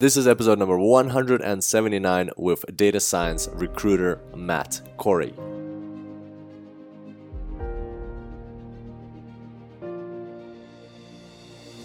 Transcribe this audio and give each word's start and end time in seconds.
This 0.00 0.16
is 0.16 0.26
episode 0.26 0.58
number 0.58 0.76
179 0.76 2.30
with 2.36 2.64
data 2.76 2.98
science 2.98 3.48
recruiter 3.54 4.18
Matt 4.34 4.80
Corey. 4.96 5.32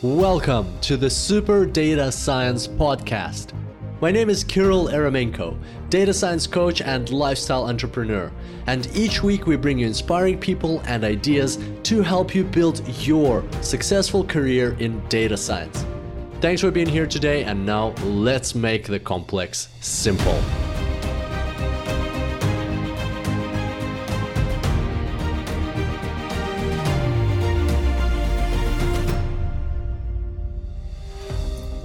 Welcome 0.01 0.75
to 0.81 0.97
the 0.97 1.07
Super 1.07 1.67
Data 1.67 2.11
Science 2.11 2.67
Podcast. 2.67 3.53
My 4.01 4.09
name 4.11 4.31
is 4.31 4.43
Kirill 4.43 4.87
Eremenko, 4.87 5.55
data 5.91 6.11
science 6.11 6.47
coach 6.47 6.81
and 6.81 7.11
lifestyle 7.11 7.67
entrepreneur. 7.69 8.31
And 8.65 8.87
each 8.95 9.21
week 9.21 9.45
we 9.45 9.55
bring 9.55 9.77
you 9.77 9.85
inspiring 9.85 10.39
people 10.39 10.81
and 10.87 11.03
ideas 11.03 11.59
to 11.83 12.01
help 12.01 12.33
you 12.33 12.43
build 12.43 12.81
your 13.05 13.45
successful 13.61 14.23
career 14.23 14.75
in 14.79 14.99
data 15.09 15.37
science. 15.37 15.85
Thanks 16.41 16.61
for 16.61 16.71
being 16.71 16.87
here 16.87 17.05
today, 17.05 17.43
and 17.43 17.65
now 17.65 17.89
let's 18.03 18.55
make 18.55 18.87
the 18.87 18.97
complex 18.97 19.67
simple. 19.81 20.41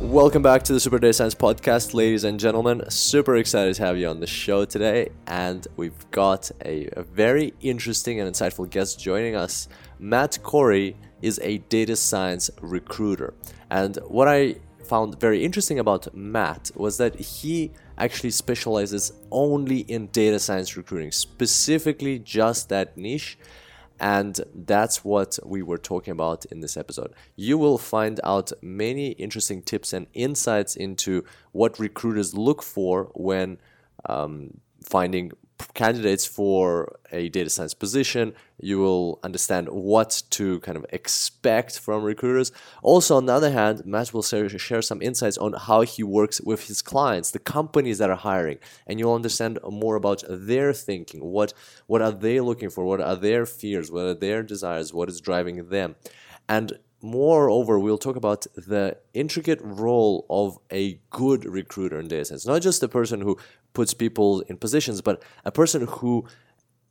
Welcome 0.00 0.42
back 0.42 0.62
to 0.62 0.72
the 0.72 0.78
Super 0.78 1.00
Data 1.00 1.12
Science 1.12 1.34
Podcast, 1.34 1.92
ladies 1.92 2.22
and 2.22 2.38
gentlemen. 2.38 2.88
Super 2.88 3.34
excited 3.34 3.74
to 3.74 3.82
have 3.84 3.98
you 3.98 4.06
on 4.06 4.20
the 4.20 4.28
show 4.28 4.64
today, 4.64 5.08
and 5.26 5.66
we've 5.76 6.08
got 6.12 6.52
a, 6.64 6.88
a 6.92 7.02
very 7.02 7.52
interesting 7.60 8.20
and 8.20 8.32
insightful 8.32 8.70
guest 8.70 9.00
joining 9.00 9.34
us 9.34 9.66
Matt 9.98 10.42
Corey 10.42 10.96
is 11.22 11.38
a 11.42 11.58
data 11.58 11.96
science 11.96 12.50
recruiter. 12.60 13.34
And 13.70 13.96
what 14.06 14.28
I 14.28 14.56
found 14.84 15.18
very 15.20 15.44
interesting 15.44 15.78
about 15.78 16.14
Matt 16.14 16.70
was 16.74 16.98
that 16.98 17.18
he 17.18 17.70
actually 17.96 18.30
specializes 18.30 19.12
only 19.30 19.78
in 19.80 20.08
data 20.08 20.38
science 20.38 20.76
recruiting, 20.76 21.12
specifically 21.12 22.18
just 22.18 22.68
that 22.68 22.96
niche. 22.96 23.38
And 24.00 24.38
that's 24.54 25.04
what 25.04 25.38
we 25.44 25.62
were 25.62 25.78
talking 25.78 26.10
about 26.12 26.44
in 26.46 26.60
this 26.60 26.76
episode. 26.76 27.12
You 27.36 27.56
will 27.56 27.78
find 27.78 28.18
out 28.24 28.50
many 28.60 29.10
interesting 29.12 29.62
tips 29.62 29.92
and 29.92 30.08
insights 30.12 30.74
into 30.74 31.24
what 31.52 31.78
recruiters 31.78 32.34
look 32.34 32.62
for 32.62 33.12
when 33.14 33.58
um, 34.08 34.60
finding 34.84 35.32
candidates 35.74 36.24
for 36.24 36.98
a 37.12 37.28
data 37.28 37.48
science 37.48 37.74
position. 37.74 38.32
You 38.60 38.78
will 38.78 39.18
understand 39.22 39.68
what 39.68 40.22
to 40.30 40.60
kind 40.60 40.76
of 40.76 40.84
expect 40.90 41.78
from 41.78 42.02
recruiters. 42.02 42.50
Also, 42.82 43.16
on 43.16 43.26
the 43.26 43.32
other 43.32 43.50
hand, 43.50 43.82
Matt 43.84 44.12
will 44.12 44.22
share 44.22 44.82
some 44.82 45.00
insights 45.02 45.38
on 45.38 45.52
how 45.54 45.82
he 45.82 46.02
works 46.02 46.40
with 46.40 46.66
his 46.68 46.82
clients, 46.82 47.30
the 47.30 47.38
companies 47.38 47.98
that 47.98 48.10
are 48.10 48.16
hiring, 48.16 48.58
and 48.86 48.98
you'll 48.98 49.14
understand 49.14 49.58
more 49.68 49.96
about 49.96 50.24
their 50.28 50.72
thinking. 50.72 51.20
What 51.24 51.52
what 51.86 52.02
are 52.02 52.12
they 52.12 52.40
looking 52.40 52.70
for? 52.70 52.84
What 52.84 53.00
are 53.00 53.16
their 53.16 53.46
fears? 53.46 53.90
What 53.92 54.06
are 54.06 54.14
their 54.14 54.42
desires? 54.42 54.92
What 54.92 55.08
is 55.08 55.20
driving 55.20 55.68
them? 55.68 55.94
And 56.48 56.78
moreover, 57.00 57.78
we'll 57.78 57.98
talk 57.98 58.16
about 58.16 58.46
the 58.56 58.96
intricate 59.12 59.60
role 59.62 60.26
of 60.28 60.58
a 60.72 60.98
good 61.10 61.44
recruiter 61.44 62.00
in 62.00 62.08
data 62.08 62.24
science. 62.24 62.46
Not 62.46 62.62
just 62.62 62.80
the 62.80 62.88
person 62.88 63.20
who 63.20 63.36
puts 63.74 63.92
people 63.92 64.40
in 64.42 64.56
positions, 64.56 65.02
but 65.02 65.22
a 65.44 65.52
person 65.52 65.86
who 65.98 66.24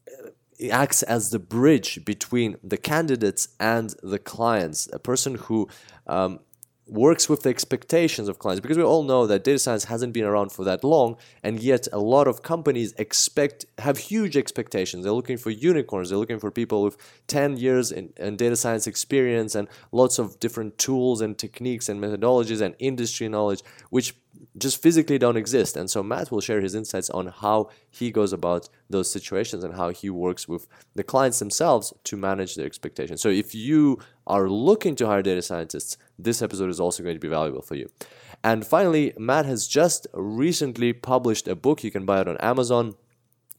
uh, 0.07 0.27
acts 0.69 1.01
as 1.01 1.31
the 1.31 1.39
bridge 1.39 2.05
between 2.05 2.57
the 2.63 2.77
candidates 2.77 3.47
and 3.59 3.95
the 4.03 4.19
clients, 4.19 4.87
a 4.93 4.99
person 4.99 5.35
who 5.35 5.67
um, 6.05 6.39
works 6.87 7.29
with 7.29 7.43
the 7.43 7.49
expectations 7.49 8.27
of 8.27 8.39
clients 8.39 8.59
because 8.59 8.77
we 8.77 8.83
all 8.83 9.03
know 9.03 9.25
that 9.25 9.43
data 9.43 9.57
science 9.59 9.85
hasn't 9.85 10.11
been 10.13 10.25
around 10.25 10.51
for 10.51 10.65
that 10.65 10.83
long 10.83 11.15
and 11.41 11.61
yet 11.61 11.87
a 11.93 11.99
lot 11.99 12.27
of 12.27 12.43
companies 12.43 12.93
expect 12.97 13.65
have 13.77 13.97
huge 13.97 14.35
expectations 14.35 15.03
they're 15.05 15.13
looking 15.13 15.37
for 15.37 15.49
unicorns 15.49 16.09
they're 16.09 16.17
looking 16.17 16.39
for 16.39 16.51
people 16.51 16.83
with 16.83 16.97
10 17.27 17.57
years 17.57 17.89
in, 17.89 18.11
in 18.17 18.35
data 18.35 18.55
science 18.57 18.85
experience 18.85 19.55
and 19.55 19.67
lots 19.93 20.19
of 20.19 20.39
different 20.41 20.77
tools 20.77 21.21
and 21.21 21.37
techniques 21.37 21.87
and 21.87 22.01
methodologies 22.03 22.61
and 22.61 22.75
industry 22.79 23.29
knowledge 23.29 23.61
which 23.89 24.13
just 24.57 24.81
physically 24.81 25.17
don't 25.17 25.37
exist 25.37 25.77
and 25.77 25.89
so 25.89 26.03
matt 26.03 26.31
will 26.31 26.41
share 26.41 26.59
his 26.59 26.75
insights 26.75 27.09
on 27.11 27.27
how 27.27 27.69
he 27.89 28.11
goes 28.11 28.33
about 28.33 28.67
those 28.89 29.09
situations 29.09 29.63
and 29.63 29.75
how 29.75 29.89
he 29.89 30.09
works 30.09 30.47
with 30.47 30.67
the 30.95 31.03
clients 31.03 31.39
themselves 31.39 31.93
to 32.03 32.17
manage 32.17 32.55
their 32.55 32.65
expectations 32.65 33.21
so 33.21 33.29
if 33.29 33.55
you 33.55 33.97
are 34.27 34.49
looking 34.49 34.95
to 34.95 35.05
hire 35.05 35.21
data 35.21 35.41
scientists 35.41 35.97
this 36.23 36.41
episode 36.41 36.69
is 36.69 36.79
also 36.79 37.03
going 37.03 37.15
to 37.15 37.19
be 37.19 37.27
valuable 37.27 37.61
for 37.61 37.75
you. 37.75 37.87
And 38.43 38.65
finally, 38.65 39.13
Matt 39.17 39.45
has 39.45 39.67
just 39.67 40.07
recently 40.13 40.91
published 40.93 41.47
a 41.47 41.55
book. 41.55 41.83
You 41.83 41.91
can 41.91 42.05
buy 42.05 42.21
it 42.21 42.27
on 42.27 42.37
Amazon 42.37 42.95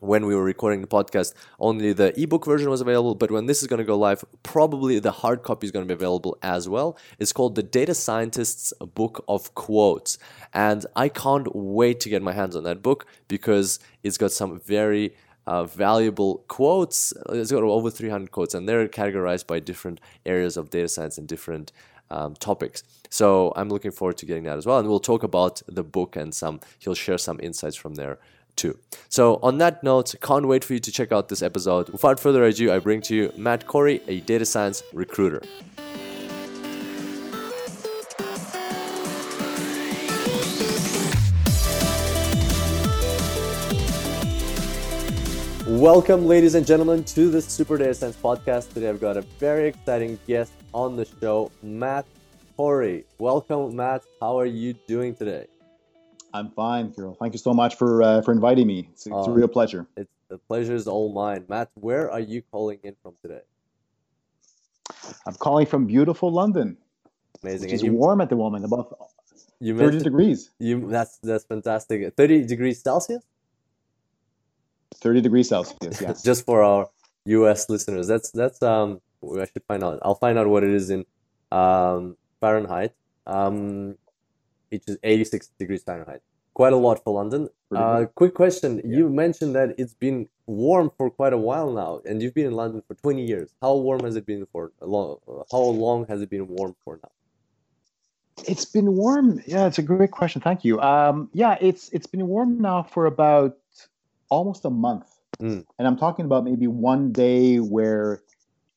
when 0.01 0.27
we 0.27 0.35
were 0.35 0.45
recording 0.45 0.83
the 0.83 0.87
podcast, 0.87 1.33
only 1.59 1.91
the 1.95 2.21
ebook 2.21 2.45
version 2.45 2.69
was 2.69 2.83
available. 2.83 3.15
But 3.15 3.31
when 3.31 3.47
this 3.47 3.63
is 3.63 3.69
going 3.69 3.79
to 3.79 3.85
go 3.85 3.97
live, 3.97 4.23
probably 4.43 4.99
the 4.99 5.11
hard 5.13 5.43
copy 5.43 5.67
is 5.67 5.71
going 5.71 5.87
to 5.89 5.89
be 5.89 5.95
available 5.97 6.37
as 6.43 6.69
well. 6.69 6.99
It's 7.19 7.33
called 7.33 7.55
The 7.55 7.63
Data 7.63 7.95
Scientist's 7.95 8.75
Book 8.95 9.25
of 9.29 9.55
Quotes. 9.55 10.19
And 10.53 10.85
I 10.95 11.09
can't 11.09 11.49
wait 11.57 12.01
to 12.01 12.11
get 12.11 12.21
my 12.21 12.33
hands 12.33 12.55
on 12.55 12.65
that 12.65 12.83
book 12.83 13.07
because 13.29 13.79
it's 14.03 14.19
got 14.19 14.31
some 14.31 14.61
very 14.61 15.17
uh, 15.47 15.65
valuable 15.65 16.45
quotes. 16.49 17.15
It's 17.31 17.51
got 17.51 17.63
over 17.63 17.89
300 17.91 18.31
quotes, 18.31 18.53
and 18.53 18.69
they're 18.69 18.87
categorized 18.89 19.47
by 19.47 19.59
different 19.59 20.01
areas 20.27 20.59
of 20.59 20.69
data 20.69 20.89
science 20.89 21.17
and 21.17 21.27
different 21.27 21.73
um, 22.15 22.35
topics. 22.37 22.83
So 23.11 23.53
I'm 23.57 23.69
looking 23.69 23.91
forward 23.91 24.17
to 24.19 24.27
getting 24.27 24.45
that 24.45 24.57
as 24.57 24.65
well. 24.67 24.79
And 24.79 24.89
we'll 24.89 25.01
talk 25.01 25.23
about 25.23 25.61
the 25.67 25.83
book 25.83 26.17
and 26.17 26.33
some, 26.35 26.61
he'll 26.79 26.95
share 26.95 27.19
some 27.19 27.39
insights 27.43 27.77
from 27.77 27.97
there 27.97 28.19
too. 28.57 28.79
So, 29.09 29.41
on 29.43 29.59
that 29.59 29.83
note, 29.83 30.15
can't 30.23 30.47
wait 30.47 30.63
for 30.63 30.75
you 30.75 30.79
to 30.79 30.93
check 30.93 31.11
out 31.11 31.29
this 31.29 31.43
episode. 31.43 31.89
Without 31.89 32.21
further 32.21 32.45
ado, 32.45 32.71
I 32.73 32.79
bring 32.79 33.03
to 33.03 33.15
you 33.17 33.33
Matt 33.37 33.67
Corey, 33.67 34.01
a 34.07 34.21
data 34.21 34.45
science 34.47 34.81
recruiter. 34.93 35.43
Welcome, 45.85 46.25
ladies 46.25 46.55
and 46.55 46.65
gentlemen, 46.67 47.05
to 47.05 47.31
the 47.31 47.43
Super 47.43 47.77
Data 47.77 47.93
Science 47.93 48.17
podcast. 48.17 48.73
Today, 48.73 48.89
I've 48.89 49.03
got 49.03 49.19
a 49.19 49.21
very 49.21 49.69
exciting 49.69 50.19
guest 50.27 50.51
on 50.73 50.97
the 50.97 51.07
show, 51.21 51.53
Matt 51.63 52.07
Corey. 52.57 53.05
Welcome, 53.19 53.77
Matt. 53.77 54.03
How 54.19 54.39
are 54.41 54.47
you 54.47 54.73
doing 54.89 55.15
today? 55.15 55.47
I'm 56.33 56.49
fine, 56.53 56.91
Carol. 56.91 57.19
Thank 57.21 57.35
you 57.35 57.39
so 57.39 57.53
much 57.53 57.75
for 57.77 58.03
uh, 58.03 58.23
for 58.23 58.33
inviting 58.33 58.67
me. 58.67 58.89
It's, 58.93 59.05
it's 59.05 59.13
um, 59.13 59.19
a 59.19 59.25
oh, 59.25 59.35
real 59.35 59.47
pleasure. 59.47 59.87
It's 59.99 60.09
the 60.31 60.39
pleasure 60.39 60.75
is 60.75 60.89
all 60.89 61.13
mine, 61.13 61.45
Matt. 61.51 61.69
Where 61.75 62.11
are 62.11 62.19
you 62.21 62.41
calling 62.51 62.79
in 62.83 62.97
from 63.03 63.13
today? 63.21 63.43
I'm 65.27 65.35
calling 65.35 65.67
from 65.67 65.85
beautiful 65.87 66.33
London. 66.33 66.79
Amazing. 67.43 67.69
It's 67.69 67.85
warm 67.85 68.23
at 68.23 68.31
the 68.31 68.37
moment, 68.37 68.65
above 68.65 68.95
30 69.61 69.73
mentioned, 69.75 70.05
degrees. 70.05 70.49
You 70.59 70.89
that's 70.91 71.19
that's 71.19 71.45
fantastic. 71.45 72.17
30 72.17 72.47
degrees 72.47 72.81
Celsius. 72.81 73.23
30 75.05 75.21
degrees 75.21 75.51
Celsius. 75.51 76.01
Yes. 76.01 76.23
Just 76.23 76.45
for 76.47 76.65
our 76.65 76.89
U.S. 77.27 77.69
listeners, 77.69 78.09
that's 78.09 78.31
that's 78.33 78.61
um 78.63 79.01
I 79.39 79.45
should 79.45 79.63
find 79.69 79.85
out. 79.85 80.01
I'll 80.03 80.15
find 80.27 80.39
out 80.39 80.49
what 80.49 80.65
it 80.65 80.71
is 80.71 80.91
in 80.91 81.05
um 81.53 82.17
Fahrenheit. 82.41 82.93
Um, 83.27 83.97
it 84.71 84.83
is 84.89 84.99
86 85.03 85.49
degrees 85.59 85.83
Fahrenheit. 85.85 86.21
Quite 86.55 86.73
a 86.73 86.77
lot 86.77 87.03
for 87.05 87.13
London. 87.15 87.49
Uh, 87.75 88.07
quick 88.15 88.35
question: 88.35 88.71
yeah. 88.85 88.99
You 88.99 89.09
mentioned 89.11 89.55
that 89.57 89.75
it's 89.79 89.95
been 89.95 90.29
warm 90.47 90.91
for 90.97 91.11
quite 91.11 91.33
a 91.35 91.39
while 91.51 91.71
now, 91.73 92.01
and 92.07 92.23
you've 92.23 92.35
been 92.35 92.47
in 92.47 92.53
London 92.55 92.83
for 92.87 92.95
20 92.95 93.25
years. 93.27 93.53
How 93.61 93.77
warm 93.77 94.05
has 94.05 94.15
it 94.17 94.25
been 94.27 94.47
for 94.53 94.71
long? 94.81 95.19
How 95.51 95.59
long 95.85 96.07
has 96.07 96.23
it 96.23 96.31
been 96.31 96.47
warm 96.47 96.77
for 96.85 97.01
now? 97.03 97.11
It's 98.47 98.65
been 98.65 98.95
warm. 98.95 99.43
Yeah, 99.47 99.67
it's 99.67 99.79
a 99.79 99.83
great 99.83 100.13
question. 100.13 100.41
Thank 100.41 100.65
you. 100.65 100.81
Um, 100.81 101.29
yeah, 101.33 101.57
it's 101.61 101.89
it's 101.91 102.07
been 102.07 102.27
warm 102.29 102.61
now 102.61 102.85
for 102.85 103.07
about 103.07 103.57
almost 104.35 104.65
a 104.67 104.71
month. 104.89 105.07
Mm. 105.41 105.63
And 105.79 105.83
I'm 105.89 105.97
talking 106.05 106.25
about 106.31 106.43
maybe 106.45 106.67
one 106.67 107.13
day 107.13 107.57
where 107.59 108.23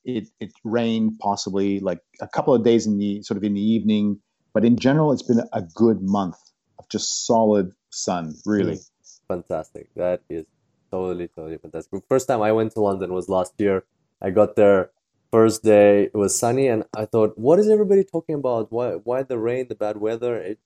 it, 0.06 0.28
it 0.40 0.52
rained, 0.64 1.18
possibly 1.20 1.80
like 1.82 2.00
a 2.22 2.28
couple 2.36 2.54
of 2.58 2.64
days 2.64 2.86
in 2.86 2.98
the 2.98 3.22
sort 3.24 3.38
of 3.38 3.44
in 3.44 3.54
the 3.54 3.62
evening. 3.78 4.20
But 4.54 4.64
in 4.64 4.76
general, 4.78 5.12
it's 5.14 5.24
been 5.32 5.42
a 5.62 5.64
good 5.84 6.02
month 6.18 6.38
of 6.80 6.88
just 6.90 7.26
solid 7.30 7.74
sun, 7.90 8.36
really. 8.46 8.78
Mm. 8.78 8.90
Fantastic. 9.34 9.90
That 9.96 10.20
is 10.30 10.46
totally, 10.92 11.28
totally 11.28 11.58
fantastic. 11.58 11.92
First 12.16 12.28
time 12.30 12.42
I 12.42 12.54
went 12.60 12.70
to 12.78 12.82
London 12.90 13.14
was 13.14 13.28
last 13.38 13.54
year. 13.58 13.84
I 14.22 14.30
got 14.32 14.56
there 14.62 14.92
first 15.38 15.60
day 15.62 15.92
it 16.14 16.20
was 16.26 16.32
sunny 16.44 16.68
and 16.74 16.86
i 16.96 17.04
thought 17.04 17.34
what 17.38 17.60
is 17.60 17.68
everybody 17.68 18.02
talking 18.02 18.34
about 18.36 18.72
why 18.72 18.92
why 19.08 19.18
the 19.24 19.38
rain 19.38 19.68
the 19.68 19.76
bad 19.76 19.98
weather 20.06 20.34
it 20.40 20.58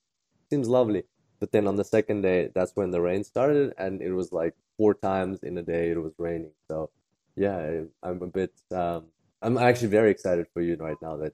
seems 0.52 0.68
lovely 0.70 1.02
but 1.42 1.52
then 1.52 1.68
on 1.68 1.76
the 1.76 1.84
second 1.84 2.22
day, 2.22 2.52
that's 2.54 2.74
when 2.76 2.92
the 2.92 3.02
rain 3.02 3.24
started, 3.24 3.74
and 3.80 4.00
it 4.00 4.14
was 4.14 4.32
like 4.32 4.56
four 4.78 4.94
times 4.94 5.42
in 5.42 5.58
a 5.58 5.64
day 5.64 5.90
it 5.90 5.98
was 6.02 6.14
raining. 6.20 6.52
So 6.68 6.92
yeah, 7.36 7.82
I'm 8.04 8.22
a 8.22 8.28
bit. 8.28 8.54
Um, 8.72 9.06
I'm 9.42 9.58
actually 9.58 9.88
very 9.88 10.12
excited 10.12 10.46
for 10.54 10.62
you 10.62 10.76
right 10.76 10.98
now 11.02 11.18
that 11.18 11.34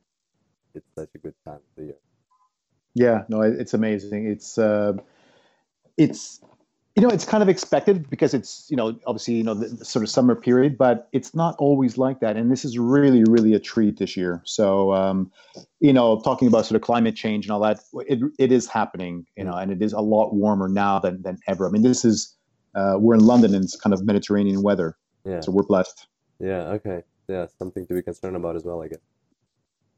it's 0.74 0.88
such 0.98 1.10
a 1.14 1.18
good 1.18 1.34
time 1.46 1.56
of 1.58 1.62
the 1.76 1.84
year. 1.84 1.98
Yeah, 2.96 3.24
no, 3.28 3.42
it's 3.42 3.74
amazing. 3.74 4.28
It's 4.28 4.58
uh, 4.58 4.94
it's 5.98 6.40
you 6.98 7.04
know, 7.04 7.10
it's 7.10 7.26
kind 7.26 7.44
of 7.44 7.48
expected 7.50 8.10
because 8.10 8.34
it's, 8.34 8.66
you 8.72 8.76
know, 8.76 8.98
obviously, 9.06 9.36
you 9.36 9.44
know, 9.44 9.54
the, 9.54 9.68
the 9.68 9.86
sort 9.86 10.02
of 10.02 10.10
summer 10.10 10.34
period, 10.34 10.80
but 10.80 11.08
it's 11.14 11.36
not 11.36 11.54
always 11.60 11.96
like 12.00 12.22
that. 12.22 12.36
And 12.38 12.52
this 12.52 12.66
is 12.66 12.80
really, 12.80 13.24
really 13.26 13.54
a 13.54 13.60
treat 13.60 14.00
this 14.00 14.18
year. 14.18 14.42
So, 14.46 14.92
um, 14.96 15.32
you 15.80 15.94
know, 15.94 16.20
talking 16.22 16.48
about 16.48 16.66
sort 16.66 16.76
of 16.76 16.82
climate 16.82 17.16
change 17.16 17.46
and 17.46 17.52
all 17.52 17.60
that, 17.60 17.82
it, 18.08 18.18
it 18.40 18.52
is 18.52 18.66
happening, 18.68 19.28
you 19.38 19.44
know, 19.44 19.54
and 19.54 19.72
it 19.72 19.80
is 19.80 19.94
a 19.94 20.02
lot 20.02 20.34
warmer 20.34 20.68
now 20.68 20.98
than, 20.98 21.22
than 21.22 21.38
ever. 21.48 21.68
I 21.68 21.70
mean, 21.70 21.84
this 21.84 22.04
is, 22.04 22.36
uh, 22.74 22.96
we're 22.98 23.14
in 23.14 23.24
London 23.28 23.54
and 23.54 23.64
it's 23.66 23.76
kind 23.80 23.94
of 23.94 24.04
Mediterranean 24.04 24.64
weather. 24.64 24.98
Yeah. 25.24 25.42
So 25.42 25.52
we're 25.52 25.62
blessed. 25.68 26.08
Yeah. 26.40 26.64
Okay. 26.78 27.04
Yeah. 27.30 27.46
Something 27.60 27.86
to 27.86 27.94
be 27.94 28.02
concerned 28.02 28.38
about 28.38 28.56
as 28.56 28.64
well, 28.64 28.82
I 28.82 28.88
guess. 28.88 29.02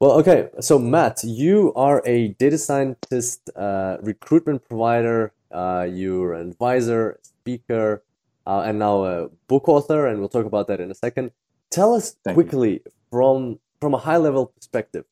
Well, 0.00 0.12
okay. 0.18 0.50
So, 0.60 0.78
Matt, 0.78 1.24
you 1.24 1.72
are 1.76 2.02
a 2.04 2.28
data 2.38 2.58
scientist 2.58 3.48
uh, 3.56 3.96
recruitment 4.02 4.68
provider 4.68 5.32
uh, 5.50 5.86
you're 5.90 6.34
an 6.34 6.48
advisor, 6.50 7.18
speaker, 7.22 8.04
uh, 8.46 8.62
and 8.64 8.78
now 8.78 9.04
a 9.04 9.28
book 9.48 9.68
author, 9.68 10.06
and 10.06 10.20
we'll 10.20 10.28
talk 10.28 10.46
about 10.46 10.68
that 10.68 10.80
in 10.80 10.90
a 10.90 10.94
second. 10.94 11.32
Tell 11.70 11.94
us 11.94 12.16
Thank 12.24 12.34
quickly 12.34 12.72
you. 12.74 12.80
from 13.10 13.58
from 13.80 13.94
a 13.94 13.98
high 13.98 14.16
level 14.18 14.46
perspective, 14.46 15.04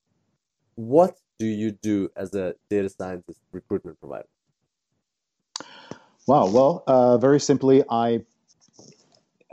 what 0.77 1.19
do 1.39 1.47
you 1.47 1.71
do 1.71 2.11
as 2.17 2.35
a 2.35 2.55
data 2.69 2.91
scientist 2.91 3.41
recruitment 3.51 3.99
provider? 3.99 4.27
Wow. 6.27 6.49
Well, 6.51 6.85
uh, 6.87 7.17
very 7.17 7.41
simply, 7.41 7.83
I 7.89 8.25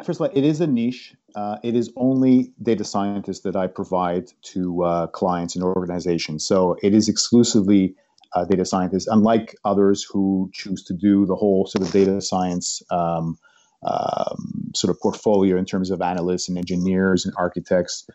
first 0.04 0.18
of 0.20 0.28
all, 0.30 0.38
it 0.38 0.44
is 0.44 0.60
a 0.62 0.68
niche. 0.68 1.16
Uh, 1.36 1.58
it 1.64 1.76
is 1.76 1.92
only 1.96 2.52
data 2.62 2.84
scientists 2.84 3.42
that 3.42 3.56
I 3.56 3.68
provide 3.68 4.32
to 4.54 4.84
uh, 4.84 5.08
clients 5.08 5.56
and 5.56 5.64
organizations. 5.64 6.44
So 6.46 6.76
it 6.82 6.94
is 6.94 7.08
exclusively 7.10 7.96
uh, 8.36 8.46
data 8.46 8.66
scientists, 8.66 9.08
unlike 9.08 9.56
others 9.64 10.04
who 10.04 10.50
choose 10.54 10.84
to 10.84 10.94
do 10.94 11.26
the 11.26 11.36
whole 11.36 11.66
sort 11.66 11.84
of 11.88 11.92
data 11.94 12.20
science 12.22 12.82
um, 12.92 13.38
um, 13.84 14.72
sort 14.76 14.90
of 14.92 15.00
portfolio 15.02 15.58
in 15.58 15.66
terms 15.66 15.90
of 15.90 16.02
analysts 16.02 16.50
and 16.50 16.58
engineers 16.58 17.26
and 17.26 17.34
architects. 17.38 18.08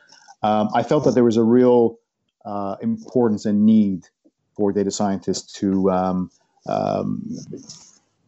Um, 0.43 0.69
I 0.75 0.83
felt 0.83 1.05
that 1.05 1.13
there 1.15 1.25
was 1.25 1.37
a 1.39 1.43
real 1.43 1.97
uh, 2.45 2.77
importance 2.83 3.47
and 3.47 3.65
need 3.65 4.05
for 4.57 4.73
data 4.73 4.91
scientists 4.91 5.53
to 5.55 5.91
um, 5.91 6.31
um, 6.69 7.23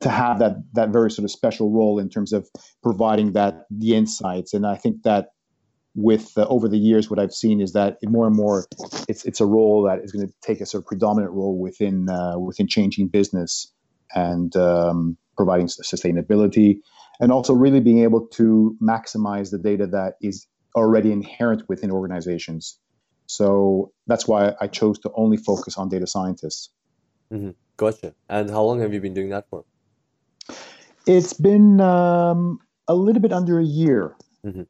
to 0.00 0.08
have 0.08 0.38
that 0.38 0.64
that 0.74 0.88
very 0.90 1.10
sort 1.10 1.24
of 1.24 1.30
special 1.30 1.70
role 1.70 1.98
in 1.98 2.08
terms 2.08 2.32
of 2.32 2.48
providing 2.82 3.32
that 3.32 3.66
the 3.70 3.94
insights. 3.94 4.54
And 4.54 4.66
I 4.66 4.76
think 4.76 5.02
that 5.02 5.30
with 5.94 6.32
uh, 6.36 6.46
over 6.48 6.68
the 6.68 6.78
years, 6.78 7.10
what 7.10 7.18
I've 7.18 7.32
seen 7.32 7.60
is 7.60 7.72
that 7.72 7.98
more 8.04 8.26
and 8.26 8.34
more, 8.34 8.66
it's 9.08 9.24
it's 9.26 9.40
a 9.40 9.46
role 9.46 9.82
that 9.84 10.02
is 10.02 10.12
going 10.12 10.26
to 10.26 10.32
take 10.42 10.60
a 10.60 10.66
sort 10.66 10.82
of 10.82 10.86
predominant 10.86 11.32
role 11.32 11.58
within 11.58 12.08
uh, 12.08 12.38
within 12.38 12.66
changing 12.66 13.08
business 13.08 13.70
and 14.14 14.56
um, 14.56 15.16
providing 15.36 15.66
sustainability, 15.66 16.78
and 17.20 17.30
also 17.32 17.52
really 17.52 17.80
being 17.80 18.02
able 18.02 18.26
to 18.40 18.76
maximize 18.80 19.50
the 19.50 19.58
data 19.58 19.86
that 19.86 20.14
is 20.22 20.46
already 20.74 21.12
inherent 21.12 21.62
within 21.68 21.90
organizations. 21.90 22.78
So 23.26 23.92
that's 24.06 24.26
why 24.26 24.54
I 24.60 24.66
chose 24.68 24.98
to 25.00 25.10
only 25.14 25.36
focus 25.36 25.76
on 25.76 25.88
data 25.90 26.06
scientists. 26.06 26.70
Mm-hmm. 27.32 27.50
Gotcha. 27.76 28.14
And 28.28 28.50
how 28.50 28.62
long 28.62 28.80
have 28.80 28.92
you 28.94 29.00
been 29.00 29.14
doing 29.14 29.30
that 29.30 29.48
for? 29.48 29.64
It's 31.06 31.32
been 31.34 31.80
um, 31.80 32.58
a 32.88 32.94
little 32.94 33.20
bit 33.22 33.32
under 33.32 33.58
a 33.58 33.64
year. 33.64 34.14
Mm-hmm. 34.44 34.62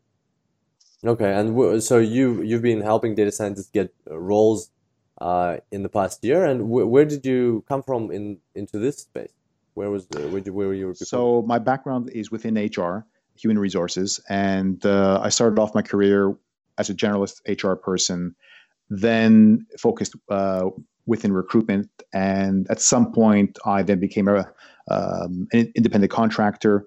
Okay, 1.04 1.32
and 1.32 1.48
w 1.48 1.80
so 1.80 1.98
you 1.98 2.42
you've 2.42 2.62
been 2.62 2.80
helping 2.80 3.16
data 3.16 3.32
scientists 3.32 3.70
get 3.70 3.92
uh, 4.08 4.16
roles 4.16 4.70
uh, 5.20 5.56
in 5.72 5.82
the 5.82 5.88
past 5.88 6.22
year, 6.24 6.44
and 6.44 6.70
where 6.70 7.04
did 7.04 7.26
you 7.26 7.64
come 7.66 7.82
from 7.82 8.12
in 8.12 8.38
into 8.54 8.78
this 8.78 8.98
space? 8.98 9.32
Where 9.74 9.90
was 9.90 10.06
the, 10.06 10.24
uh, 10.24 10.28
where, 10.30 10.42
where 10.52 10.68
were 10.68 10.74
you? 10.74 10.88
Before? 10.88 11.06
So 11.06 11.42
my 11.42 11.58
background 11.58 12.10
is 12.10 12.30
within 12.30 12.54
HR, 12.54 13.04
human 13.34 13.58
resources, 13.58 14.20
and 14.28 14.84
uh, 14.86 15.18
I 15.20 15.28
started 15.30 15.58
off 15.58 15.74
my 15.74 15.82
career 15.82 16.36
as 16.78 16.88
a 16.88 16.94
generalist 16.94 17.36
HR 17.60 17.74
person, 17.74 18.36
then 18.88 19.66
focused 19.80 20.14
uh, 20.30 20.66
within 21.06 21.32
recruitment, 21.32 21.90
and 22.14 22.70
at 22.70 22.80
some 22.80 23.10
point 23.12 23.58
I 23.66 23.82
then 23.82 23.98
became 23.98 24.28
a 24.28 24.52
um, 24.88 25.48
an 25.52 25.72
independent 25.74 26.12
contractor 26.12 26.86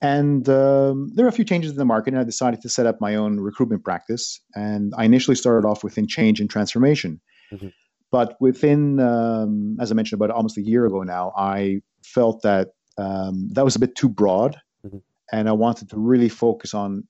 and 0.00 0.48
um, 0.48 1.08
there 1.14 1.24
are 1.26 1.28
a 1.28 1.32
few 1.32 1.44
changes 1.44 1.72
in 1.72 1.76
the 1.76 1.84
market, 1.84 2.14
and 2.14 2.20
I 2.20 2.24
decided 2.24 2.60
to 2.62 2.68
set 2.68 2.86
up 2.86 3.00
my 3.00 3.16
own 3.16 3.40
recruitment 3.40 3.84
practice. 3.84 4.40
And 4.54 4.92
I 4.96 5.04
initially 5.04 5.34
started 5.34 5.66
off 5.66 5.82
within 5.82 6.06
change 6.06 6.40
and 6.40 6.48
transformation. 6.48 7.20
Mm-hmm. 7.52 7.68
But 8.10 8.36
within, 8.40 9.00
um, 9.00 9.76
as 9.80 9.90
I 9.90 9.94
mentioned, 9.94 10.20
about 10.22 10.34
almost 10.34 10.56
a 10.56 10.62
year 10.62 10.86
ago 10.86 11.02
now, 11.02 11.32
I 11.36 11.80
felt 12.04 12.42
that 12.42 12.68
um, 12.96 13.48
that 13.52 13.64
was 13.64 13.76
a 13.76 13.78
bit 13.78 13.96
too 13.96 14.08
broad. 14.08 14.56
Mm-hmm. 14.86 14.98
And 15.32 15.48
I 15.48 15.52
wanted 15.52 15.90
to 15.90 15.98
really 15.98 16.28
focus 16.28 16.74
on 16.74 17.04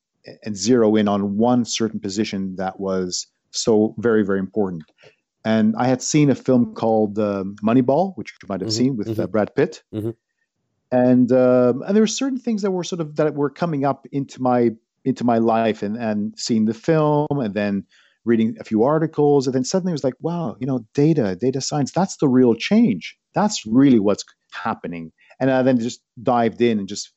and 0.44 0.56
zero 0.56 0.94
in 0.96 1.08
on 1.08 1.36
one 1.38 1.64
certain 1.64 2.00
position 2.00 2.56
that 2.56 2.80
was 2.80 3.26
so 3.50 3.94
very, 3.98 4.24
very 4.24 4.38
important. 4.40 4.82
And 5.44 5.74
I 5.78 5.86
had 5.86 6.02
seen 6.02 6.28
a 6.30 6.34
film 6.34 6.74
called 6.74 7.18
uh, 7.18 7.44
Moneyball, 7.62 8.14
which 8.16 8.34
you 8.42 8.46
might 8.48 8.60
have 8.60 8.68
mm-hmm. 8.70 8.76
seen 8.76 8.96
with 8.96 9.08
uh, 9.08 9.12
mm-hmm. 9.12 9.30
Brad 9.30 9.54
Pitt 9.54 9.82
mm-hmm 9.94 10.10
and 10.90 11.30
um, 11.32 11.82
and 11.82 11.94
there 11.96 12.02
were 12.02 12.06
certain 12.06 12.38
things 12.38 12.62
that 12.62 12.70
were 12.70 12.84
sort 12.84 13.00
of 13.00 13.16
that 13.16 13.34
were 13.34 13.50
coming 13.50 13.84
up 13.84 14.06
into 14.12 14.40
my 14.40 14.70
into 15.04 15.24
my 15.24 15.38
life 15.38 15.82
and 15.82 15.96
and 15.96 16.34
seeing 16.36 16.64
the 16.64 16.74
film 16.74 17.28
and 17.32 17.54
then 17.54 17.84
reading 18.24 18.56
a 18.60 18.64
few 18.64 18.82
articles 18.82 19.46
and 19.46 19.54
then 19.54 19.64
suddenly 19.64 19.90
it 19.90 19.94
was 19.94 20.04
like 20.04 20.14
wow 20.20 20.56
you 20.60 20.66
know 20.66 20.84
data 20.94 21.36
data 21.36 21.60
science 21.60 21.92
that's 21.92 22.16
the 22.18 22.28
real 22.28 22.54
change 22.54 23.16
that's 23.34 23.66
really 23.66 23.98
what's 23.98 24.24
happening 24.52 25.12
and 25.40 25.50
i 25.50 25.62
then 25.62 25.78
just 25.78 26.00
dived 26.22 26.60
in 26.60 26.78
and 26.78 26.88
just 26.88 27.12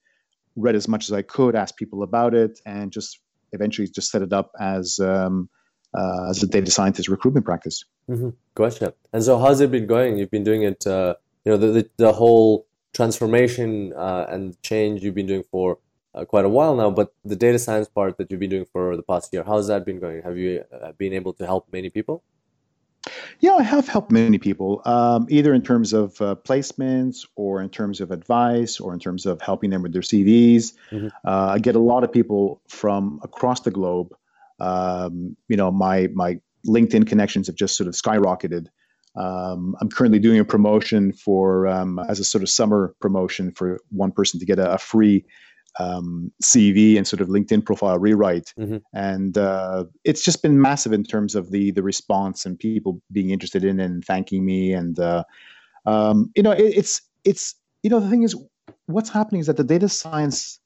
read 0.56 0.76
as 0.76 0.88
much 0.88 1.06
as 1.06 1.14
i 1.14 1.22
could 1.22 1.56
asked 1.56 1.78
people 1.78 2.04
about 2.04 2.34
it 2.34 2.60
and 2.66 2.92
just 2.92 3.20
eventually 3.54 3.88
just 3.88 4.12
set 4.12 4.22
it 4.22 4.32
up 4.34 4.52
as 4.60 5.00
um, 5.00 5.50
uh, 5.98 6.30
as 6.30 6.42
a 6.44 6.48
data 6.48 6.72
scientist 6.72 7.10
recruitment 7.10 7.46
practice 7.46 7.84
mm-hmm. 8.10 8.30
gotcha 8.56 8.94
and 9.14 9.24
so 9.24 9.38
how's 9.40 9.60
it 9.62 9.72
been 9.72 9.88
going 9.88 10.18
you've 10.18 10.32
been 10.32 10.44
doing 10.44 10.64
it 10.64 10.86
uh, 10.88 11.16
you 11.46 11.52
know 11.52 11.58
the, 11.58 11.68
the, 11.68 11.90
the 11.98 12.14
whole 12.14 12.66
transformation 12.94 13.94
uh, 13.94 14.26
and 14.30 14.62
change 14.62 15.04
you've 15.04 15.16
been 15.16 15.28
doing 15.28 15.44
for 15.52 15.78
uh, 16.14 16.26
quite 16.26 16.44
a 16.44 16.50
while 16.50 16.76
now, 16.76 16.92
but 16.92 17.14
the 17.24 17.38
data 17.38 17.58
science 17.58 17.88
part 17.88 18.18
that 18.18 18.30
you've 18.30 18.40
been 18.40 18.50
doing 18.50 18.66
for 18.66 18.98
the 18.98 19.04
past 19.04 19.32
year, 19.34 19.44
how's 19.48 19.68
that 19.68 19.86
been 19.86 20.00
going? 20.00 20.22
Have 20.22 20.38
you 20.38 20.64
uh, 20.74 20.92
been 20.94 21.14
able 21.14 21.32
to 21.34 21.46
help 21.46 21.68
many 21.72 21.90
people? 21.90 22.22
Yeah, 23.40 23.54
I 23.56 23.64
have 23.64 23.88
helped 23.88 24.12
many 24.12 24.38
people, 24.38 24.82
um, 24.86 25.26
either 25.30 25.54
in 25.54 25.62
terms 25.64 25.92
of 25.94 26.22
uh, 26.22 26.36
placements 26.46 27.26
or 27.36 27.62
in 27.62 27.70
terms 27.70 28.00
of 28.02 28.12
advice 28.12 28.80
or 28.80 28.94
in 28.94 29.00
terms 29.00 29.26
of 29.26 29.42
helping 29.42 29.70
them 29.72 29.82
with 29.82 29.94
their 29.94 30.04
CVs. 30.04 30.74
Mm-hmm. 30.92 31.08
Uh, 31.26 31.48
I 31.54 31.60
get 31.60 31.76
a 31.76 31.80
lot 31.80 32.04
of 32.04 32.12
people 32.12 32.62
from 32.68 33.20
across 33.24 33.62
the 33.62 33.72
globe. 33.72 34.10
Um, 34.60 35.36
you 35.48 35.58
know, 35.58 35.72
my 35.72 36.10
my 36.14 36.40
LinkedIn 36.68 37.08
connections 37.08 37.48
have 37.48 37.56
just 37.56 37.76
sort 37.76 37.88
of 37.88 37.96
skyrocketed 37.96 38.68
um, 39.16 39.76
I'm 39.82 39.90
currently 39.90 40.20
doing 40.20 40.40
a 40.40 40.46
promotion 40.46 41.12
for 41.12 41.68
um, 41.68 42.00
as 42.08 42.20
a 42.20 42.24
sort 42.24 42.44
of 42.44 42.50
summer 42.50 42.96
promotion 43.02 43.52
for 43.52 43.80
one 43.90 44.12
person 44.12 44.40
to 44.40 44.46
get 44.46 44.58
a, 44.58 44.74
a 44.74 44.78
free 44.78 45.26
um, 45.80 46.32
CV 46.42 46.98
and 46.98 47.06
sort 47.08 47.22
of 47.22 47.28
LinkedIn 47.28 47.66
profile 47.66 47.98
rewrite, 48.00 48.54
mm-hmm. 48.58 48.78
and 48.94 49.38
uh, 49.38 49.86
it's 50.06 50.24
just 50.24 50.42
been 50.42 50.60
massive 50.62 50.94
in 50.94 51.04
terms 51.04 51.36
of 51.36 51.52
the 51.52 51.72
the 51.72 51.84
response 51.84 52.46
and 52.46 52.58
people 52.58 53.02
being 53.12 53.32
interested 53.32 53.66
in 53.66 53.80
and 53.82 54.04
thanking 54.06 54.46
me, 54.46 54.72
and 54.74 54.98
uh, 55.00 55.24
um, 55.86 56.32
you 56.36 56.44
know 56.44 56.52
it, 56.52 56.62
it's 56.78 57.02
it's 57.26 57.56
you 57.84 57.90
know 57.90 58.00
the 58.00 58.10
thing 58.10 58.24
is 58.24 58.36
what's 58.86 59.10
happening 59.10 59.42
is 59.42 59.48
that 59.48 59.58
the 59.58 59.64
data 59.64 59.90
science 59.90 60.60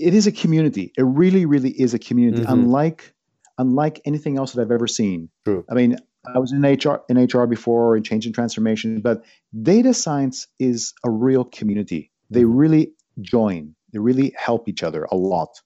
it 0.00 0.14
is 0.14 0.26
a 0.26 0.32
community. 0.32 0.92
It 0.98 1.02
really, 1.04 1.46
really 1.46 1.70
is 1.70 1.94
a 1.94 1.98
community. 2.00 2.42
Mm-hmm. 2.42 2.52
Unlike 2.52 3.14
unlike 3.58 4.00
anything 4.04 4.36
else 4.36 4.52
that 4.52 4.62
I've 4.62 4.72
ever 4.72 4.88
seen. 4.88 5.28
True. 5.44 5.64
I 5.70 5.74
mean, 5.74 5.98
I 6.32 6.38
was 6.38 6.52
in 6.52 6.62
HR 6.62 7.02
in 7.08 7.18
HR 7.18 7.46
before 7.46 7.96
in 7.96 8.02
change 8.02 8.26
and 8.26 8.34
transformation, 8.34 9.00
but 9.00 9.24
data 9.62 9.92
science 9.92 10.46
is 10.58 10.94
a 11.04 11.10
real 11.10 11.44
community. 11.44 12.10
They 12.30 12.44
really 12.44 12.92
join. 13.20 13.74
They 13.92 13.98
really 13.98 14.34
help 14.36 14.68
each 14.68 14.82
other 14.82 15.04
a 15.04 15.16
lot. 15.16 15.60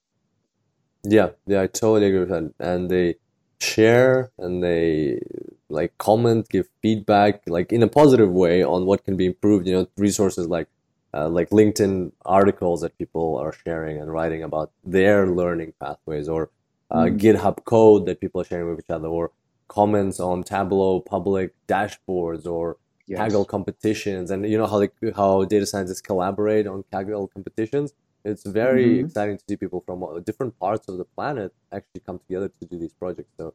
Yeah, 1.03 1.29
yeah, 1.47 1.61
I 1.61 1.67
totally 1.67 2.07
agree 2.07 2.19
with 2.19 2.29
that. 2.29 2.53
And 2.59 2.89
they 2.89 3.15
share 3.61 4.31
and 4.37 4.61
they 4.61 5.21
like 5.69 5.97
comment, 5.97 6.49
give 6.49 6.67
feedback, 6.81 7.43
like 7.47 7.71
in 7.71 7.81
a 7.83 7.87
positive 7.87 8.29
way 8.31 8.61
on 8.63 8.85
what 8.85 9.05
can 9.05 9.15
be 9.15 9.27
improved. 9.27 9.65
You 9.67 9.73
know, 9.73 9.87
resources 9.97 10.47
like 10.47 10.67
uh, 11.13 11.29
like 11.29 11.49
LinkedIn 11.49 12.11
articles 12.25 12.81
that 12.81 12.97
people 12.97 13.37
are 13.37 13.53
sharing 13.65 13.99
and 13.99 14.11
writing 14.11 14.43
about 14.43 14.71
their 14.83 15.27
learning 15.27 15.73
pathways, 15.81 16.27
or 16.27 16.51
uh, 16.91 16.97
mm-hmm. 17.05 17.17
GitHub 17.17 17.63
code 17.63 18.05
that 18.07 18.19
people 18.19 18.41
are 18.41 18.43
sharing 18.43 18.69
with 18.69 18.79
each 18.79 18.89
other, 18.91 19.07
or 19.07 19.31
comments 19.69 20.19
on 20.19 20.43
Tableau 20.43 20.99
public 20.99 21.53
dashboards 21.67 22.45
or 22.45 22.75
yes. 23.07 23.19
Kaggle 23.19 23.47
competitions, 23.47 24.29
and 24.31 24.45
you 24.49 24.57
know 24.57 24.67
how 24.67 24.79
the, 24.79 24.89
how 25.15 25.45
data 25.45 25.65
scientists 25.65 26.01
collaborate 26.01 26.67
on 26.67 26.83
Kaggle 26.91 27.31
competitions. 27.31 27.93
It's 28.25 28.43
very 28.45 28.87
mm-hmm. 28.87 29.05
exciting 29.05 29.37
to 29.37 29.43
see 29.47 29.55
people 29.55 29.81
from 29.85 30.03
uh, 30.03 30.19
different 30.19 30.59
parts 30.59 30.89
of 30.89 30.97
the 30.97 31.05
planet 31.05 31.53
actually 31.71 32.01
come 32.05 32.19
together 32.19 32.49
to 32.49 32.65
do 32.65 32.77
these 32.77 32.93
projects. 32.93 33.31
So, 33.37 33.53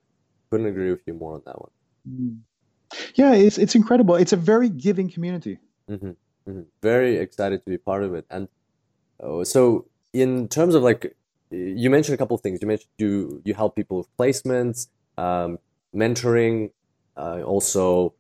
couldn't 0.51 0.67
agree 0.67 0.91
with 0.91 1.03
you 1.07 1.13
more 1.13 1.35
on 1.35 1.43
that 1.45 1.61
one. 1.61 1.71
Mm. 2.09 2.39
Yeah, 3.17 3.35
it's 3.35 3.59
it's 3.59 3.75
incredible. 3.75 4.15
It's 4.15 4.33
a 4.33 4.39
very 4.39 4.71
giving 4.71 5.11
community. 5.11 5.59
Mm-hmm, 5.91 6.07
mm-hmm. 6.49 6.61
Very 6.81 7.17
excited 7.17 7.63
to 7.65 7.71
be 7.71 7.77
part 7.77 8.05
of 8.05 8.15
it. 8.15 8.25
And 8.31 8.49
uh, 9.23 9.45
so, 9.45 9.85
in 10.15 10.49
terms 10.49 10.75
of 10.75 10.83
like, 10.83 11.15
you 11.51 11.91
mentioned 11.91 12.15
a 12.15 12.19
couple 12.19 12.35
of 12.35 12.41
things. 12.41 12.63
You 12.63 12.69
mentioned 12.69 12.91
you 12.99 13.43
you 13.45 13.53
help 13.53 13.77
people 13.77 13.99
with 13.99 14.17
placements, 14.17 14.87
um, 15.19 15.59
mentoring, 15.95 16.71
uh, 17.17 17.43
also 17.43 18.15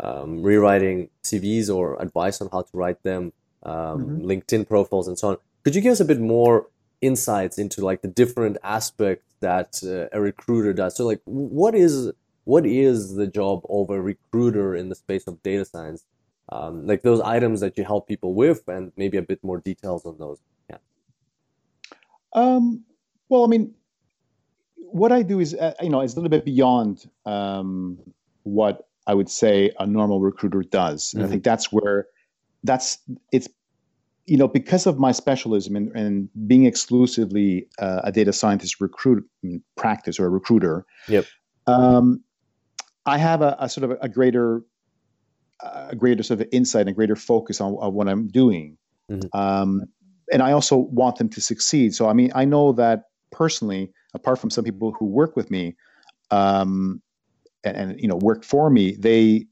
um, 0.00 0.42
rewriting 0.42 1.10
CVs 1.24 1.74
or 1.74 2.00
advice 2.00 2.40
on 2.40 2.48
how 2.52 2.62
to 2.62 2.70
write 2.74 3.02
them, 3.02 3.32
um, 3.64 3.74
mm-hmm. 3.74 4.24
LinkedIn 4.26 4.68
profiles, 4.68 5.08
and 5.08 5.18
so 5.18 5.28
on. 5.30 5.36
Could 5.64 5.74
you 5.74 5.80
give 5.80 5.92
us 5.92 6.00
a 6.00 6.04
bit 6.04 6.20
more 6.20 6.68
insights 7.00 7.58
into 7.58 7.84
like 7.84 8.02
the 8.02 8.08
different 8.08 8.56
aspects 8.62 9.34
that 9.40 9.80
uh, 9.84 10.16
a 10.16 10.20
recruiter 10.20 10.72
does? 10.72 10.96
So, 10.96 11.06
like, 11.06 11.20
what 11.24 11.74
is 11.74 12.12
what 12.44 12.64
is 12.64 13.14
the 13.16 13.26
job 13.26 13.62
of 13.68 13.90
a 13.90 14.00
recruiter 14.00 14.76
in 14.76 14.88
the 14.88 14.94
space 14.94 15.26
of 15.26 15.42
data 15.42 15.64
science? 15.64 16.04
Um, 16.48 16.86
like 16.86 17.02
those 17.02 17.20
items 17.20 17.60
that 17.60 17.76
you 17.76 17.82
help 17.84 18.06
people 18.06 18.32
with, 18.32 18.68
and 18.68 18.92
maybe 18.96 19.18
a 19.18 19.22
bit 19.22 19.42
more 19.42 19.58
details 19.58 20.06
on 20.06 20.16
those. 20.18 20.38
Yeah. 20.70 20.76
Um, 22.32 22.84
well, 23.28 23.42
I 23.42 23.48
mean, 23.48 23.74
what 24.90 25.12
I 25.12 25.22
do 25.22 25.40
is, 25.40 25.54
uh, 25.54 25.72
you 25.82 25.90
know, 25.90 26.00
it's 26.00 26.12
a 26.14 26.16
little 26.16 26.30
bit 26.30 26.44
beyond 26.44 27.04
um, 27.24 27.98
what 28.42 28.86
I 29.06 29.14
would 29.14 29.28
say 29.28 29.70
a 29.78 29.86
normal 29.86 30.20
recruiter 30.20 30.62
does. 30.62 31.12
And 31.14 31.22
mm-hmm. 31.22 31.28
I 31.28 31.30
think 31.30 31.44
that's 31.44 31.72
where 31.72 32.06
that's 32.64 32.98
it's, 33.32 33.48
you 34.26 34.36
know, 34.36 34.48
because 34.48 34.86
of 34.86 34.98
my 34.98 35.12
specialism 35.12 35.76
and, 35.76 36.28
being 36.48 36.64
exclusively 36.66 37.68
uh, 37.78 38.02
a 38.04 38.12
data 38.12 38.32
scientist 38.32 38.80
recruit 38.80 39.24
mm, 39.44 39.60
practice 39.76 40.18
or 40.18 40.26
a 40.26 40.28
recruiter. 40.28 40.84
Yep. 41.08 41.26
Um, 41.66 42.22
I 43.04 43.18
have 43.18 43.42
a, 43.42 43.56
a, 43.60 43.68
sort 43.68 43.90
of 43.90 43.98
a 44.00 44.08
greater, 44.08 44.62
a 45.60 45.94
greater 45.94 46.22
sort 46.24 46.40
of 46.40 46.48
insight 46.52 46.86
and 46.88 46.96
greater 46.96 47.14
focus 47.16 47.60
on, 47.60 47.74
on 47.74 47.94
what 47.94 48.08
I'm 48.08 48.26
doing. 48.28 48.76
Mm-hmm. 49.10 49.36
Um, 49.38 49.82
and 50.32 50.42
I 50.42 50.50
also 50.52 50.76
want 50.76 51.16
them 51.16 51.28
to 51.30 51.40
succeed. 51.40 51.94
So 51.94 52.08
I 52.08 52.12
mean, 52.12 52.32
I 52.34 52.44
know 52.44 52.72
that 52.72 53.04
personally 53.30 53.92
apart 54.16 54.40
from 54.40 54.50
some 54.50 54.64
people 54.64 54.92
who 54.98 55.06
work 55.06 55.36
with 55.36 55.50
me 55.50 55.76
um, 56.32 57.00
and, 57.62 57.76
and, 57.76 58.00
you 58.00 58.08
know 58.08 58.16
work 58.16 58.42
for 58.44 58.68
me, 58.68 58.96
they 58.98 59.46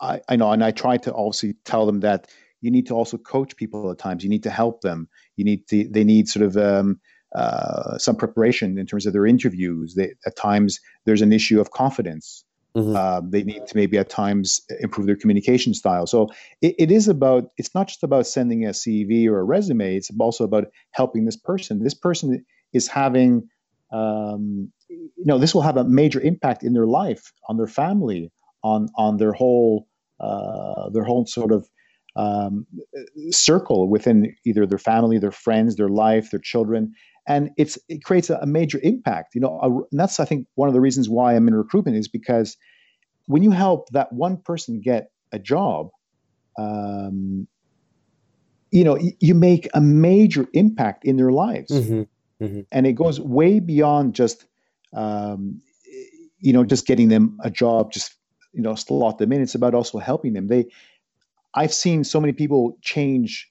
I, 0.00 0.20
I 0.28 0.36
know 0.36 0.52
and 0.52 0.62
I 0.62 0.72
try 0.72 0.98
to 0.98 1.14
obviously 1.14 1.54
tell 1.64 1.86
them 1.86 2.00
that 2.00 2.28
you 2.60 2.70
need 2.70 2.86
to 2.88 2.94
also 2.94 3.16
coach 3.16 3.56
people 3.56 3.90
at 3.90 3.98
times. 3.98 4.22
You 4.24 4.30
need 4.30 4.42
to 4.42 4.50
help 4.50 4.80
them. 4.82 5.08
You 5.36 5.44
need 5.44 5.66
to, 5.68 5.88
they 5.90 6.02
need 6.04 6.28
sort 6.28 6.44
of 6.44 6.56
um, 6.56 7.00
uh, 7.34 7.96
some 7.98 8.16
preparation 8.16 8.78
in 8.78 8.84
terms 8.86 9.06
of 9.06 9.12
their 9.12 9.26
interviews. 9.26 9.94
They, 9.94 10.14
at 10.26 10.34
times, 10.36 10.80
there's 11.04 11.22
an 11.22 11.32
issue 11.32 11.60
of 11.60 11.70
confidence. 11.70 12.44
Mm-hmm. 12.74 12.96
Uh, 12.96 13.20
they 13.30 13.44
need 13.44 13.64
to 13.68 13.76
maybe 13.76 13.96
at 13.96 14.08
times 14.08 14.60
improve 14.80 15.06
their 15.06 15.14
communication 15.16 15.72
style. 15.72 16.06
So 16.08 16.30
it, 16.60 16.74
it 16.78 16.90
is 16.92 17.06
about, 17.08 17.44
it's 17.58 17.74
not 17.76 17.86
just 17.88 18.02
about 18.02 18.26
sending 18.26 18.64
a 18.66 18.70
CV 18.70 19.26
or 19.28 19.38
a 19.40 19.44
resume, 19.44 19.94
it's 19.96 20.10
also 20.18 20.42
about 20.44 20.64
helping 20.90 21.24
this 21.26 21.36
person. 21.36 21.78
This 21.82 21.94
person 21.94 22.44
is 22.72 22.88
having 22.88 23.48
um, 23.90 24.70
you 24.88 25.12
know 25.24 25.38
this 25.38 25.54
will 25.54 25.62
have 25.62 25.76
a 25.76 25.84
major 25.84 26.20
impact 26.20 26.62
in 26.62 26.72
their 26.72 26.86
life 26.86 27.32
on 27.48 27.56
their 27.56 27.66
family 27.66 28.30
on 28.62 28.88
on 28.96 29.16
their 29.16 29.32
whole 29.32 29.86
uh, 30.20 30.90
their 30.90 31.04
whole 31.04 31.26
sort 31.26 31.52
of 31.52 31.68
um, 32.16 32.66
circle 33.30 33.88
within 33.88 34.34
either 34.44 34.66
their 34.66 34.78
family 34.78 35.18
their 35.18 35.30
friends 35.32 35.76
their 35.76 35.88
life 35.88 36.30
their 36.30 36.40
children 36.40 36.92
and 37.26 37.50
it's 37.56 37.78
it 37.88 38.04
creates 38.04 38.28
a, 38.28 38.36
a 38.36 38.46
major 38.46 38.78
impact 38.82 39.34
you 39.34 39.40
know 39.40 39.58
a, 39.62 39.68
and 39.74 40.00
that's 40.00 40.20
i 40.20 40.24
think 40.24 40.46
one 40.54 40.68
of 40.68 40.74
the 40.74 40.80
reasons 40.80 41.08
why 41.08 41.34
i'm 41.34 41.48
in 41.48 41.54
recruitment 41.54 41.96
is 41.96 42.08
because 42.08 42.56
when 43.26 43.42
you 43.42 43.50
help 43.50 43.88
that 43.90 44.12
one 44.12 44.36
person 44.38 44.80
get 44.80 45.10
a 45.32 45.38
job 45.38 45.90
um, 46.58 47.46
you 48.70 48.84
know 48.84 48.98
you 49.20 49.34
make 49.34 49.68
a 49.72 49.80
major 49.80 50.46
impact 50.52 51.04
in 51.06 51.16
their 51.16 51.30
lives 51.30 51.70
mm-hmm 51.70 52.02
Mm-hmm. 52.42 52.60
And 52.72 52.86
it 52.86 52.92
goes 52.94 53.20
way 53.20 53.60
beyond 53.60 54.14
just, 54.14 54.46
um, 54.92 55.60
you 56.40 56.52
know, 56.52 56.64
just 56.64 56.86
getting 56.86 57.08
them 57.08 57.38
a 57.42 57.50
job, 57.50 57.92
just, 57.92 58.14
you 58.52 58.62
know, 58.62 58.74
slot 58.74 59.18
them 59.18 59.32
in. 59.32 59.42
It's 59.42 59.54
about 59.54 59.74
also 59.74 59.98
helping 59.98 60.32
them. 60.32 60.46
They, 60.46 60.66
I've 61.54 61.72
seen 61.72 62.04
so 62.04 62.20
many 62.20 62.32
people 62.32 62.78
change, 62.80 63.50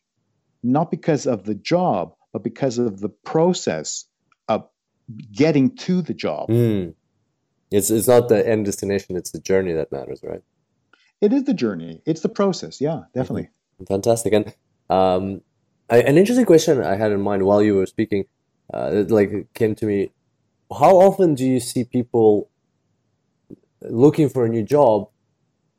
not 0.63 0.89
because 0.91 1.25
of 1.27 1.43
the 1.43 1.55
job, 1.55 2.13
but 2.31 2.43
because 2.43 2.77
of 2.77 2.99
the 2.99 3.09
process 3.09 4.05
of 4.47 4.67
getting 5.31 5.75
to 5.77 6.01
the 6.01 6.13
job. 6.13 6.49
Mm. 6.49 6.93
It's, 7.71 7.89
it's 7.89 8.07
not 8.07 8.29
the 8.29 8.47
end 8.47 8.63
destination, 8.65 9.17
it's 9.17 9.31
the 9.31 9.41
journey 9.41 9.73
that 9.73 9.91
matters, 9.91 10.21
right? 10.23 10.41
It 11.19 11.33
is 11.33 11.43
the 11.43 11.53
journey. 11.53 12.01
It's 12.05 12.21
the 12.21 12.29
process. 12.29 12.79
Yeah, 12.79 13.01
definitely. 13.13 13.43
Mm-hmm. 13.81 13.85
Fantastic. 13.85 14.33
And 14.33 14.53
um, 14.89 15.41
I, 15.89 15.97
an 16.01 16.17
interesting 16.17 16.45
question 16.45 16.81
I 16.83 16.95
had 16.95 17.11
in 17.11 17.21
mind 17.21 17.43
while 17.43 17.61
you 17.61 17.75
were 17.75 17.87
speaking 17.87 18.25
uh, 18.73 18.89
it, 18.93 19.11
like 19.11 19.31
came 19.53 19.75
to 19.75 19.85
me 19.85 20.11
how 20.79 20.95
often 20.97 21.33
do 21.35 21.45
you 21.45 21.59
see 21.59 21.83
people 21.83 22.49
looking 23.81 24.27
for 24.29 24.45
a 24.45 24.49
new 24.49 24.63
job 24.63 25.07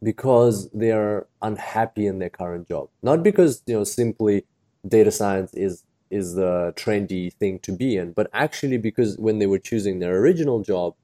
because 0.02 0.71
they 0.71 0.92
are 0.92 1.26
unhappy 1.42 2.07
in 2.07 2.18
their 2.18 2.30
current 2.30 2.68
job 2.68 2.88
not 3.02 3.23
because 3.23 3.62
you 3.66 3.75
know 3.75 3.85
simply 3.85 4.45
data 4.87 5.11
science 5.11 5.52
is 5.54 5.85
is 6.11 6.35
the 6.35 6.73
trendy 6.76 7.33
thing 7.35 7.59
to 7.59 7.73
be 7.73 7.97
in 7.97 8.12
but 8.12 8.30
actually 8.33 8.78
because 8.78 9.18
when 9.18 9.38
they 9.38 9.47
were 9.47 9.59
choosing 9.59 9.99
their 9.99 10.16
original 10.18 10.62
job 10.62 10.95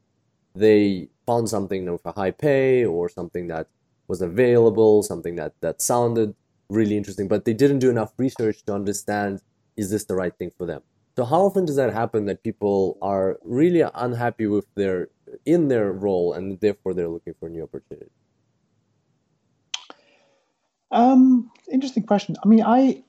they 0.55 1.09
found 1.27 1.49
something 1.49 1.89
of 1.89 2.01
a 2.05 2.13
high 2.13 2.31
pay 2.31 2.85
or 2.85 3.09
something 3.09 3.49
that 3.49 3.67
was 4.07 4.23
available 4.23 5.03
something 5.03 5.35
that 5.37 5.53
that 5.61 5.83
sounded 5.83 6.35
really 6.71 6.97
interesting 6.97 7.29
but 7.29 7.45
they 7.45 7.53
didn't 7.53 7.81
do 7.81 7.91
enough 7.91 8.13
research 8.17 8.65
to 8.65 8.73
understand 8.73 9.43
is 9.77 9.91
this 9.91 10.05
the 10.05 10.15
right 10.15 10.39
thing 10.39 10.51
for 10.57 10.67
them 10.67 10.81
so 11.17 11.25
how 11.25 11.43
often 11.45 11.65
does 11.65 11.77
that 11.77 11.93
happen 11.93 12.27
that 12.27 12.43
people 12.43 12.99
are 13.01 13.39
really 13.45 13.83
unhappy 13.83 14.47
with 14.47 14.67
their 14.75 15.09
in 15.47 15.69
their 15.69 15.91
role 15.93 16.33
and 16.33 16.59
therefore 16.61 16.95
they're 16.95 17.09
looking 17.09 17.35
for 17.39 17.47
a 17.47 17.51
new 17.51 17.63
opportunity? 17.63 18.11
Um, 20.91 21.51
interesting 21.71 22.03
question. 22.05 22.37
I 22.43 22.49
mean, 22.49 22.63
I 22.65 23.05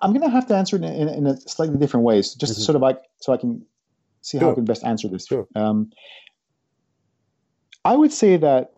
I'm 0.00 0.12
going 0.12 0.22
to 0.22 0.30
have 0.30 0.46
to 0.48 0.56
answer 0.56 0.76
it 0.76 0.84
in, 0.84 0.92
in, 0.92 1.08
in 1.08 1.26
a 1.26 1.36
slightly 1.40 1.78
different 1.78 2.04
way, 2.04 2.22
so 2.22 2.38
just 2.38 2.52
mm-hmm. 2.52 2.62
sort 2.62 2.76
of 2.76 2.82
like 2.82 3.00
so 3.20 3.32
I 3.32 3.38
can 3.38 3.64
see 4.20 4.38
sure. 4.38 4.46
how 4.46 4.52
I 4.52 4.54
can 4.54 4.64
best 4.64 4.84
answer 4.84 5.08
this. 5.08 5.26
Sure. 5.26 5.48
Um, 5.56 5.90
I 7.84 7.96
would 7.96 8.12
say 8.12 8.36
that 8.36 8.72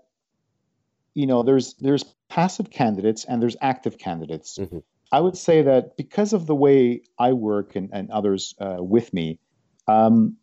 you 1.13 1.27
know 1.27 1.43
there's 1.43 1.75
there's 1.75 2.05
passive 2.31 2.71
candidates 2.71 3.27
and 3.27 3.43
there's 3.43 3.57
active 3.61 3.99
candidates. 3.99 4.57
Mm-hmm. 4.57 4.79
I 5.13 5.21
would 5.21 5.37
say 5.37 5.63
that 5.63 5.97
because 5.97 6.33
of 6.33 6.47
the 6.47 6.55
way 6.55 7.03
I 7.19 7.33
work 7.33 7.77
and, 7.77 7.91
and 7.93 8.11
others 8.11 8.55
uh, 8.61 8.77
with 8.81 9.13
me, 9.13 9.39
um, 9.87 10.37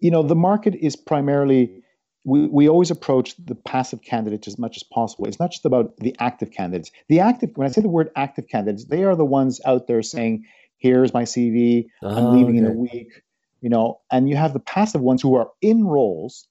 you 0.00 0.10
know, 0.10 0.22
the 0.22 0.36
market 0.36 0.74
is 0.74 0.96
primarily, 0.96 1.82
we, 2.24 2.46
we 2.48 2.68
always 2.68 2.90
approach 2.90 3.34
the 3.36 3.54
passive 3.54 4.02
candidates 4.02 4.46
as 4.48 4.58
much 4.58 4.76
as 4.76 4.82
possible. 4.82 5.26
It's 5.26 5.38
not 5.40 5.50
just 5.52 5.64
about 5.64 5.96
the 5.98 6.14
active 6.20 6.50
candidates. 6.50 6.90
The 7.08 7.20
active, 7.20 7.50
when 7.54 7.66
I 7.66 7.70
say 7.70 7.82
the 7.82 7.88
word 7.88 8.10
active 8.16 8.46
candidates, 8.48 8.84
they 8.86 9.04
are 9.04 9.16
the 9.16 9.24
ones 9.24 9.60
out 9.64 9.86
there 9.86 10.02
saying, 10.02 10.46
here's 10.78 11.12
my 11.12 11.24
CV, 11.24 11.88
oh, 12.02 12.08
I'm 12.08 12.26
ah, 12.26 12.30
leaving 12.30 12.58
okay. 12.58 12.66
in 12.66 12.66
a 12.66 12.72
week, 12.74 13.22
you 13.60 13.68
know, 13.70 14.00
and 14.10 14.28
you 14.28 14.36
have 14.36 14.52
the 14.52 14.60
passive 14.60 15.00
ones 15.00 15.20
who 15.22 15.34
are 15.34 15.50
in 15.60 15.84
roles, 15.84 16.46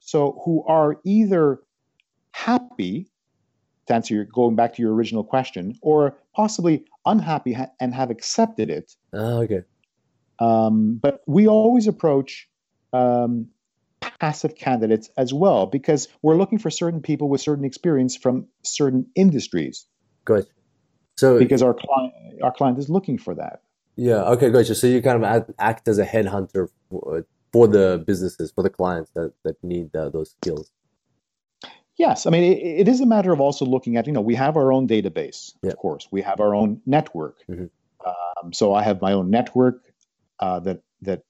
so 0.00 0.40
who 0.44 0.64
are 0.66 1.00
either 1.04 1.60
happy 2.32 3.11
to 3.86 3.94
answer 3.94 4.14
your 4.14 4.24
going 4.24 4.54
back 4.56 4.74
to 4.74 4.82
your 4.82 4.94
original 4.94 5.24
question, 5.24 5.76
or 5.82 6.16
possibly 6.34 6.84
unhappy 7.06 7.52
ha- 7.52 7.70
and 7.80 7.94
have 7.94 8.10
accepted 8.10 8.70
it. 8.70 8.94
Oh, 9.12 9.42
okay. 9.42 9.62
Um, 10.38 10.98
but 11.02 11.22
we 11.26 11.48
always 11.48 11.86
approach 11.86 12.48
um, 12.92 13.48
passive 14.20 14.54
candidates 14.54 15.10
as 15.16 15.32
well 15.34 15.66
because 15.66 16.08
we're 16.22 16.36
looking 16.36 16.58
for 16.58 16.70
certain 16.70 17.00
people 17.02 17.28
with 17.28 17.40
certain 17.40 17.64
experience 17.64 18.16
from 18.16 18.46
certain 18.62 19.06
industries. 19.14 19.86
Good. 20.24 20.46
So 21.18 21.38
because 21.38 21.62
our 21.62 21.74
client 21.74 22.12
our 22.42 22.52
client 22.52 22.78
is 22.78 22.88
looking 22.88 23.18
for 23.18 23.34
that. 23.34 23.62
Yeah. 23.96 24.22
Okay. 24.32 24.50
Gotcha. 24.50 24.74
So 24.74 24.86
you 24.86 25.02
kind 25.02 25.22
of 25.24 25.44
act 25.58 25.86
as 25.86 25.98
a 25.98 26.06
headhunter 26.06 26.68
uh, 26.92 27.20
for 27.52 27.68
the 27.68 28.02
businesses 28.06 28.50
for 28.50 28.62
the 28.62 28.70
clients 28.70 29.10
that 29.14 29.32
that 29.44 29.62
need 29.62 29.94
uh, 29.94 30.08
those 30.08 30.30
skills. 30.30 30.72
Yes, 32.02 32.26
I 32.26 32.30
mean 32.30 32.42
it, 32.42 32.60
it 32.82 32.88
is 32.88 33.00
a 33.00 33.06
matter 33.06 33.32
of 33.32 33.40
also 33.40 33.64
looking 33.64 33.96
at 33.96 34.08
you 34.08 34.12
know 34.12 34.20
we 34.20 34.34
have 34.34 34.56
our 34.56 34.72
own 34.72 34.88
database, 34.88 35.54
of 35.62 35.76
course, 35.76 36.08
we 36.10 36.20
have 36.22 36.40
our 36.40 36.52
own 36.52 36.80
network. 36.84 37.36
Mm-hmm. 37.48 37.66
Um, 38.44 38.52
so 38.52 38.74
I 38.74 38.82
have 38.82 39.00
my 39.00 39.12
own 39.12 39.30
network 39.30 39.82
uh, 40.40 40.58
that 40.66 40.80
that 41.02 41.20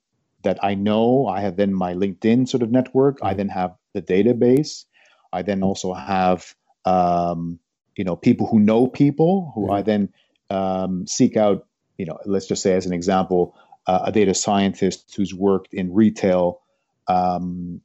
that 0.44 0.64
I 0.64 0.72
know. 0.74 1.26
I 1.26 1.42
have 1.42 1.56
then 1.56 1.74
my 1.74 1.92
LinkedIn 1.92 2.48
sort 2.48 2.62
of 2.62 2.70
network. 2.70 3.16
Mm-hmm. 3.18 3.26
I 3.26 3.34
then 3.34 3.48
have 3.50 3.72
the 3.92 4.00
database. 4.00 4.86
I 5.30 5.42
then 5.42 5.62
also 5.62 5.92
have 5.92 6.54
um, 6.86 7.58
you 7.94 8.04
know 8.04 8.16
people 8.16 8.46
who 8.46 8.58
know 8.58 8.86
people 8.86 9.52
who 9.54 9.64
mm-hmm. 9.64 9.72
I 9.74 9.82
then 9.82 10.08
um, 10.48 11.06
seek 11.06 11.36
out. 11.36 11.66
You 11.98 12.06
know, 12.06 12.16
let's 12.24 12.46
just 12.46 12.62
say 12.62 12.72
as 12.72 12.86
an 12.86 12.94
example, 12.94 13.54
uh, 13.86 14.04
a 14.06 14.10
data 14.10 14.32
scientist 14.32 15.12
who's 15.18 15.34
worked 15.34 15.74
in 15.74 15.92
retail 15.92 16.62
um, 17.08 17.82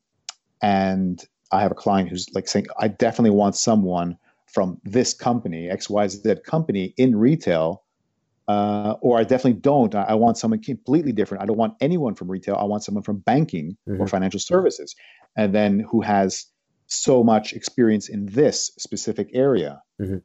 and 0.62 1.22
I 1.51 1.62
have 1.62 1.72
a 1.72 1.75
client 1.75 2.10
who's 2.10 2.27
like 2.34 2.48
saying, 2.48 2.68
I 2.80 2.88
definitely 2.88 3.32
want 3.36 3.56
someone 3.56 4.18
from 4.48 4.80
this 4.84 5.13
company, 5.13 5.68
XYZ 5.70 6.44
company 6.44 6.94
in 6.98 7.16
retail, 7.16 7.84
uh, 8.48 8.96
or 9.01 9.18
I 9.20 9.24
definitely 9.24 9.60
don't. 9.60 9.94
I, 9.94 10.04
I, 10.04 10.13
want 10.16 10.38
someone 10.38 10.62
completely 10.62 11.12
different. 11.12 11.44
I 11.44 11.46
don't 11.46 11.58
want 11.58 11.75
anyone 11.82 12.16
from 12.16 12.30
retail. 12.32 12.56
I 12.56 12.63
want 12.63 12.84
someone 12.84 13.04
from 13.04 13.18
banking 13.18 13.77
mm-hmm. 13.88 14.01
or 14.01 14.08
financial 14.08 14.39
services, 14.39 14.96
and 15.36 15.54
then 15.54 15.80
who 15.82 16.01
has 16.01 16.46
so 16.88 17.24
much 17.24 17.54
experience 17.54 18.08
in 18.08 18.25
this 18.27 18.68
specific 18.77 19.30
area. 19.34 19.82
Mm-hmm. 20.01 20.16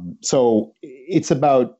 Um, 0.00 0.18
so 0.22 0.74
it's 0.82 1.30
about 1.30 1.77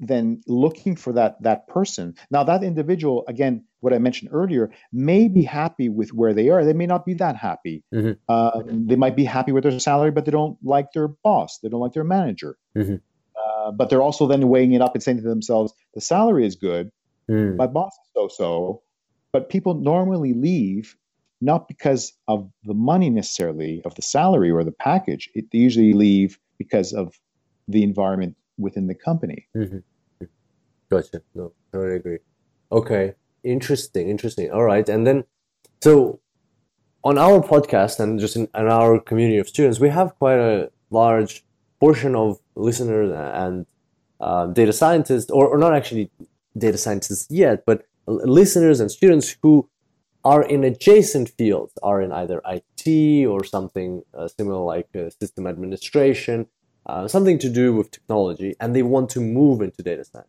then 0.00 0.40
looking 0.46 0.96
for 0.96 1.12
that 1.14 1.42
that 1.42 1.66
person 1.68 2.14
now 2.30 2.44
that 2.44 2.62
individual 2.62 3.24
again 3.28 3.64
what 3.80 3.92
i 3.92 3.98
mentioned 3.98 4.30
earlier 4.32 4.70
may 4.92 5.28
be 5.28 5.42
happy 5.42 5.88
with 5.88 6.10
where 6.12 6.34
they 6.34 6.48
are 6.48 6.64
they 6.64 6.72
may 6.72 6.86
not 6.86 7.06
be 7.06 7.14
that 7.14 7.36
happy 7.36 7.82
mm-hmm. 7.94 8.12
uh, 8.28 8.60
they 8.66 8.96
might 8.96 9.16
be 9.16 9.24
happy 9.24 9.52
with 9.52 9.62
their 9.64 9.78
salary 9.78 10.10
but 10.10 10.24
they 10.24 10.32
don't 10.32 10.58
like 10.62 10.92
their 10.92 11.08
boss 11.08 11.58
they 11.62 11.68
don't 11.68 11.80
like 11.80 11.92
their 11.92 12.04
manager 12.04 12.56
mm-hmm. 12.76 12.96
uh, 13.36 13.70
but 13.72 13.88
they're 13.90 14.02
also 14.02 14.26
then 14.26 14.48
weighing 14.48 14.72
it 14.72 14.82
up 14.82 14.94
and 14.94 15.02
saying 15.02 15.16
to 15.16 15.22
themselves 15.22 15.72
the 15.94 16.00
salary 16.00 16.46
is 16.46 16.56
good 16.56 16.90
mm. 17.30 17.56
my 17.56 17.66
boss 17.66 17.92
is 17.92 18.10
so 18.14 18.28
so 18.28 18.82
but 19.32 19.48
people 19.48 19.74
normally 19.74 20.32
leave 20.34 20.96
not 21.40 21.68
because 21.68 22.14
of 22.28 22.50
the 22.64 22.72
money 22.74 23.10
necessarily 23.10 23.82
of 23.84 23.94
the 23.94 24.00
salary 24.02 24.50
or 24.50 24.62
the 24.64 24.72
package 24.72 25.30
it, 25.34 25.46
they 25.52 25.58
usually 25.58 25.92
leave 25.92 26.38
because 26.58 26.92
of 26.92 27.18
the 27.68 27.82
environment 27.82 28.36
within 28.58 28.86
the 28.86 28.94
company. 28.94 29.48
Mm-hmm. 29.56 29.78
Gotcha. 30.90 31.22
No, 31.34 31.52
I 31.72 31.76
totally 31.76 31.96
agree. 31.96 32.18
Okay, 32.70 33.14
interesting, 33.44 34.08
interesting. 34.08 34.50
All 34.50 34.64
right, 34.64 34.88
and 34.88 35.06
then 35.06 35.24
so 35.82 36.20
on 37.04 37.18
our 37.18 37.40
podcast 37.40 38.00
and 38.00 38.18
just 38.18 38.36
in, 38.36 38.48
in 38.54 38.68
our 38.68 38.98
community 39.00 39.38
of 39.38 39.48
students, 39.48 39.80
we 39.80 39.88
have 39.88 40.14
quite 40.18 40.38
a 40.38 40.70
large 40.90 41.44
portion 41.80 42.14
of 42.14 42.38
listeners 42.54 43.12
and 43.36 43.66
um, 44.20 44.52
data 44.54 44.72
scientists, 44.72 45.30
or, 45.30 45.46
or 45.46 45.58
not 45.58 45.74
actually 45.74 46.10
data 46.56 46.78
scientists 46.78 47.26
yet, 47.30 47.64
but 47.66 47.84
listeners 48.06 48.80
and 48.80 48.90
students 48.90 49.36
who 49.42 49.68
are 50.24 50.42
in 50.42 50.64
adjacent 50.64 51.28
fields, 51.30 51.72
are 51.82 52.00
in 52.02 52.10
either 52.12 52.40
IT 52.46 53.26
or 53.26 53.44
something 53.44 54.02
uh, 54.16 54.26
similar 54.26 54.60
like 54.64 54.88
uh, 54.96 55.10
system 55.20 55.46
administration, 55.46 56.46
uh, 56.88 57.08
something 57.08 57.36
to 57.38 57.48
do 57.50 57.72
with 57.72 57.90
technology, 57.90 58.54
and 58.60 58.74
they 58.74 58.82
want 58.82 59.10
to 59.10 59.20
move 59.20 59.60
into 59.60 59.82
data 59.82 60.04
science. 60.04 60.28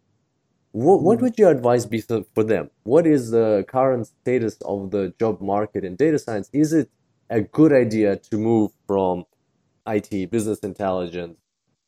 What, 0.71 1.03
what 1.03 1.19
hmm. 1.19 1.25
would 1.25 1.37
your 1.37 1.51
advice 1.51 1.85
be 1.85 2.01
for 2.01 2.43
them? 2.43 2.71
What 2.83 3.05
is 3.05 3.29
the 3.29 3.63
current 3.67 4.07
status 4.07 4.57
of 4.65 4.89
the 4.89 5.13
job 5.19 5.39
market 5.39 5.85
in 5.85 5.95
data 5.95 6.17
science? 6.17 6.49
Is 6.51 6.73
it 6.73 6.89
a 7.29 7.41
good 7.41 7.71
idea 7.71 8.15
to 8.15 8.37
move 8.39 8.71
from 8.87 9.25
IT, 9.85 10.31
business 10.31 10.59
intelligence, 10.59 11.37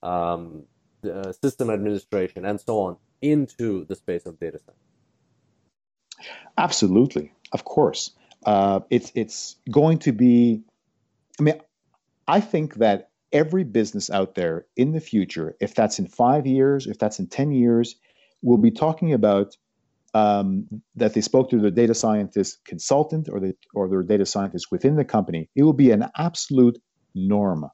um, 0.04 0.64
uh, 1.04 1.32
system 1.32 1.72
administration, 1.72 2.46
and 2.46 2.62
so 2.62 2.80
on 2.80 2.98
into 3.24 3.86
the 3.86 3.96
space 3.96 4.28
of 4.28 4.40
data 4.40 4.60
science? 4.60 6.30
Absolutely, 6.60 7.34
of 7.54 7.66
course. 7.66 8.12
Uh, 8.46 8.82
it's 8.92 9.12
it's 9.16 9.56
going 9.72 9.98
to 10.00 10.12
be. 10.12 10.62
I 11.40 11.44
mean, 11.44 11.60
I 12.28 12.40
think 12.40 12.76
that 12.76 13.09
every 13.32 13.64
business 13.64 14.10
out 14.10 14.36
there 14.36 14.66
in 14.76 14.92
the 14.92 15.00
future, 15.00 15.56
if 15.60 15.76
that's 15.76 16.00
in 16.00 16.08
five 16.08 16.46
years, 16.48 16.88
if 16.88 16.98
that's 17.00 17.20
in 17.20 17.28
10 17.28 17.52
years, 17.52 17.96
will 18.42 18.58
be 18.58 18.72
talking 18.72 19.14
about 19.14 19.56
um, 20.14 20.68
that 20.96 21.14
they 21.14 21.22
spoke 21.22 21.50
to 21.52 21.60
their 21.60 21.70
data 21.70 21.94
scientist 21.94 22.60
consultant 22.66 23.30
or, 23.32 23.40
the, 23.40 23.56
or 23.76 23.88
their 23.88 24.02
data 24.02 24.26
scientist 24.26 24.68
within 24.72 24.96
the 24.96 25.06
company. 25.06 25.50
It 25.56 25.64
will 25.64 25.74
be 25.74 25.92
an 25.92 26.06
absolute 26.18 26.82
norm 27.14 27.66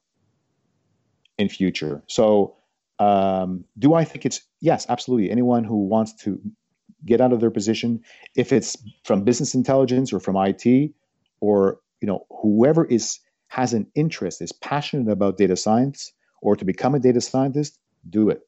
in 1.38 1.48
future. 1.48 2.02
So, 2.08 2.56
um, 2.98 3.64
do 3.78 3.92
I 3.92 4.04
think 4.04 4.24
it's 4.24 4.40
yes, 4.62 4.86
absolutely. 4.88 5.30
Anyone 5.30 5.64
who 5.64 5.86
wants 5.86 6.14
to 6.24 6.40
get 7.04 7.20
out 7.20 7.30
of 7.34 7.40
their 7.40 7.50
position, 7.50 8.00
if 8.34 8.54
it's 8.54 8.74
from 9.04 9.22
business 9.22 9.54
intelligence 9.54 10.14
or 10.14 10.18
from 10.20 10.34
IT, 10.36 10.92
or 11.40 11.78
you 12.00 12.06
know 12.08 12.26
whoever 12.40 12.86
is 12.86 13.18
has 13.48 13.72
an 13.72 13.86
interest, 13.94 14.42
is 14.42 14.52
passionate 14.52 15.10
about 15.10 15.36
data 15.36 15.56
science, 15.56 16.12
or 16.42 16.56
to 16.56 16.64
become 16.64 16.94
a 16.94 16.98
data 16.98 17.20
scientist, 17.20 17.78
do 18.10 18.28
it. 18.28 18.42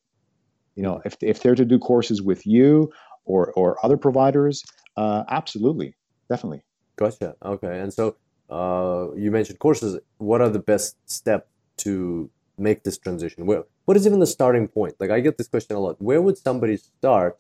You 0.75 0.83
know, 0.83 1.01
if, 1.05 1.17
if 1.23 1.43
they're 1.43 1.55
to 1.55 1.65
do 1.65 1.79
courses 1.79 2.23
with 2.23 2.47
you 2.47 2.93
or, 3.25 3.53
or 3.53 3.85
other 3.85 3.97
providers, 3.97 4.65
uh, 4.97 5.25
absolutely, 5.29 5.95
definitely. 6.31 6.63
Gotcha. 6.97 7.35
Okay. 7.45 7.79
And 7.81 7.93
so 7.93 8.17
uh, 8.51 9.09
you 9.17 9.31
mentioned 9.31 9.59
courses. 9.59 9.99
What 10.19 10.41
are 10.41 10.49
the 10.49 10.59
best 10.59 10.97
step 11.11 11.49
to 11.79 12.31
make 12.59 12.85
this 12.85 12.99
transition? 12.99 13.47
Where, 13.47 13.65
what 13.87 13.97
is 13.97 14.07
even 14.07 14.21
the 14.21 14.27
starting 14.27 14.69
point? 14.69 14.95
Like, 14.99 15.11
I 15.11 15.21
get 15.21 15.39
this 15.39 15.49
question 15.49 15.77
a 15.77 15.81
lot. 15.81 16.01
Where 16.01 16.21
would 16.21 16.39
somebody 16.39 16.77
start 16.77 17.39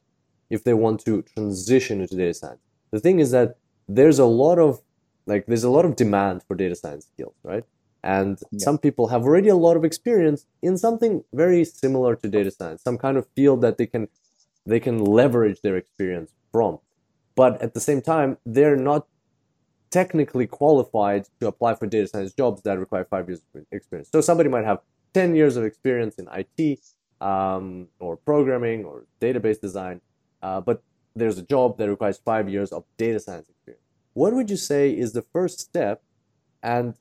if 0.50 0.64
they 0.64 0.74
want 0.74 1.04
to 1.04 1.22
transition 1.34 2.00
into 2.00 2.16
data 2.16 2.34
science? 2.34 2.60
The 2.90 3.00
thing 3.00 3.20
is 3.20 3.30
that 3.32 3.56
there's 3.88 4.18
a 4.18 4.24
lot 4.26 4.58
of 4.58 4.80
like 5.28 5.46
there's 5.46 5.62
a 5.64 5.70
lot 5.70 5.84
of 5.84 5.94
demand 5.94 6.42
for 6.48 6.54
data 6.56 6.74
science 6.74 7.06
skills, 7.06 7.36
right? 7.44 7.64
And 8.02 8.38
yeah. 8.50 8.64
some 8.66 8.78
people 8.78 9.08
have 9.08 9.22
already 9.24 9.48
a 9.48 9.54
lot 9.56 9.76
of 9.76 9.84
experience 9.84 10.46
in 10.62 10.78
something 10.78 11.22
very 11.32 11.64
similar 11.64 12.16
to 12.16 12.28
data 12.28 12.50
science, 12.50 12.82
some 12.82 12.98
kind 12.98 13.16
of 13.16 13.26
field 13.36 13.60
that 13.60 13.76
they 13.78 13.86
can 13.86 14.08
they 14.66 14.80
can 14.80 14.98
leverage 15.04 15.60
their 15.60 15.76
experience 15.76 16.32
from. 16.52 16.78
But 17.36 17.62
at 17.62 17.74
the 17.74 17.80
same 17.80 18.02
time, 18.02 18.38
they're 18.44 18.76
not 18.92 19.06
technically 19.90 20.46
qualified 20.46 21.28
to 21.40 21.46
apply 21.46 21.74
for 21.76 21.86
data 21.86 22.06
science 22.08 22.32
jobs 22.32 22.62
that 22.62 22.78
require 22.78 23.04
five 23.04 23.28
years 23.28 23.40
of 23.54 23.64
experience. 23.72 24.08
So 24.12 24.20
somebody 24.20 24.48
might 24.50 24.64
have 24.66 24.80
10 25.14 25.34
years 25.34 25.56
of 25.56 25.64
experience 25.64 26.16
in 26.16 26.28
IT 26.40 26.80
um, 27.22 27.88
or 27.98 28.16
programming 28.18 28.84
or 28.84 29.04
database 29.20 29.58
design, 29.60 30.00
uh, 30.42 30.60
but 30.60 30.82
there's 31.16 31.38
a 31.38 31.42
job 31.54 31.78
that 31.78 31.88
requires 31.88 32.18
five 32.32 32.48
years 32.50 32.70
of 32.70 32.84
data 32.98 33.18
science 33.20 33.48
experience. 33.48 33.84
What 34.18 34.32
would 34.32 34.50
you 34.50 34.56
say 34.56 34.90
is 34.90 35.12
the 35.12 35.22
first 35.22 35.60
step, 35.60 36.02
and 36.60 36.94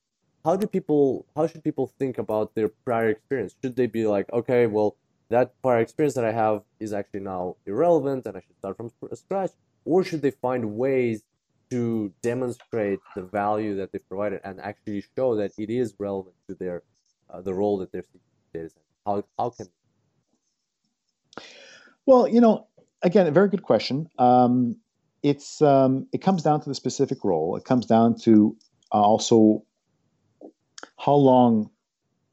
how 0.46 0.56
do 0.56 0.68
people? 0.68 1.26
How 1.36 1.48
should 1.48 1.64
people 1.64 1.88
think 1.98 2.20
about 2.20 2.54
their 2.54 2.68
prior 2.68 3.10
experience? 3.10 3.56
Should 3.60 3.76
they 3.76 3.88
be 3.88 4.06
like, 4.06 4.32
okay, 4.32 4.68
well, 4.68 4.98
that 5.30 5.60
prior 5.64 5.80
experience 5.80 6.14
that 6.14 6.26
I 6.26 6.32
have 6.32 6.62
is 6.80 6.94
actually 6.94 7.22
now 7.22 7.56
irrelevant, 7.66 8.28
and 8.28 8.38
I 8.38 8.42
should 8.42 8.56
start 8.60 8.78
from 8.78 8.92
scratch, 9.14 9.50
or 9.84 10.04
should 10.04 10.22
they 10.22 10.30
find 10.30 10.64
ways 10.78 11.24
to 11.72 12.14
demonstrate 12.22 13.00
the 13.16 13.24
value 13.24 13.76
that 13.78 13.92
they 13.92 13.98
provided 13.98 14.40
and 14.44 14.62
actually 14.62 15.04
show 15.18 15.36
that 15.38 15.54
it 15.58 15.72
is 15.72 15.96
relevant 15.98 16.36
to 16.50 16.54
their 16.54 16.84
uh, 17.32 17.42
the 17.42 17.52
role 17.52 17.80
that 17.80 17.92
they're 17.92 18.06
seeking 18.14 18.70
How 19.08 19.24
how 19.40 19.50
can 19.50 19.66
well, 22.06 22.28
you 22.28 22.42
know, 22.42 22.68
again, 23.02 23.26
a 23.26 23.32
very 23.32 23.50
good 23.50 23.64
question. 23.64 24.08
Um, 24.20 24.76
it's 25.24 25.62
um, 25.62 26.08
it 26.14 26.22
comes 26.22 26.44
down 26.44 26.62
to 26.62 26.70
the 26.70 26.76
specific 26.76 27.20
role. 27.24 27.56
It 27.56 27.64
comes 27.66 27.86
down 27.86 28.16
to 28.22 28.56
uh, 28.94 29.02
also 29.02 29.64
how 31.00 31.14
long, 31.16 31.70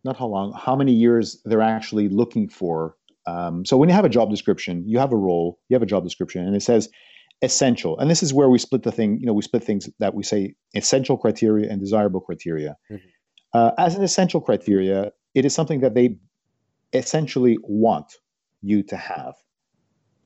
not 0.04 0.18
how 0.18 0.26
long, 0.26 0.52
how 0.52 0.76
many 0.76 0.92
years 0.92 1.40
they're 1.44 1.62
actually 1.62 2.08
looking 2.08 2.48
for. 2.48 2.96
Um, 3.26 3.64
so 3.64 3.76
when 3.78 3.88
you 3.88 3.94
have 3.94 4.04
a 4.04 4.08
job 4.10 4.30
description, 4.30 4.84
you 4.86 4.98
have 4.98 5.12
a 5.12 5.16
role, 5.16 5.58
you 5.68 5.74
have 5.74 5.82
a 5.82 5.86
job 5.86 6.04
description, 6.04 6.46
and 6.46 6.54
it 6.54 6.62
says 6.62 6.90
essential. 7.40 7.98
And 7.98 8.10
this 8.10 8.22
is 8.22 8.34
where 8.34 8.50
we 8.50 8.58
split 8.58 8.82
the 8.82 8.92
thing. 8.92 9.18
You 9.18 9.26
know, 9.26 9.32
we 9.32 9.42
split 9.42 9.64
things 9.64 9.88
that 9.98 10.14
we 10.14 10.22
say 10.22 10.54
essential 10.74 11.16
criteria 11.16 11.70
and 11.70 11.80
desirable 11.80 12.20
criteria. 12.20 12.76
Mm-hmm. 12.92 13.06
Uh, 13.54 13.70
as 13.78 13.94
an 13.94 14.04
essential 14.04 14.40
criteria, 14.40 15.10
it 15.34 15.44
is 15.44 15.54
something 15.54 15.80
that 15.80 15.94
they 15.94 16.18
essentially 16.92 17.56
want 17.62 18.12
you 18.60 18.82
to 18.82 18.96
have. 18.96 19.34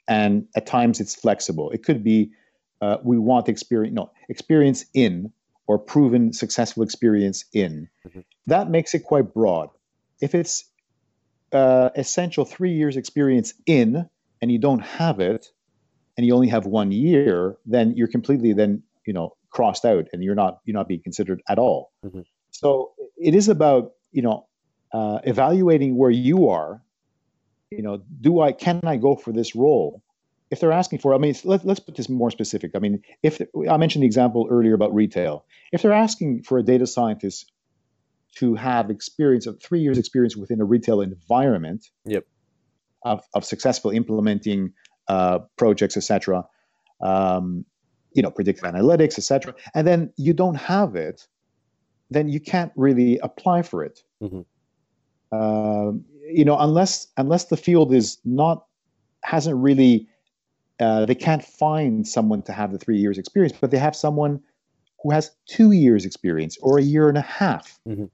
And 0.08 0.46
at 0.56 0.66
times 0.66 1.00
it's 1.00 1.14
flexible. 1.14 1.70
It 1.70 1.82
could 1.84 2.02
be 2.02 2.30
uh, 2.80 2.98
we 3.02 3.18
want 3.18 3.48
experience, 3.48 3.94
no, 3.94 4.10
experience 4.28 4.84
in 4.94 5.32
or 5.66 5.78
proven 5.78 6.32
successful 6.32 6.82
experience 6.82 7.44
in. 7.52 7.88
Mm-hmm. 8.06 8.20
That 8.46 8.70
makes 8.70 8.94
it 8.94 9.04
quite 9.04 9.34
broad. 9.34 9.68
If 10.20 10.34
it's 10.34 10.64
uh, 11.52 11.90
essential 11.96 12.44
three 12.44 12.72
years 12.72 12.96
experience 12.96 13.54
in 13.66 14.08
and 14.40 14.50
you 14.52 14.58
don't 14.58 14.80
have 14.80 15.20
it 15.20 15.48
and 16.16 16.26
you 16.26 16.34
only 16.34 16.48
have 16.48 16.66
one 16.66 16.92
year, 16.92 17.56
then 17.66 17.94
you're 17.96 18.08
completely 18.08 18.52
then, 18.52 18.82
you 19.06 19.12
know, 19.12 19.36
crossed 19.50 19.84
out 19.84 20.06
and 20.12 20.22
you're 20.22 20.34
not, 20.34 20.58
you're 20.64 20.76
not 20.76 20.88
being 20.88 21.02
considered 21.02 21.42
at 21.48 21.58
all. 21.58 21.92
Mm-hmm. 22.04 22.20
So 22.50 22.92
it 23.20 23.34
is 23.34 23.48
about, 23.48 23.92
you 24.12 24.22
know, 24.22 24.46
uh, 24.92 25.18
evaluating 25.24 25.96
where 25.96 26.10
you 26.10 26.48
are, 26.48 26.82
you 27.70 27.82
know, 27.82 28.02
do 28.22 28.40
I, 28.40 28.52
can 28.52 28.80
I 28.84 28.96
go 28.96 29.16
for 29.16 29.32
this 29.32 29.54
role? 29.54 30.02
if 30.50 30.60
they're 30.60 30.72
asking 30.72 30.98
for, 30.98 31.14
I 31.14 31.18
mean, 31.18 31.34
let, 31.44 31.64
us 31.66 31.78
put 31.80 31.96
this 31.96 32.08
more 32.08 32.30
specific. 32.30 32.72
I 32.74 32.78
mean, 32.78 33.02
if 33.22 33.40
I 33.70 33.76
mentioned 33.76 34.02
the 34.02 34.06
example 34.06 34.46
earlier 34.50 34.74
about 34.74 34.94
retail, 34.94 35.44
if 35.72 35.82
they're 35.82 35.92
asking 35.92 36.42
for 36.44 36.58
a 36.58 36.62
data 36.62 36.86
scientist 36.86 37.52
to 38.36 38.54
have 38.54 38.90
experience 38.90 39.46
of 39.46 39.60
three 39.62 39.80
years 39.80 39.98
experience 39.98 40.36
within 40.36 40.60
a 40.60 40.64
retail 40.64 41.00
environment 41.00 41.90
yep. 42.04 42.26
of, 43.04 43.22
of 43.34 43.44
successful 43.44 43.90
implementing 43.90 44.72
uh, 45.08 45.40
projects, 45.56 45.96
etc., 45.96 46.44
um, 47.00 47.64
you 48.14 48.22
know, 48.22 48.30
predictive 48.30 48.64
analytics, 48.64 49.18
etc., 49.18 49.54
and 49.74 49.86
then 49.86 50.12
you 50.16 50.32
don't 50.32 50.54
have 50.56 50.96
it, 50.96 51.26
then 52.10 52.28
you 52.28 52.40
can't 52.40 52.72
really 52.74 53.18
apply 53.18 53.62
for 53.62 53.84
it. 53.84 54.00
Mm-hmm. 54.22 54.40
Um, 55.36 56.04
you 56.30 56.44
know, 56.44 56.56
unless 56.58 57.06
unless 57.18 57.46
the 57.46 57.56
field 57.56 57.92
is 57.92 58.18
not 58.24 58.64
hasn't 59.22 59.56
really 59.56 60.08
uh, 60.80 61.06
they 61.06 61.14
can't 61.14 61.44
find 61.44 62.06
someone 62.06 62.42
to 62.42 62.52
have 62.52 62.72
the 62.72 62.78
three 62.78 62.98
years 62.98 63.18
experience, 63.18 63.56
but 63.60 63.70
they 63.70 63.78
have 63.78 63.96
someone 63.96 64.40
who 65.02 65.10
has 65.10 65.30
two 65.46 65.72
years 65.72 66.04
experience 66.04 66.56
or 66.62 66.78
a 66.78 66.82
year 66.82 67.08
and 67.08 67.18
a 67.18 67.22
half. 67.22 67.78
Mm-hmm. 67.86 68.04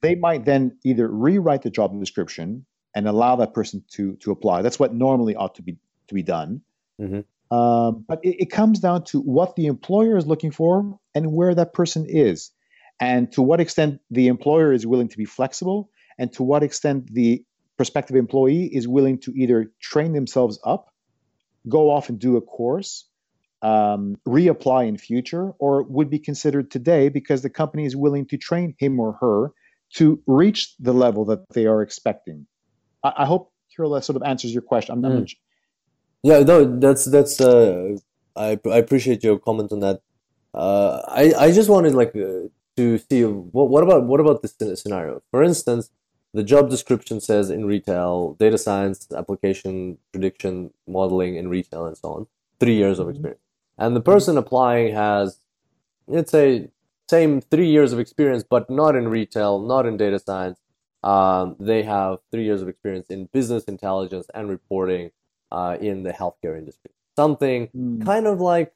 They 0.00 0.14
might 0.14 0.44
then 0.44 0.76
either 0.84 1.08
rewrite 1.08 1.62
the 1.62 1.70
job 1.70 1.98
description 1.98 2.64
and 2.94 3.08
allow 3.08 3.36
that 3.36 3.54
person 3.54 3.84
to 3.92 4.16
to 4.16 4.30
apply. 4.30 4.62
That's 4.62 4.78
what 4.78 4.94
normally 4.94 5.34
ought 5.34 5.54
to 5.56 5.62
be 5.62 5.76
to 6.08 6.14
be 6.14 6.22
done. 6.22 6.60
Mm-hmm. 7.00 7.20
Uh, 7.50 7.92
but 7.92 8.18
it, 8.22 8.42
it 8.44 8.50
comes 8.50 8.80
down 8.80 9.04
to 9.04 9.20
what 9.20 9.56
the 9.56 9.66
employer 9.66 10.16
is 10.16 10.26
looking 10.26 10.50
for 10.50 10.98
and 11.14 11.32
where 11.32 11.54
that 11.54 11.72
person 11.72 12.04
is, 12.08 12.50
and 13.00 13.32
to 13.32 13.40
what 13.42 13.60
extent 13.60 14.00
the 14.10 14.28
employer 14.28 14.72
is 14.72 14.86
willing 14.86 15.08
to 15.08 15.16
be 15.18 15.24
flexible, 15.24 15.90
and 16.18 16.32
to 16.34 16.42
what 16.42 16.62
extent 16.62 17.12
the 17.14 17.42
prospective 17.78 18.16
employee 18.16 18.64
is 18.72 18.86
willing 18.88 19.18
to 19.20 19.32
either 19.36 19.70
train 19.80 20.12
themselves 20.12 20.58
up 20.64 20.92
go 21.68 21.90
off 21.90 22.08
and 22.08 22.18
do 22.18 22.36
a 22.36 22.40
course, 22.40 23.06
um, 23.62 24.16
reapply 24.26 24.88
in 24.88 24.96
future, 24.96 25.50
or 25.58 25.82
would 25.84 26.10
be 26.10 26.18
considered 26.18 26.70
today 26.70 27.08
because 27.08 27.42
the 27.42 27.50
company 27.50 27.84
is 27.84 27.94
willing 27.96 28.26
to 28.26 28.36
train 28.36 28.74
him 28.78 28.98
or 28.98 29.12
her 29.20 29.52
to 29.94 30.20
reach 30.26 30.74
the 30.78 30.92
level 30.92 31.24
that 31.26 31.44
they 31.54 31.66
are 31.66 31.82
expecting. 31.82 32.46
I, 33.02 33.12
I 33.18 33.26
hope 33.26 33.52
Kirilla 33.76 34.02
sort 34.02 34.16
of 34.16 34.22
answers 34.22 34.52
your 34.52 34.62
question. 34.62 34.92
I'm, 34.94 35.02
mm. 35.02 35.28
i 35.30 35.34
yeah, 36.24 36.40
no, 36.40 36.78
that's 36.80 37.04
that's. 37.04 37.40
Uh, 37.40 37.96
I 38.34 38.58
I 38.68 38.76
appreciate 38.76 39.22
your 39.22 39.38
comment 39.38 39.70
on 39.70 39.78
that. 39.80 40.00
Uh, 40.52 41.00
I 41.06 41.32
I 41.38 41.52
just 41.52 41.68
wanted 41.70 41.94
like 41.94 42.08
uh, 42.16 42.48
to 42.76 42.98
see 43.08 43.22
what 43.22 43.68
what 43.70 43.84
about 43.84 44.04
what 44.04 44.18
about 44.18 44.42
this 44.42 44.56
scenario? 44.82 45.22
For 45.30 45.44
instance, 45.44 45.90
the 46.34 46.42
job 46.42 46.68
description 46.70 47.20
says 47.20 47.50
in 47.50 47.64
retail, 47.64 48.34
data 48.38 48.58
science, 48.58 49.08
application, 49.16 49.98
prediction, 50.12 50.70
modeling 50.86 51.36
in 51.36 51.48
retail, 51.48 51.86
and 51.86 51.96
so 51.96 52.08
on, 52.12 52.26
three 52.60 52.74
years 52.76 52.98
of 52.98 53.06
mm-hmm. 53.06 53.16
experience. 53.16 53.40
And 53.78 53.96
the 53.96 54.00
person 54.00 54.36
applying 54.36 54.94
has, 54.94 55.40
let's 56.06 56.30
say, 56.30 56.68
same 57.08 57.40
three 57.40 57.68
years 57.70 57.92
of 57.92 57.98
experience, 57.98 58.44
but 58.48 58.68
not 58.68 58.94
in 58.94 59.08
retail, 59.08 59.60
not 59.60 59.86
in 59.86 59.96
data 59.96 60.18
science. 60.18 60.58
Um, 61.02 61.56
they 61.58 61.84
have 61.84 62.18
three 62.30 62.44
years 62.44 62.60
of 62.60 62.68
experience 62.68 63.06
in 63.08 63.26
business 63.26 63.64
intelligence 63.64 64.26
and 64.34 64.48
reporting 64.50 65.12
uh, 65.50 65.78
in 65.80 66.02
the 66.02 66.10
healthcare 66.12 66.58
industry. 66.58 66.90
Something 67.16 67.68
mm. 67.68 68.04
kind 68.04 68.26
of 68.26 68.40
like 68.40 68.74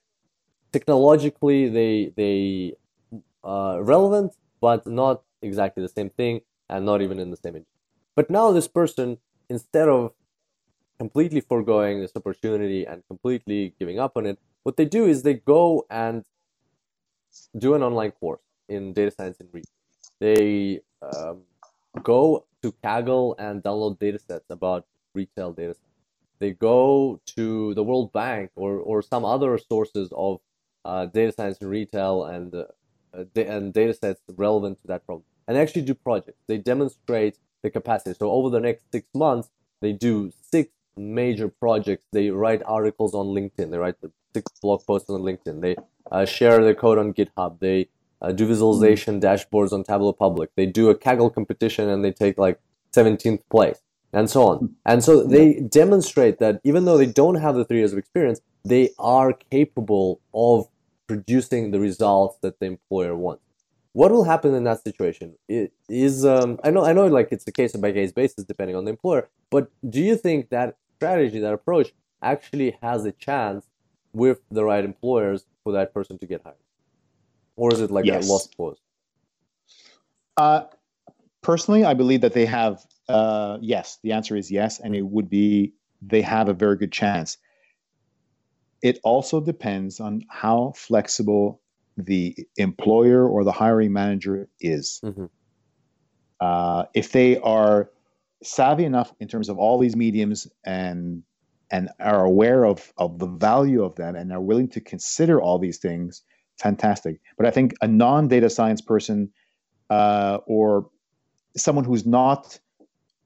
technologically 0.72 1.68
they 1.68 2.12
they 2.16 2.74
uh, 3.44 3.78
relevant, 3.82 4.34
but 4.60 4.86
not 4.86 5.22
exactly 5.42 5.82
the 5.82 5.88
same 5.88 6.10
thing 6.10 6.40
and 6.72 6.86
not 6.86 7.02
even 7.02 7.18
in 7.20 7.30
the 7.30 7.36
same 7.36 7.54
industry. 7.56 7.78
But 8.16 8.30
now 8.30 8.50
this 8.50 8.66
person, 8.68 9.18
instead 9.50 9.88
of 9.88 10.12
completely 10.98 11.40
foregoing 11.40 12.00
this 12.00 12.12
opportunity 12.16 12.86
and 12.86 13.02
completely 13.06 13.74
giving 13.78 13.98
up 13.98 14.16
on 14.16 14.26
it, 14.26 14.38
what 14.62 14.76
they 14.76 14.84
do 14.86 15.04
is 15.04 15.22
they 15.22 15.34
go 15.34 15.86
and 15.90 16.24
do 17.58 17.74
an 17.74 17.82
online 17.82 18.12
course 18.12 18.40
in 18.68 18.92
data 18.94 19.10
science 19.10 19.36
and 19.40 19.48
research. 19.52 20.08
They 20.20 20.80
um, 21.02 21.42
go 22.02 22.44
to 22.62 22.72
Kaggle 22.84 23.34
and 23.38 23.62
download 23.62 23.98
data 23.98 24.18
sets 24.18 24.48
about 24.50 24.86
retail 25.14 25.52
data 25.52 25.74
science. 25.74 25.88
They 26.38 26.52
go 26.52 27.20
to 27.36 27.74
the 27.74 27.84
World 27.84 28.12
Bank 28.12 28.50
or, 28.56 28.76
or 28.78 29.02
some 29.02 29.24
other 29.24 29.58
sources 29.58 30.10
of 30.16 30.40
uh, 30.84 31.06
data 31.06 31.32
science 31.32 31.58
and 31.60 31.70
retail 31.70 32.24
and, 32.24 32.54
uh, 32.54 32.64
uh 33.14 33.24
and 33.36 33.72
data 33.72 33.94
sets 33.94 34.20
relevant 34.36 34.80
to 34.82 34.88
that 34.88 35.04
problem 35.06 35.24
and 35.46 35.56
actually 35.56 35.82
do 35.82 35.94
projects. 35.94 36.42
They 36.46 36.58
demonstrate 36.58 37.38
the 37.62 37.70
capacity. 37.70 38.16
So 38.18 38.30
over 38.30 38.50
the 38.50 38.60
next 38.60 38.84
six 38.92 39.06
months, 39.14 39.48
they 39.80 39.92
do 39.92 40.32
six 40.42 40.70
major 40.96 41.48
projects. 41.48 42.04
They 42.12 42.30
write 42.30 42.62
articles 42.66 43.14
on 43.14 43.26
LinkedIn. 43.28 43.70
They 43.70 43.78
write 43.78 43.96
six 44.34 44.52
blog 44.60 44.84
posts 44.86 45.10
on 45.10 45.20
LinkedIn. 45.22 45.60
They 45.60 45.76
uh, 46.10 46.24
share 46.24 46.62
their 46.62 46.74
code 46.74 46.98
on 46.98 47.12
GitHub. 47.12 47.58
They 47.60 47.88
uh, 48.20 48.32
do 48.32 48.46
visualization 48.46 49.20
dashboards 49.20 49.72
on 49.72 49.84
Tableau 49.84 50.12
Public. 50.12 50.50
They 50.56 50.66
do 50.66 50.90
a 50.90 50.94
Kaggle 50.94 51.34
competition 51.34 51.88
and 51.88 52.04
they 52.04 52.12
take 52.12 52.38
like 52.38 52.60
17th 52.94 53.40
place 53.50 53.78
and 54.12 54.30
so 54.30 54.44
on. 54.46 54.76
And 54.84 55.02
so 55.02 55.24
they 55.26 55.60
demonstrate 55.60 56.38
that 56.38 56.60
even 56.64 56.84
though 56.84 56.98
they 56.98 57.06
don't 57.06 57.36
have 57.36 57.54
the 57.54 57.64
three 57.64 57.78
years 57.78 57.92
of 57.92 57.98
experience, 57.98 58.40
they 58.64 58.90
are 58.98 59.32
capable 59.32 60.20
of 60.34 60.68
producing 61.08 61.72
the 61.72 61.80
results 61.80 62.38
that 62.42 62.60
the 62.60 62.66
employer 62.66 63.16
wants 63.16 63.42
what 63.92 64.10
will 64.10 64.24
happen 64.24 64.54
in 64.54 64.64
that 64.64 64.82
situation 64.82 65.34
it 65.48 65.72
is 65.88 66.24
um, 66.24 66.58
i 66.64 66.70
know 66.70 66.84
i 66.84 66.92
know 66.92 67.06
like 67.06 67.28
it's 67.30 67.46
a 67.46 67.52
case 67.52 67.74
by 67.76 67.92
case 67.92 68.12
basis 68.12 68.44
depending 68.44 68.76
on 68.76 68.84
the 68.84 68.90
employer 68.90 69.28
but 69.50 69.70
do 69.88 70.00
you 70.00 70.16
think 70.16 70.48
that 70.50 70.76
strategy 70.96 71.38
that 71.38 71.52
approach 71.52 71.92
actually 72.22 72.76
has 72.82 73.04
a 73.04 73.12
chance 73.12 73.68
with 74.12 74.40
the 74.50 74.64
right 74.64 74.84
employers 74.84 75.44
for 75.64 75.72
that 75.72 75.92
person 75.92 76.18
to 76.18 76.26
get 76.26 76.42
hired 76.42 76.56
or 77.56 77.72
is 77.72 77.80
it 77.80 77.90
like 77.90 78.04
yes. 78.04 78.26
a 78.28 78.32
lost 78.32 78.56
cause 78.56 78.78
uh, 80.38 80.62
personally 81.42 81.84
i 81.84 81.94
believe 81.94 82.20
that 82.20 82.32
they 82.32 82.46
have 82.46 82.82
uh, 83.08 83.58
yes 83.60 83.98
the 84.02 84.12
answer 84.12 84.36
is 84.36 84.50
yes 84.50 84.78
and 84.80 84.94
it 84.94 85.02
would 85.02 85.28
be 85.28 85.72
they 86.00 86.22
have 86.22 86.48
a 86.48 86.54
very 86.54 86.76
good 86.76 86.92
chance 86.92 87.36
it 88.82 88.98
also 89.04 89.40
depends 89.40 90.00
on 90.00 90.22
how 90.28 90.72
flexible 90.76 91.61
the 91.96 92.36
employer 92.56 93.28
or 93.28 93.44
the 93.44 93.52
hiring 93.52 93.92
manager 93.92 94.48
is. 94.60 95.00
Mm-hmm. 95.04 95.26
Uh, 96.40 96.84
if 96.94 97.12
they 97.12 97.38
are 97.38 97.90
savvy 98.42 98.84
enough 98.84 99.12
in 99.20 99.28
terms 99.28 99.48
of 99.48 99.58
all 99.58 99.78
these 99.78 99.94
mediums 99.94 100.48
and 100.64 101.22
and 101.70 101.88
are 102.00 102.24
aware 102.24 102.64
of 102.64 102.92
of 102.98 103.18
the 103.20 103.26
value 103.28 103.84
of 103.84 103.94
them 103.94 104.16
and 104.16 104.32
are 104.32 104.40
willing 104.40 104.68
to 104.70 104.80
consider 104.80 105.40
all 105.40 105.58
these 105.58 105.78
things, 105.78 106.22
fantastic. 106.58 107.20
But 107.36 107.46
I 107.46 107.50
think 107.50 107.74
a 107.80 107.88
non 107.88 108.28
data 108.28 108.50
science 108.50 108.80
person 108.80 109.30
uh, 109.90 110.38
or 110.46 110.90
someone 111.56 111.84
who's 111.84 112.06
not 112.06 112.58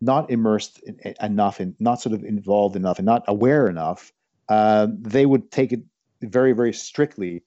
not 0.02 0.30
immersed 0.30 0.78
in, 0.86 0.98
in, 1.04 1.14
enough 1.22 1.58
and 1.60 1.74
not 1.78 2.00
sort 2.02 2.14
of 2.14 2.22
involved 2.22 2.76
enough 2.76 2.98
and 2.98 3.06
not 3.06 3.24
aware 3.28 3.66
enough, 3.68 4.12
uh, 4.50 4.88
they 5.00 5.24
would 5.24 5.50
take 5.50 5.72
it 5.72 5.80
very 6.22 6.52
very 6.52 6.72
strictly 6.72 7.42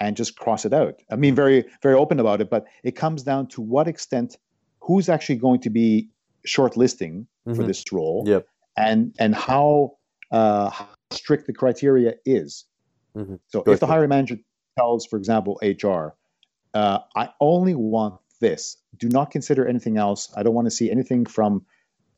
and 0.00 0.16
just 0.16 0.36
cross 0.38 0.64
it 0.64 0.72
out. 0.72 1.00
I 1.10 1.16
mean, 1.16 1.34
very, 1.34 1.64
very 1.82 1.94
open 1.94 2.20
about 2.20 2.40
it, 2.40 2.50
but 2.50 2.66
it 2.84 2.92
comes 2.92 3.22
down 3.22 3.46
to 3.48 3.60
what 3.62 3.88
extent 3.88 4.36
who's 4.80 5.08
actually 5.08 5.36
going 5.36 5.60
to 5.62 5.70
be 5.70 6.08
shortlisting 6.46 7.26
mm-hmm. 7.26 7.54
for 7.54 7.62
this 7.64 7.82
role 7.92 8.24
yep. 8.26 8.46
and, 8.76 9.14
and 9.18 9.34
how, 9.34 9.96
uh, 10.30 10.70
how 10.70 10.88
strict 11.10 11.46
the 11.46 11.52
criteria 11.52 12.14
is. 12.24 12.64
Mm-hmm. 13.16 13.36
So 13.48 13.62
Go 13.62 13.72
if 13.72 13.80
the 13.80 13.86
hiring 13.86 14.10
manager 14.10 14.36
tells, 14.78 15.06
for 15.06 15.16
example, 15.16 15.60
HR, 15.62 16.14
uh, 16.74 16.98
I 17.16 17.30
only 17.40 17.74
want 17.74 18.20
this, 18.40 18.76
do 18.98 19.08
not 19.08 19.30
consider 19.30 19.66
anything 19.66 19.96
else. 19.96 20.28
I 20.36 20.42
don't 20.42 20.54
want 20.54 20.66
to 20.66 20.70
see 20.70 20.90
anything 20.90 21.24
from 21.24 21.64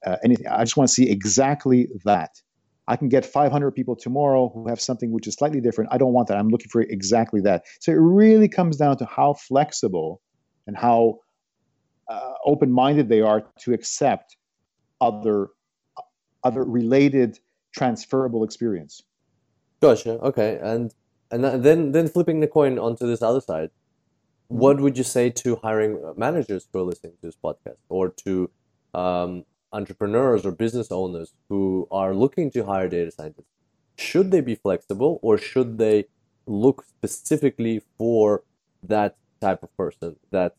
uh, 0.05 0.17
anything. 0.25 0.49
I 0.49 0.61
just 0.65 0.77
want 0.77 0.89
to 0.89 0.95
see 0.95 1.09
exactly 1.09 1.89
that. 2.05 2.43
I 2.89 2.97
can 2.97 3.11
get 3.11 3.25
500 3.25 3.73
people 3.73 3.95
tomorrow 3.95 4.49
who 4.53 4.67
have 4.69 4.81
something 4.81 5.13
which 5.13 5.27
is 5.27 5.35
slightly 5.35 5.61
different. 5.61 5.91
I 5.93 5.99
don't 5.99 6.15
want 6.15 6.29
that. 6.29 6.39
I'm 6.39 6.49
looking 6.49 6.69
for 6.71 6.81
exactly 6.81 7.43
that. 7.43 7.67
So 7.81 7.93
it 7.93 7.97
really 7.97 8.49
comes 8.49 8.79
down 8.79 8.97
to 8.97 9.05
how 9.05 9.35
flexible 9.35 10.23
and 10.67 10.75
how 10.77 11.19
uh, 12.09 12.33
open-minded 12.47 13.11
they 13.11 13.21
are 13.21 13.43
to 13.61 13.75
accept 13.75 14.37
other 15.01 15.49
other 16.43 16.65
related 16.65 17.39
transferable 17.73 18.43
experience. 18.43 19.03
Gotcha. 19.83 20.13
Okay, 20.19 20.59
and 20.63 20.95
and 21.31 21.45
then 21.63 21.93
then 21.93 22.09
flipping 22.09 22.41
the 22.41 22.47
coin 22.49 22.79
onto 22.79 23.07
this 23.07 23.21
other 23.21 23.43
side, 23.43 23.69
what 24.47 24.81
would 24.81 24.97
you 24.97 25.05
say 25.05 25.29
to 25.29 25.57
hiring 25.57 26.01
managers 26.17 26.67
who 26.73 26.79
are 26.81 26.85
listening 26.85 27.13
to 27.21 27.27
this 27.29 27.37
podcast 27.37 27.77
or 27.91 28.09
to 28.25 28.51
um, 28.95 29.45
entrepreneurs 29.73 30.45
or 30.47 30.53
business 30.53 30.89
owners 30.91 31.33
who 31.49 31.87
are 31.91 32.15
looking 32.15 32.51
to 32.53 32.65
hire 32.65 32.89
data 32.89 33.11
scientists, 33.11 33.47
should 33.97 34.31
they 34.31 34.41
be 34.41 34.55
flexible 34.55 35.19
or 35.23 35.37
should 35.37 35.79
they 35.79 36.07
look 36.47 36.85
specifically 36.87 37.83
for 37.99 38.43
that 38.83 39.17
type 39.41 39.63
of 39.63 39.77
person 39.77 40.17
that 40.31 40.55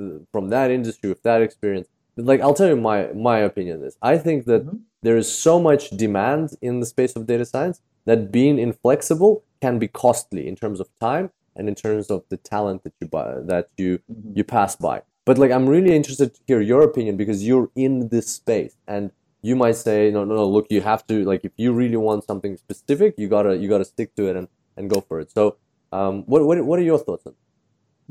uh, 0.00 0.18
from 0.32 0.48
that 0.50 0.70
industry 0.70 1.08
with 1.08 1.22
that 1.22 1.42
experience? 1.42 1.88
Like 2.16 2.40
I'll 2.40 2.54
tell 2.54 2.68
you 2.68 2.76
my 2.76 3.08
my 3.12 3.38
opinion 3.38 3.76
on 3.78 3.82
this. 3.82 3.96
I 4.00 4.16
think 4.18 4.46
that 4.46 4.64
mm-hmm. 4.66 4.76
there 5.02 5.16
is 5.16 5.30
so 5.32 5.58
much 5.60 5.90
demand 5.90 6.50
in 6.62 6.80
the 6.80 6.86
space 6.86 7.14
of 7.16 7.26
data 7.26 7.44
science 7.44 7.80
that 8.06 8.30
being 8.30 8.58
inflexible 8.58 9.42
can 9.60 9.78
be 9.78 9.88
costly 9.88 10.46
in 10.46 10.54
terms 10.54 10.78
of 10.80 10.88
time 11.00 11.30
and 11.56 11.68
in 11.68 11.74
terms 11.74 12.10
of 12.10 12.22
the 12.28 12.36
talent 12.36 12.84
that 12.84 12.92
you 13.00 13.08
buy 13.08 13.34
that 13.46 13.68
you 13.76 13.98
mm-hmm. 13.98 14.32
you 14.38 14.44
pass 14.44 14.76
by. 14.76 15.02
But 15.24 15.38
like, 15.38 15.50
I'm 15.50 15.66
really 15.66 15.94
interested 15.96 16.34
to 16.34 16.40
hear 16.46 16.60
your 16.60 16.82
opinion 16.82 17.16
because 17.16 17.46
you're 17.46 17.70
in 17.74 18.08
this 18.08 18.26
space, 18.28 18.76
and 18.86 19.10
you 19.42 19.56
might 19.56 19.76
say, 19.76 20.10
no, 20.10 20.24
no, 20.24 20.34
no. 20.34 20.48
Look, 20.48 20.66
you 20.70 20.80
have 20.82 21.06
to 21.06 21.24
like, 21.24 21.44
if 21.44 21.52
you 21.56 21.72
really 21.72 21.96
want 21.96 22.24
something 22.24 22.56
specific, 22.56 23.14
you 23.18 23.28
gotta 23.28 23.56
you 23.56 23.68
gotta 23.68 23.84
stick 23.84 24.14
to 24.16 24.28
it 24.28 24.36
and 24.36 24.48
and 24.76 24.90
go 24.90 25.00
for 25.00 25.20
it. 25.20 25.30
So, 25.32 25.56
um, 25.92 26.22
what 26.24 26.44
what 26.44 26.62
what 26.64 26.78
are 26.78 26.82
your 26.82 26.98
thoughts 26.98 27.26
on? 27.26 27.34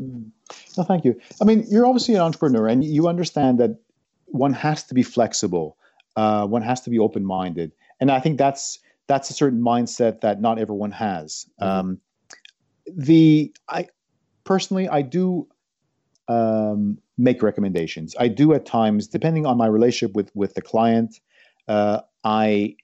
Mm-hmm. 0.02 0.28
No, 0.78 0.84
thank 0.84 1.06
you. 1.06 1.19
I 1.39 1.43
mean, 1.45 1.65
you're 1.69 1.86
obviously 1.86 2.15
an 2.15 2.21
entrepreneur, 2.21 2.67
and 2.67 2.84
you 2.84 3.08
understand 3.08 3.60
that 3.60 3.78
one 4.26 4.54
has 4.54 4.84
to 4.86 4.95
be 4.95 5.04
flexible. 5.04 5.78
Uh, 6.15 6.47
one 6.47 6.62
has 6.63 6.82
to 6.82 6.89
be 6.89 6.97
open 6.97 7.23
minded, 7.26 7.73
and 7.99 8.10
I 8.12 8.19
think 8.19 8.39
that's 8.39 8.80
that's 9.06 9.30
a 9.30 9.34
certain 9.34 9.62
mindset 9.62 10.21
that 10.21 10.41
not 10.41 10.58
everyone 10.58 10.91
has. 10.91 11.45
Mm-hmm. 11.62 11.80
Um, 11.80 11.99
the 12.91 13.54
I 13.69 13.88
personally, 14.45 14.89
I 14.89 15.04
do 15.04 15.47
um, 16.27 16.97
make 17.17 17.41
recommendations. 17.43 18.15
I 18.19 18.27
do 18.27 18.53
at 18.53 18.65
times, 18.65 19.07
depending 19.07 19.45
on 19.45 19.57
my 19.57 19.67
relationship 19.67 20.15
with 20.15 20.31
with 20.36 20.53
the 20.53 20.62
client. 20.62 21.19
Uh, 21.67 22.01
I 22.23 22.75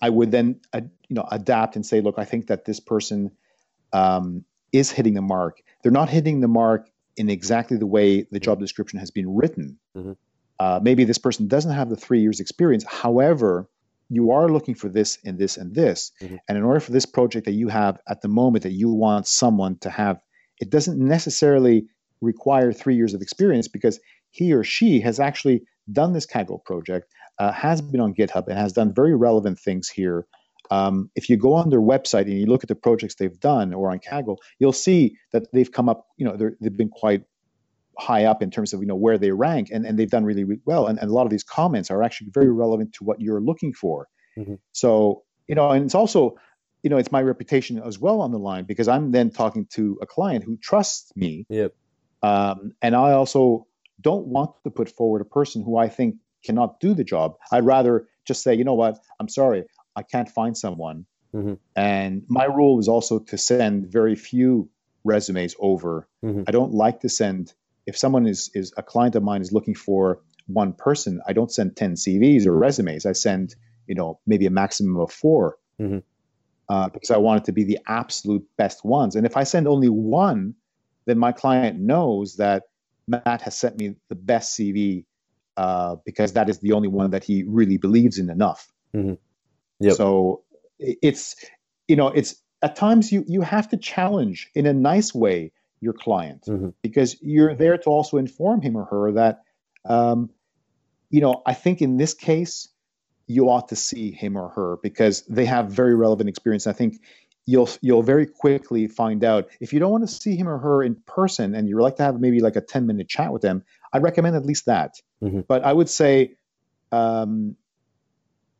I 0.00 0.10
would 0.10 0.30
then 0.30 0.60
uh, 0.72 0.80
you 1.08 1.14
know 1.14 1.26
adapt 1.30 1.76
and 1.76 1.84
say, 1.84 2.00
look, 2.00 2.16
I 2.18 2.24
think 2.24 2.46
that 2.46 2.64
this 2.64 2.80
person 2.80 3.30
um, 3.92 4.44
is 4.72 4.90
hitting 4.90 5.14
the 5.14 5.22
mark. 5.22 5.60
They're 5.82 5.92
not 5.92 6.08
hitting 6.08 6.40
the 6.40 6.48
mark 6.48 6.88
in 7.16 7.28
exactly 7.28 7.76
the 7.76 7.86
way 7.86 8.26
the 8.30 8.40
job 8.40 8.58
description 8.58 8.98
has 8.98 9.10
been 9.10 9.34
written. 9.34 9.78
Mm-hmm. 9.96 10.12
Uh, 10.58 10.80
maybe 10.82 11.04
this 11.04 11.18
person 11.18 11.46
doesn't 11.46 11.72
have 11.72 11.90
the 11.90 11.96
three 11.96 12.20
years 12.20 12.40
experience. 12.40 12.84
However, 12.84 13.68
you 14.08 14.30
are 14.30 14.48
looking 14.48 14.74
for 14.74 14.88
this 14.88 15.18
and 15.24 15.38
this 15.38 15.56
and 15.56 15.74
this. 15.74 16.10
Mm-hmm. 16.22 16.36
And 16.48 16.58
in 16.58 16.64
order 16.64 16.80
for 16.80 16.92
this 16.92 17.06
project 17.06 17.44
that 17.46 17.52
you 17.52 17.68
have 17.68 18.00
at 18.08 18.22
the 18.22 18.28
moment 18.28 18.62
that 18.62 18.72
you 18.72 18.88
want 18.90 19.26
someone 19.26 19.78
to 19.78 19.90
have, 19.90 20.20
it 20.60 20.70
doesn't 20.70 20.98
necessarily 20.98 21.86
require 22.20 22.72
three 22.72 22.96
years 22.96 23.14
of 23.14 23.22
experience 23.22 23.68
because 23.68 24.00
he 24.30 24.52
or 24.52 24.64
she 24.64 25.00
has 25.00 25.20
actually 25.20 25.62
done 25.92 26.12
this 26.12 26.26
Kaggle 26.26 26.64
project, 26.64 27.12
uh, 27.38 27.52
has 27.52 27.82
been 27.82 28.00
on 28.00 28.14
GitHub, 28.14 28.46
and 28.48 28.58
has 28.58 28.72
done 28.72 28.94
very 28.94 29.14
relevant 29.14 29.58
things 29.58 29.88
here. 29.88 30.26
Um, 30.70 31.10
if 31.14 31.28
you 31.28 31.36
go 31.36 31.52
on 31.52 31.68
their 31.68 31.80
website 31.80 32.22
and 32.22 32.38
you 32.38 32.46
look 32.46 32.64
at 32.64 32.68
the 32.68 32.74
projects 32.74 33.16
they've 33.16 33.38
done 33.38 33.74
or 33.74 33.90
on 33.90 33.98
Kaggle, 33.98 34.38
you'll 34.58 34.72
see 34.72 35.18
that 35.32 35.52
they've 35.52 35.70
come 35.70 35.88
up, 35.88 36.06
you 36.16 36.24
know, 36.24 36.36
they've 36.60 36.76
been 36.76 36.88
quite 36.88 37.24
high 37.98 38.24
up 38.24 38.42
in 38.42 38.50
terms 38.50 38.72
of 38.72 38.80
you 38.80 38.86
know 38.86 38.96
where 38.96 39.18
they 39.18 39.30
rank 39.30 39.68
and, 39.72 39.86
and 39.86 39.96
they've 39.98 40.10
done 40.10 40.24
really, 40.24 40.42
really 40.42 40.60
well 40.64 40.86
and, 40.88 40.98
and 40.98 41.08
a 41.10 41.14
lot 41.14 41.22
of 41.22 41.30
these 41.30 41.44
comments 41.44 41.92
are 41.92 42.02
actually 42.02 42.28
very 42.34 42.50
relevant 42.50 42.92
to 42.92 43.04
what 43.04 43.20
you're 43.20 43.40
looking 43.40 43.72
for 43.72 44.08
mm-hmm. 44.36 44.54
so 44.72 45.22
you 45.46 45.54
know 45.54 45.70
and 45.70 45.84
it's 45.84 45.94
also 45.94 46.36
you 46.82 46.90
know 46.90 46.96
it's 46.96 47.12
my 47.12 47.22
reputation 47.22 47.78
as 47.86 47.96
well 47.96 48.20
on 48.20 48.32
the 48.32 48.38
line 48.38 48.64
because 48.64 48.88
i'm 48.88 49.12
then 49.12 49.30
talking 49.30 49.64
to 49.70 49.96
a 50.02 50.06
client 50.08 50.42
who 50.42 50.56
trusts 50.60 51.12
me 51.14 51.46
yep. 51.48 51.72
Um, 52.24 52.72
and 52.80 52.96
I 52.96 53.12
also 53.12 53.66
don't 54.00 54.26
want 54.28 54.50
to 54.64 54.70
put 54.70 54.88
forward 54.88 55.20
a 55.20 55.26
person 55.26 55.62
who 55.62 55.76
I 55.76 55.88
think 55.88 56.16
cannot 56.42 56.80
do 56.80 56.94
the 56.94 57.04
job. 57.04 57.34
I'd 57.52 57.66
rather 57.66 58.06
just 58.26 58.42
say, 58.42 58.54
you 58.54 58.64
know 58.64 58.74
what, 58.74 58.98
I'm 59.20 59.28
sorry, 59.28 59.64
I 59.94 60.02
can't 60.02 60.28
find 60.28 60.56
someone. 60.56 61.04
Mm-hmm. 61.34 61.54
And 61.76 62.22
my 62.28 62.44
rule 62.44 62.80
is 62.80 62.88
also 62.88 63.18
to 63.18 63.36
send 63.36 63.86
very 63.92 64.14
few 64.14 64.70
resumes 65.04 65.54
over. 65.58 66.08
Mm-hmm. 66.24 66.44
I 66.46 66.50
don't 66.50 66.72
like 66.72 67.00
to 67.00 67.08
send 67.10 67.52
if 67.86 67.98
someone 67.98 68.26
is 68.26 68.50
is 68.54 68.72
a 68.78 68.82
client 68.82 69.14
of 69.16 69.22
mine 69.22 69.42
is 69.42 69.52
looking 69.52 69.74
for 69.74 70.20
one 70.46 70.72
person, 70.72 71.20
I 71.28 71.34
don't 71.34 71.52
send 71.52 71.76
ten 71.76 71.94
CVs 71.94 72.46
or 72.46 72.56
resumes. 72.56 73.04
I 73.04 73.12
send 73.12 73.54
you 73.86 73.94
know 73.94 74.18
maybe 74.26 74.46
a 74.46 74.50
maximum 74.50 74.98
of 74.98 75.12
4 75.12 75.56
mm-hmm. 75.82 75.98
uh, 76.70 76.88
because 76.88 77.10
I 77.10 77.18
want 77.18 77.40
it 77.40 77.44
to 77.46 77.52
be 77.52 77.64
the 77.64 77.78
absolute 77.86 78.44
best 78.56 78.82
ones. 78.82 79.14
And 79.16 79.26
if 79.26 79.36
I 79.36 79.44
send 79.44 79.68
only 79.68 79.90
one, 80.26 80.54
then 81.06 81.18
my 81.18 81.32
client 81.32 81.78
knows 81.78 82.36
that 82.36 82.64
Matt 83.06 83.42
has 83.42 83.56
sent 83.58 83.76
me 83.78 83.96
the 84.08 84.14
best 84.14 84.58
CV 84.58 85.04
uh, 85.56 85.96
because 86.04 86.32
that 86.32 86.48
is 86.48 86.58
the 86.60 86.72
only 86.72 86.88
one 86.88 87.10
that 87.10 87.22
he 87.24 87.44
really 87.46 87.76
believes 87.76 88.18
in 88.18 88.30
enough. 88.30 88.72
Mm-hmm. 88.94 89.14
Yep. 89.80 89.94
So 89.96 90.42
it's 90.78 91.36
you 91.88 91.96
know 91.96 92.08
it's 92.08 92.36
at 92.62 92.74
times 92.76 93.12
you 93.12 93.24
you 93.26 93.42
have 93.42 93.68
to 93.70 93.76
challenge 93.76 94.50
in 94.54 94.66
a 94.66 94.72
nice 94.72 95.14
way 95.14 95.52
your 95.80 95.92
client 95.92 96.44
mm-hmm. 96.48 96.70
because 96.82 97.16
you're 97.20 97.54
there 97.54 97.76
to 97.76 97.90
also 97.90 98.16
inform 98.16 98.62
him 98.62 98.76
or 98.76 98.84
her 98.86 99.12
that 99.12 99.42
um, 99.84 100.30
you 101.10 101.20
know 101.20 101.42
I 101.44 101.54
think 101.54 101.82
in 101.82 101.96
this 101.96 102.14
case 102.14 102.68
you 103.26 103.48
ought 103.50 103.68
to 103.68 103.76
see 103.76 104.10
him 104.12 104.36
or 104.36 104.50
her 104.50 104.76
because 104.82 105.22
they 105.22 105.46
have 105.46 105.70
very 105.70 105.94
relevant 105.94 106.28
experience. 106.28 106.66
I 106.66 106.72
think 106.74 107.00
you'll 107.46 107.68
you'll 107.82 108.02
very 108.02 108.26
quickly 108.26 108.86
find 108.88 109.22
out 109.22 109.48
if 109.60 109.72
you 109.72 109.78
don't 109.80 109.90
want 109.90 110.06
to 110.06 110.12
see 110.12 110.34
him 110.36 110.48
or 110.48 110.58
her 110.58 110.82
in 110.82 110.94
person 111.06 111.54
and 111.54 111.68
you 111.68 111.76
would 111.76 111.82
like 111.82 111.96
to 111.96 112.02
have 112.02 112.18
maybe 112.20 112.40
like 112.40 112.56
a 112.56 112.60
10 112.60 112.86
minute 112.86 113.08
chat 113.08 113.32
with 113.32 113.42
them 113.42 113.62
i'd 113.92 114.02
recommend 114.02 114.34
at 114.36 114.44
least 114.46 114.66
that 114.66 114.96
mm-hmm. 115.22 115.40
but 115.40 115.62
i 115.64 115.72
would 115.72 115.88
say 115.88 116.34
um, 116.92 117.54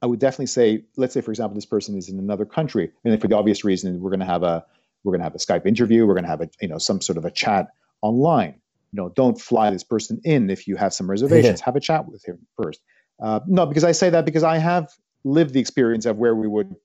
i 0.03 0.07
would 0.07 0.19
definitely 0.21 0.47
say 0.47 0.85
let's 0.97 1.15
say 1.15 1.21
for 1.21 1.31
example 1.31 1.55
this 1.55 1.65
person 1.67 1.97
is 1.97 2.09
in 2.09 2.19
another 2.19 2.45
country 2.45 2.91
and 3.05 3.21
for 3.21 3.29
the 3.29 3.37
obvious 3.37 3.65
reason 3.65 4.01
we're 4.01 4.11
going 4.11 4.21
to 4.21 4.27
have 4.27 4.43
a 4.43 4.65
we're 5.03 5.11
going 5.17 5.21
to 5.21 5.25
have 5.25 5.35
a 5.35 5.39
skype 5.39 5.67
interview 5.67 6.07
we're 6.07 6.15
going 6.15 6.25
to 6.25 6.31
have 6.31 6.41
a 6.43 6.49
you 6.61 6.69
know 6.69 6.79
some 6.79 7.01
sort 7.01 7.17
of 7.19 7.25
a 7.25 7.31
chat 7.31 7.69
online 8.03 8.53
you 8.93 8.99
know 9.01 9.09
don't 9.11 9.41
fly 9.41 9.71
this 9.71 9.85
person 9.85 10.21
in 10.25 10.51
if 10.51 10.69
you 10.69 10.77
have 10.77 10.93
some 10.93 11.11
reservations 11.11 11.61
have 11.63 11.77
a 11.77 11.81
chat 11.81 12.07
with 12.07 12.23
him 12.25 12.39
first 12.63 12.81
uh, 13.23 13.41
no 13.47 13.65
because 13.65 13.85
i 13.85 13.93
say 13.93 14.11
that 14.11 14.27
because 14.27 14.43
i 14.43 14.59
have 14.59 14.93
lived 15.25 15.55
the 15.55 15.61
experience 15.61 16.05
of 16.05 16.19
where 16.19 16.35
we 16.35 16.47
would 16.47 16.77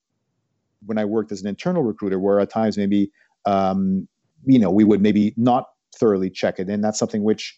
when 0.85 0.97
I 0.97 1.05
worked 1.05 1.31
as 1.31 1.41
an 1.41 1.47
internal 1.47 1.83
recruiter, 1.83 2.19
where 2.19 2.39
at 2.39 2.49
times 2.49 2.77
maybe 2.77 3.11
um, 3.45 4.07
you 4.45 4.59
know 4.59 4.69
we 4.71 4.83
would 4.83 5.01
maybe 5.01 5.33
not 5.37 5.65
thoroughly 5.97 6.29
check 6.29 6.59
it, 6.59 6.69
and 6.69 6.83
that's 6.83 6.99
something 6.99 7.23
which 7.23 7.57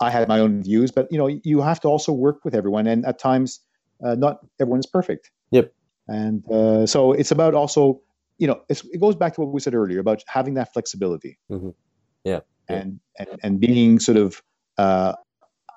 I 0.00 0.10
had 0.10 0.28
my 0.28 0.40
own 0.40 0.62
views. 0.62 0.90
But 0.90 1.08
you 1.10 1.18
know, 1.18 1.26
you 1.42 1.60
have 1.60 1.80
to 1.80 1.88
also 1.88 2.12
work 2.12 2.44
with 2.44 2.54
everyone, 2.54 2.86
and 2.86 3.04
at 3.04 3.18
times 3.18 3.60
uh, 4.04 4.14
not 4.14 4.38
everyone's 4.60 4.86
perfect. 4.86 5.30
Yep. 5.50 5.72
And 6.06 6.44
uh, 6.50 6.86
so 6.86 7.12
it's 7.12 7.30
about 7.30 7.54
also 7.54 8.00
you 8.38 8.46
know 8.46 8.60
it 8.68 8.82
goes 9.00 9.16
back 9.16 9.34
to 9.34 9.40
what 9.40 9.52
we 9.52 9.60
said 9.60 9.74
earlier 9.74 10.00
about 10.00 10.22
having 10.26 10.54
that 10.54 10.72
flexibility. 10.72 11.38
Mm-hmm. 11.50 11.70
Yeah. 12.24 12.40
And, 12.66 12.98
and 13.18 13.28
and 13.42 13.60
being 13.60 13.98
sort 13.98 14.16
of 14.16 14.42
uh, 14.78 15.12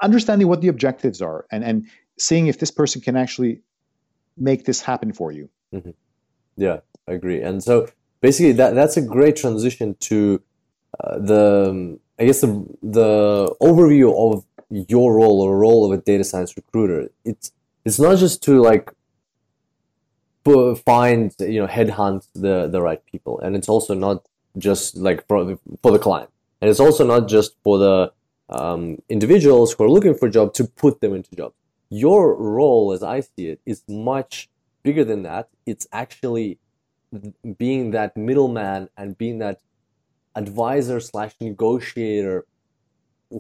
understanding 0.02 0.48
what 0.48 0.62
the 0.62 0.70
objectives 0.70 1.22
are 1.22 1.46
and 1.52 1.62
and 1.62 1.88
seeing 2.18 2.48
if 2.48 2.60
this 2.60 2.72
person 2.72 3.02
can 3.02 3.18
actually 3.18 3.62
make 4.38 4.64
this 4.64 4.80
happen 4.80 5.12
for 5.12 5.34
you. 5.34 5.50
Mm-hmm. 5.76 5.90
Yeah, 6.58 6.80
I 7.08 7.14
agree. 7.14 7.42
And 7.42 7.64
so 7.64 7.88
basically, 8.20 8.52
that 8.54 8.74
that's 8.76 8.98
a 8.98 9.02
great 9.02 9.38
transition 9.38 9.96
to 10.02 10.42
uh, 11.02 11.20
the 11.20 11.70
um, 11.70 12.00
I 12.20 12.26
guess 12.26 12.42
the 12.42 12.66
the 12.82 13.56
overview 13.62 14.12
of 14.34 14.44
your 14.70 15.16
role 15.16 15.42
or 15.42 15.58
role 15.58 15.86
of 15.90 15.98
a 15.98 16.02
data 16.02 16.24
science 16.24 16.58
recruiter. 16.58 17.10
It's 17.24 17.52
it's 17.86 18.00
not 18.00 18.18
just 18.18 18.44
to 18.44 18.60
like 18.62 18.92
find 20.86 21.36
you 21.40 21.60
know 21.62 21.68
headhunt 21.68 22.26
the 22.34 22.68
the 22.68 22.82
right 22.82 23.04
people, 23.06 23.40
and 23.40 23.56
it's 23.56 23.70
also 23.70 23.94
not 23.94 24.26
just 24.58 24.98
like 24.98 25.26
for 25.28 25.44
the, 25.46 25.60
for 25.84 25.92
the 25.92 26.00
client, 26.00 26.30
and 26.62 26.70
it's 26.72 26.80
also 26.80 27.06
not 27.06 27.28
just 27.30 27.56
for 27.64 27.78
the 27.78 28.12
um, 28.50 28.98
individuals 29.10 29.74
who 29.74 29.84
are 29.84 29.90
looking 29.92 30.16
for 30.16 30.28
a 30.28 30.32
job 30.32 30.54
to 30.56 30.64
put 30.66 31.00
them 31.02 31.14
into 31.14 31.36
jobs. 31.36 31.54
Your 31.90 32.34
role, 32.36 32.92
as 32.94 33.04
I 33.04 33.20
see 33.22 33.48
it, 33.48 33.60
is 33.66 33.84
much 33.90 34.50
bigger 34.88 35.04
than 35.12 35.24
that. 35.32 35.46
It's 35.72 35.86
actually 36.02 36.48
being 37.64 37.86
that 37.98 38.10
middleman 38.28 38.82
and 39.00 39.08
being 39.24 39.38
that 39.46 39.58
advisor 40.42 41.00
slash 41.12 41.34
negotiator 41.50 42.38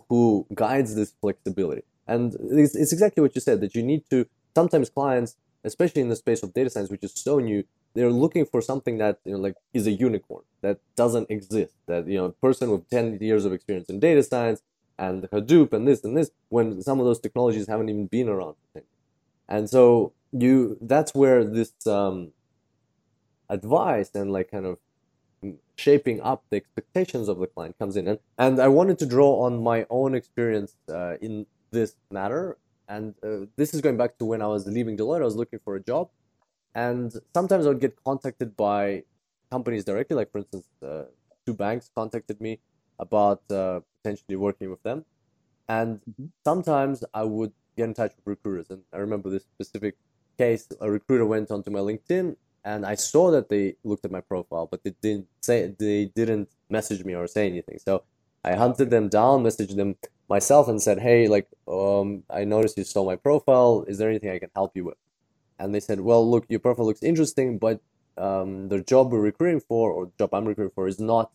who 0.10 0.22
guides 0.64 0.92
this 1.00 1.12
flexibility. 1.24 1.84
And 2.14 2.36
it's, 2.64 2.76
it's, 2.82 2.94
exactly 2.98 3.22
what 3.24 3.34
you 3.36 3.42
said 3.48 3.58
that 3.62 3.74
you 3.78 3.84
need 3.92 4.04
to 4.12 4.18
sometimes 4.60 4.88
clients, 5.00 5.32
especially 5.70 6.02
in 6.06 6.10
the 6.14 6.18
space 6.26 6.42
of 6.44 6.50
data 6.58 6.70
science, 6.70 6.90
which 6.94 7.06
is 7.10 7.14
so 7.28 7.34
new, 7.50 7.64
they're 7.94 8.16
looking 8.26 8.46
for 8.54 8.60
something 8.72 8.96
that 9.04 9.16
you 9.24 9.32
know, 9.34 9.42
like 9.48 9.56
is 9.74 9.86
a 9.88 9.96
unicorn 10.08 10.44
that 10.66 10.76
doesn't 11.02 11.28
exist. 11.36 11.76
That 11.92 12.02
you 12.12 12.18
know, 12.20 12.26
a 12.36 12.38
person 12.48 12.66
with 12.74 12.84
ten 12.96 13.06
years 13.32 13.44
of 13.48 13.52
experience 13.58 13.88
in 13.94 13.98
data 14.00 14.22
science 14.34 14.60
and 15.06 15.18
Hadoop 15.36 15.70
and 15.74 15.88
this 15.88 16.04
and 16.04 16.14
this, 16.18 16.30
when 16.56 16.82
some 16.88 17.00
of 17.00 17.06
those 17.06 17.20
technologies 17.26 17.68
haven't 17.68 17.90
even 17.94 18.08
been 18.18 18.30
around. 18.36 18.56
And 19.56 19.66
so 19.76 19.86
you 20.32 20.78
that's 20.82 21.13
where 21.16 21.44
this 21.44 21.72
um, 21.88 22.32
advice 23.50 24.12
and 24.13 24.32
like 24.32 24.52
kind 24.52 24.66
of 24.66 24.78
shaping 25.78 26.20
up 26.22 26.44
the 26.50 26.58
expectations 26.58 27.28
of 27.30 27.38
the 27.38 27.48
client 27.48 27.76
comes 27.78 27.96
in 27.96 28.08
and, 28.08 28.20
and 28.40 28.60
i 28.60 28.68
wanted 28.68 28.98
to 28.98 29.06
draw 29.06 29.42
on 29.44 29.62
my 29.62 29.86
own 29.90 30.16
experience 30.16 30.76
uh, 30.90 31.16
in 31.22 31.46
this 31.72 31.96
matter 32.12 32.58
and 32.90 33.13
uh, 33.24 33.46
this 33.58 33.74
is 33.74 33.82
going 33.82 33.96
back 33.98 34.18
to 34.18 34.26
when 34.26 34.42
i 34.42 34.48
was 34.48 34.66
leaving 34.68 34.98
deloitte 34.98 35.22
i 35.22 35.26
was 35.26 35.36
looking 35.36 35.60
for 35.63 35.76
a 35.76 35.80
job 35.84 36.10
and 36.74 37.13
sometimes 37.34 37.66
i 37.66 37.70
would 37.70 37.80
get 37.82 37.96
contacted 38.04 38.58
by 38.58 39.04
companies 39.52 39.86
directly 39.86 40.16
like 40.16 40.32
for 40.32 40.40
instance 40.40 40.66
uh, 40.86 41.04
two 41.46 41.54
banks 41.54 41.92
contacted 41.96 42.42
me 42.42 42.60
about 43.00 43.42
uh, 43.52 43.80
potentially 44.02 44.36
working 44.36 44.72
with 44.72 44.82
them 44.82 45.06
and 45.70 45.98
mm-hmm. 46.10 46.26
sometimes 46.44 47.04
i 47.13 47.22
would 47.24 47.52
get 47.78 47.84
in 47.86 47.94
touch 47.94 48.12
with 48.16 48.26
recruiters 48.26 48.72
and 48.72 48.82
i 48.94 48.98
remember 48.98 49.30
this 49.30 49.44
specific 49.44 49.96
case, 50.38 50.67
a 50.80 50.89
recruiter 50.89 51.26
went 51.26 51.52
onto 51.52 51.71
my 51.71 51.80
LinkedIn 51.80 52.36
and 52.63 52.86
I 52.86 52.95
saw 52.95 53.32
that 53.32 53.50
they 53.50 53.76
looked 53.84 54.06
at 54.06 54.12
my 54.12 54.21
profile, 54.21 54.67
but 54.69 54.84
they 54.84 54.93
didn't 55.02 55.28
say 55.41 55.73
they 55.78 56.06
didn't 56.06 56.50
message 56.69 57.04
me 57.04 57.15
or 57.15 57.28
say 57.28 57.47
anything. 57.47 57.80
So 57.80 58.04
I 58.43 58.56
hunted 58.56 58.89
them 58.89 59.08
down, 59.10 59.43
messaged 59.43 59.76
them 59.78 59.95
myself, 60.30 60.67
and 60.67 60.82
said, 60.82 61.00
"Hey, 61.00 61.28
like, 61.30 61.47
um, 61.67 62.23
I 62.30 62.43
noticed 62.43 62.78
you 62.78 62.84
saw 62.84 63.06
my 63.06 63.15
profile. 63.15 63.86
Is 63.88 63.97
there 63.97 64.10
anything 64.10 64.30
I 64.30 64.39
can 64.39 64.52
help 64.54 64.76
you 64.76 64.84
with?" 64.86 64.97
And 65.60 65.73
they 65.73 65.80
said, 65.80 66.02
"Well, 66.02 66.30
look, 66.30 66.45
your 66.50 66.60
profile 66.60 66.86
looks 66.88 67.04
interesting, 67.04 67.58
but 67.58 67.82
um, 68.17 68.67
the 68.69 68.82
job 68.82 69.12
we're 69.12 69.21
recruiting 69.21 69.62
for, 69.62 69.91
or 69.91 70.12
job 70.19 70.34
I'm 70.34 70.45
recruiting 70.45 70.73
for, 70.76 70.88
is 70.88 71.00
not 71.00 71.32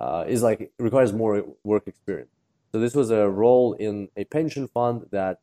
uh, 0.00 0.24
is 0.28 0.42
like 0.42 0.70
requires 0.78 1.12
more 1.14 1.44
work 1.64 1.88
experience." 1.88 2.30
So 2.72 2.78
this 2.78 2.94
was 2.94 3.10
a 3.10 3.26
role 3.28 3.72
in 3.74 4.08
a 4.18 4.24
pension 4.24 4.68
fund 4.68 5.06
that 5.12 5.40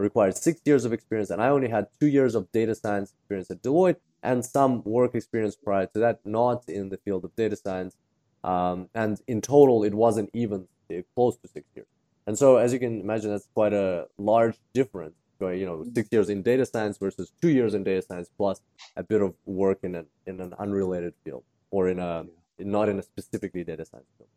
required 0.00 0.36
six 0.36 0.60
years 0.64 0.84
of 0.84 0.92
experience, 0.92 1.30
and 1.30 1.42
I 1.42 1.48
only 1.48 1.68
had 1.68 1.86
two 2.00 2.06
years 2.06 2.34
of 2.34 2.50
data 2.52 2.74
science 2.74 3.12
experience 3.12 3.50
at 3.50 3.62
Deloitte 3.62 3.96
and 4.22 4.44
some 4.44 4.82
work 4.84 5.14
experience 5.14 5.56
prior 5.56 5.86
to 5.86 5.98
that, 6.00 6.20
not 6.24 6.68
in 6.68 6.88
the 6.90 6.96
field 6.98 7.24
of 7.24 7.34
data 7.36 7.56
science. 7.56 7.96
Um, 8.44 8.88
and 8.94 9.20
in 9.26 9.40
total, 9.40 9.84
it 9.84 9.94
wasn't 9.94 10.30
even 10.34 10.68
uh, 10.92 10.98
close 11.14 11.36
to 11.38 11.48
six 11.48 11.66
years. 11.74 11.86
And 12.26 12.36
so, 12.36 12.56
as 12.56 12.72
you 12.72 12.78
can 12.78 13.00
imagine, 13.00 13.30
that's 13.30 13.48
quite 13.54 13.72
a 13.72 14.06
large 14.18 14.54
difference. 14.74 15.14
You 15.40 15.66
know, 15.66 15.84
six 15.94 16.08
years 16.10 16.30
in 16.30 16.42
data 16.42 16.64
science 16.64 16.96
versus 16.98 17.32
two 17.42 17.50
years 17.50 17.74
in 17.74 17.84
data 17.84 18.00
science 18.02 18.30
plus 18.38 18.62
a 18.96 19.02
bit 19.02 19.20
of 19.20 19.34
work 19.44 19.80
in 19.82 19.94
an 19.94 20.06
in 20.26 20.40
an 20.40 20.54
unrelated 20.58 21.12
field 21.24 21.44
or 21.70 21.88
in 21.90 21.98
a 21.98 22.24
yeah. 22.58 22.66
not 22.66 22.88
in 22.88 22.98
a 22.98 23.02
specifically 23.02 23.62
data 23.62 23.84
science 23.84 24.06
field. 24.16 24.28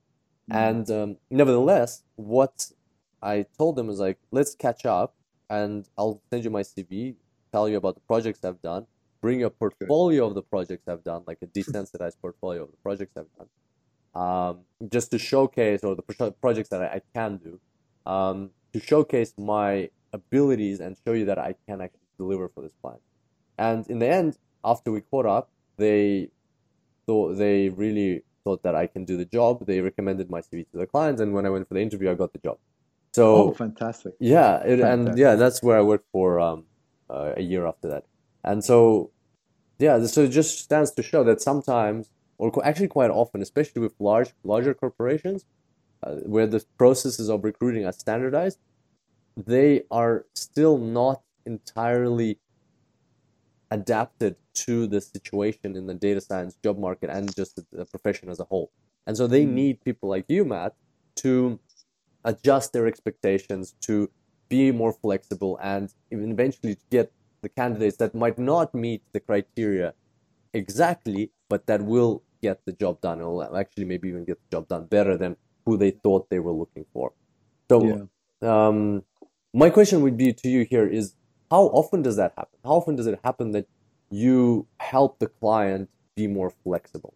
Mm-hmm. 0.52 0.68
And 0.70 0.92
um, 0.92 1.18
nevertheless, 1.30 2.04
what 2.18 2.70
I 3.22 3.46
told 3.58 3.76
them 3.78 3.90
is 3.90 4.00
like, 4.00 4.18
let's 4.34 4.54
catch 4.56 4.86
up 4.86 5.16
and 5.50 5.88
I'll 5.98 6.22
send 6.30 6.44
you 6.44 6.50
my 6.50 6.62
CV, 6.62 7.16
tell 7.52 7.68
you 7.68 7.78
about 7.78 7.96
the 7.96 8.02
projects 8.02 8.44
I've 8.46 8.62
done, 8.62 8.86
bring 9.22 9.44
a 9.44 9.50
portfolio 9.50 10.28
of 10.28 10.36
the 10.36 10.44
projects 10.44 10.88
I've 10.88 11.04
done, 11.04 11.24
like 11.28 11.40
a 11.42 11.48
desensitized 11.48 12.18
portfolio 12.22 12.64
of 12.64 12.72
the 12.72 12.78
projects 12.78 13.16
I've 13.18 13.32
done, 13.38 14.24
um, 14.24 14.60
just 14.90 15.12
to 15.12 15.18
showcase 15.20 15.84
or 15.84 15.96
the 15.96 16.04
pro- 16.04 16.32
projects 16.32 16.70
that 16.70 16.84
I, 16.84 16.86
I 16.96 17.02
can 17.14 17.38
do, 17.38 17.60
um, 18.06 18.52
to 18.74 18.80
showcase 18.80 19.34
my 19.38 19.90
abilities 20.14 20.80
and 20.80 20.96
show 21.06 21.14
you 21.14 21.26
that 21.26 21.40
I 21.40 21.56
can 21.68 21.82
actually 21.82 22.00
deliver 22.18 22.50
for 22.50 22.62
this 22.62 22.74
client. 22.82 23.02
And 23.58 23.88
in 23.90 24.00
the 24.00 24.08
end, 24.08 24.38
after 24.64 24.92
we 24.92 25.02
caught 25.02 25.26
up, 25.26 25.50
they 25.78 26.30
thought 27.08 27.38
they 27.38 27.70
really 27.70 28.24
thought 28.44 28.62
that 28.64 28.76
I 28.76 28.88
can 28.88 29.04
do 29.06 29.18
the 29.18 29.26
job. 29.26 29.66
They 29.66 29.82
recommended 29.82 30.30
my 30.30 30.42
CV 30.42 30.70
to 30.72 30.78
the 30.78 30.86
clients, 30.88 31.20
and 31.22 31.34
when 31.34 31.46
I 31.46 31.50
went 31.50 31.68
for 31.68 31.74
the 31.74 31.82
interview, 31.82 32.10
I 32.10 32.14
got 32.14 32.34
the 32.34 32.40
job. 32.40 32.58
So 33.14 33.36
oh, 33.36 33.52
fantastic! 33.54 34.14
Yeah, 34.20 34.58
it, 34.58 34.80
fantastic. 34.80 35.08
and 35.10 35.18
yeah, 35.18 35.36
that's 35.36 35.64
where 35.64 35.78
I 35.78 35.82
worked 35.82 36.08
for 36.12 36.40
um, 36.40 36.66
uh, 37.10 37.34
a 37.38 37.42
year 37.42 37.66
after 37.66 37.88
that, 37.90 38.06
and 38.44 38.64
so 38.64 39.12
yeah, 39.80 40.04
so 40.06 40.22
it 40.24 40.28
just 40.30 40.60
stands 40.60 40.92
to 40.92 41.02
show 41.04 41.24
that 41.24 41.42
sometimes, 41.42 42.12
or 42.38 42.52
actually 42.66 42.88
quite 42.88 43.10
often, 43.10 43.42
especially 43.42 43.82
with 43.82 43.94
large 43.98 44.32
larger 44.44 44.76
corporations, 44.76 45.46
uh, 46.04 46.16
where 46.18 46.46
the 46.46 46.64
processes 46.78 47.30
of 47.32 47.44
recruiting 47.44 47.84
are 47.86 47.92
standardized, 47.94 48.60
they 49.36 49.84
are 49.90 50.26
still 50.36 50.78
not 50.78 51.22
entirely 51.48 52.38
adapted 53.72 54.36
to 54.54 54.86
the 54.86 55.02
situation 55.02 55.76
in 55.76 55.88
the 55.88 55.94
data 55.96 56.22
science 56.22 56.58
job 56.64 56.78
market 56.78 57.10
and 57.10 57.36
just 57.36 57.60
the 57.72 57.86
profession 57.86 58.30
as 58.30 58.40
a 58.40 58.44
whole. 58.44 58.72
And 59.08 59.16
so 59.18 59.26
they 59.28 59.46
hmm. 59.46 59.54
need 59.54 59.84
people 59.84 60.10
like 60.10 60.26
you, 60.28 60.44
Matt, 60.44 60.74
to 61.18 61.60
adjust 62.26 62.74
their 62.74 62.88
expectations 62.88 63.76
to 63.82 64.10
be 64.50 64.72
more 64.72 64.94
flexible 64.94 65.60
and 65.62 65.94
even 66.12 66.32
eventually 66.32 66.78
get 66.90 67.12
the 67.42 67.50
candidates 67.50 67.98
that 67.98 68.14
might 68.16 68.38
not 68.38 68.74
meet 68.74 69.02
the 69.14 69.20
criteria 69.20 69.94
exactly, 70.54 71.32
but 71.50 71.66
that 71.68 71.82
will 71.82 72.24
get 72.42 72.64
the 72.66 72.74
job 72.74 73.00
done. 73.02 73.20
It'll 73.20 73.56
actually 73.58 73.86
maybe 73.86 74.10
even 74.10 74.26
get 74.26 74.40
the 74.50 74.58
job 74.58 74.68
done 74.68 74.86
better 74.86 75.16
than 75.18 75.36
who 75.66 75.78
they 75.78 75.92
thought 75.92 76.30
they 76.30 76.40
were 76.40 76.52
looking 76.52 76.86
for. 76.94 77.14
So, 77.70 78.10
yeah. 78.44 78.68
um, 78.68 79.04
my 79.54 79.70
question 79.70 80.02
would 80.02 80.18
be 80.18 80.34
to 80.34 80.50
you 80.50 80.66
here 80.70 80.88
is 80.88 81.14
how 81.52 81.64
often 81.68 82.02
does 82.02 82.16
that 82.18 82.34
happen? 82.36 82.60
How 82.64 82.72
often 82.74 82.96
does 82.96 83.08
it 83.08 83.20
happen 83.24 83.52
that 83.52 83.68
you 84.10 84.68
help 84.80 85.20
the 85.20 85.28
client 85.28 85.90
be 86.16 86.28
more 86.28 86.50
flexible? 86.64 87.14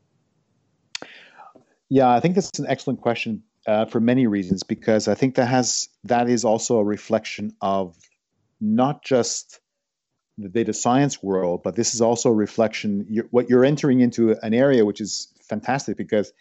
Yeah, 1.89 2.09
I 2.09 2.19
think 2.19 2.35
this 2.35 2.45
is 2.53 2.59
an 2.59 2.67
excellent 2.69 3.01
question 3.01 3.43
uh, 3.67 3.85
for 3.85 3.99
many 3.99 4.27
reasons 4.27 4.63
because 4.63 5.07
I 5.07 5.13
think 5.15 5.35
that 5.35 5.45
has 5.45 5.89
that 6.05 6.29
is 6.29 6.43
also 6.43 6.77
a 6.77 6.83
reflection 6.83 7.53
of 7.61 7.95
not 8.59 9.03
just 9.03 9.59
the 10.37 10.49
data 10.49 10.73
science 10.73 11.21
world, 11.21 11.61
but 11.63 11.75
this 11.75 11.93
is 11.95 12.01
also 12.01 12.29
a 12.29 12.33
reflection 12.33 13.05
you, 13.09 13.27
what 13.31 13.49
you're 13.49 13.63
entering 13.63 13.99
into 14.01 14.35
an 14.41 14.53
area 14.53 14.83
which 14.85 14.99
is 14.99 15.29
fantastic 15.47 15.95
because 15.97 16.33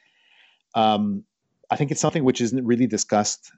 um, 0.74 1.24
I 1.70 1.76
think 1.76 1.90
it's 1.90 2.00
something 2.00 2.24
which 2.24 2.40
isn't 2.40 2.66
really 2.66 2.86
discussed 2.86 3.52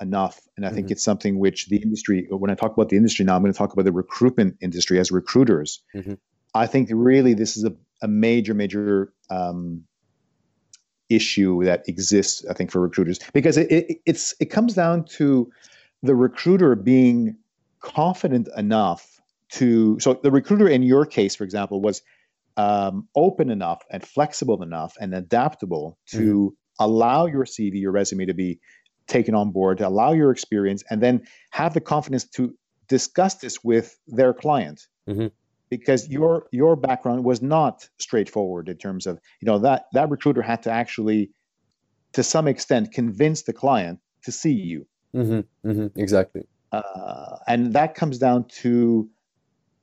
enough, 0.00 0.38
and 0.56 0.64
I 0.64 0.68
mm-hmm. 0.68 0.76
think 0.76 0.90
it's 0.92 1.02
something 1.04 1.38
which 1.38 1.66
the 1.68 1.78
industry. 1.82 2.26
When 2.30 2.50
I 2.50 2.54
talk 2.54 2.72
about 2.72 2.88
the 2.88 2.96
industry 2.96 3.24
now, 3.24 3.34
I'm 3.34 3.42
going 3.42 3.52
to 3.52 3.58
talk 3.58 3.72
about 3.72 3.84
the 3.84 3.92
recruitment 3.92 4.56
industry 4.60 5.00
as 5.00 5.10
recruiters. 5.10 5.82
Mm-hmm. 5.94 6.14
I 6.54 6.66
think 6.66 6.88
really 6.92 7.34
this 7.34 7.56
is 7.56 7.64
a, 7.64 7.72
a 8.00 8.08
major, 8.08 8.54
major 8.54 9.12
um, 9.28 9.84
issue 11.08 11.64
that 11.64 11.88
exists, 11.88 12.44
I 12.48 12.52
think, 12.54 12.70
for 12.70 12.80
recruiters 12.80 13.18
because 13.32 13.56
it, 13.56 13.70
it, 13.70 13.98
it's 14.06 14.34
it 14.40 14.46
comes 14.46 14.74
down 14.74 15.04
to 15.16 15.50
the 16.02 16.14
recruiter 16.14 16.74
being 16.74 17.36
confident 17.80 18.48
enough 18.56 19.20
to. 19.52 19.98
So 20.00 20.14
the 20.22 20.30
recruiter 20.30 20.68
in 20.68 20.82
your 20.82 21.06
case, 21.06 21.34
for 21.34 21.44
example, 21.44 21.80
was 21.80 22.02
um, 22.56 23.08
open 23.16 23.50
enough 23.50 23.82
and 23.90 24.04
flexible 24.04 24.62
enough 24.62 24.94
and 25.00 25.14
adaptable 25.14 25.98
to 26.08 26.18
mm-hmm. 26.18 26.84
allow 26.84 27.26
your 27.26 27.44
CV, 27.44 27.80
your 27.80 27.92
resume 27.92 28.26
to 28.26 28.34
be 28.34 28.60
taken 29.06 29.34
on 29.34 29.50
board, 29.52 29.78
to 29.78 29.88
allow 29.88 30.12
your 30.12 30.30
experience, 30.30 30.84
and 30.90 31.00
then 31.02 31.22
have 31.50 31.72
the 31.72 31.80
confidence 31.80 32.24
to 32.28 32.54
discuss 32.88 33.36
this 33.36 33.64
with 33.64 33.98
their 34.06 34.34
client. 34.34 34.86
Mm-hmm 35.08 35.26
because 35.70 36.08
your 36.08 36.46
your 36.52 36.76
background 36.76 37.24
was 37.24 37.42
not 37.42 37.88
straightforward 37.98 38.68
in 38.68 38.76
terms 38.76 39.06
of 39.06 39.18
you 39.40 39.46
know 39.46 39.58
that 39.58 39.86
that 39.92 40.10
recruiter 40.10 40.42
had 40.42 40.62
to 40.62 40.70
actually 40.70 41.30
to 42.12 42.22
some 42.22 42.48
extent 42.48 42.92
convince 42.92 43.42
the 43.42 43.52
client 43.52 43.98
to 44.22 44.32
see 44.32 44.52
you 44.52 44.86
mm-hmm, 45.14 45.68
mm-hmm, 45.68 45.98
exactly 46.00 46.42
uh, 46.72 47.36
and 47.46 47.72
that 47.72 47.94
comes 47.94 48.18
down 48.18 48.44
to 48.44 49.08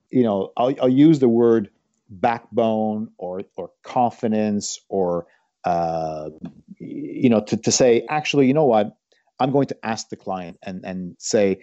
you 0.10 0.24
know 0.24 0.52
I'll, 0.58 0.74
I'll, 0.82 0.90
use 0.90 1.20
the 1.20 1.30
word 1.30 1.70
backbone 2.10 3.12
or 3.18 3.42
or 3.58 3.72
confidence 3.84 4.80
or 4.90 5.28
uh, 5.64 6.30
you 6.80 7.30
know 7.30 7.42
to, 7.42 7.58
to 7.58 7.72
say 7.72 8.06
actually 8.10 8.48
you 8.48 8.54
know 8.54 8.66
what 8.66 8.96
i'm 9.40 9.52
going 9.52 9.68
to 9.68 9.86
ask 9.86 10.10
the 10.10 10.16
client 10.16 10.58
and 10.64 10.84
and 10.86 11.16
say 11.20 11.60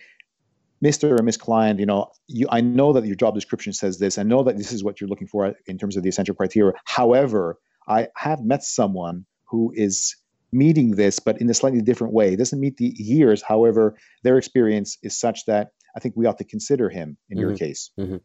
Mr. 0.82 1.18
or 1.18 1.22
Miss 1.22 1.36
Client, 1.36 1.78
you 1.78 1.86
know, 1.86 2.10
you, 2.26 2.46
I 2.50 2.60
know 2.60 2.92
that 2.94 3.06
your 3.06 3.14
job 3.14 3.34
description 3.34 3.72
says 3.72 3.98
this. 3.98 4.18
I 4.18 4.24
know 4.24 4.42
that 4.42 4.56
this 4.58 4.72
is 4.72 4.82
what 4.82 5.00
you're 5.00 5.08
looking 5.08 5.28
for 5.28 5.54
in 5.66 5.78
terms 5.78 5.96
of 5.96 6.02
the 6.02 6.08
essential 6.08 6.34
criteria. 6.34 6.74
However, 6.84 7.58
I 7.86 8.08
have 8.16 8.40
met 8.42 8.64
someone 8.64 9.24
who 9.44 9.72
is 9.74 10.16
meeting 10.50 10.90
this, 10.92 11.20
but 11.20 11.40
in 11.40 11.48
a 11.48 11.54
slightly 11.54 11.80
different 11.80 12.12
way. 12.12 12.32
It 12.34 12.36
doesn't 12.36 12.58
meet 12.60 12.76
the 12.76 12.92
years. 12.96 13.42
However, 13.42 13.96
their 14.22 14.36
experience 14.36 14.98
is 15.02 15.18
such 15.18 15.46
that 15.46 15.70
I 15.96 16.00
think 16.00 16.14
we 16.16 16.26
ought 16.26 16.38
to 16.38 16.44
consider 16.44 16.88
him 16.90 17.16
in 17.30 17.38
mm-hmm. 17.38 17.48
your 17.48 17.56
case. 17.56 17.90
Mm-hmm. 17.98 18.16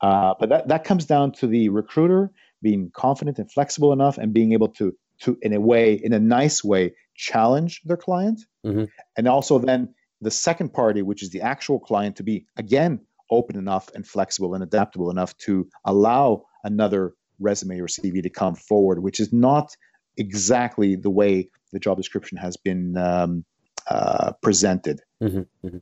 Uh, 0.00 0.34
but 0.38 0.48
that, 0.48 0.68
that 0.68 0.84
comes 0.84 1.04
down 1.06 1.32
to 1.32 1.46
the 1.46 1.68
recruiter 1.70 2.30
being 2.60 2.90
confident 2.94 3.38
and 3.38 3.50
flexible 3.50 3.92
enough 3.92 4.18
and 4.18 4.32
being 4.34 4.52
able 4.52 4.68
to 4.68 4.94
to 5.20 5.38
in 5.42 5.52
a 5.52 5.60
way 5.60 5.92
in 5.94 6.12
a 6.14 6.18
nice 6.20 6.64
way 6.64 6.94
challenge 7.14 7.82
their 7.84 7.98
client 7.98 8.40
mm-hmm. 8.64 8.84
and 9.18 9.28
also 9.28 9.58
then 9.58 9.94
the 10.20 10.30
second 10.30 10.72
party, 10.72 11.02
which 11.02 11.22
is 11.22 11.30
the 11.30 11.40
actual 11.40 11.78
client, 11.78 12.16
to 12.16 12.22
be 12.22 12.44
again 12.56 13.00
open 13.30 13.56
enough 13.56 13.88
and 13.94 14.06
flexible 14.06 14.54
and 14.54 14.62
adaptable 14.62 15.10
enough 15.10 15.36
to 15.38 15.66
allow 15.84 16.44
another 16.64 17.12
resume 17.38 17.80
or 17.80 17.86
CV 17.86 18.22
to 18.22 18.28
come 18.30 18.54
forward, 18.54 18.98
which 19.02 19.20
is 19.20 19.32
not 19.32 19.74
exactly 20.16 20.96
the 20.96 21.10
way 21.10 21.48
the 21.72 21.78
job 21.78 21.96
description 21.96 22.36
has 22.36 22.56
been 22.56 22.96
um, 22.98 23.44
uh, 23.88 24.32
presented. 24.42 25.00
Mm-hmm, 25.22 25.66
mm-hmm. 25.66 25.78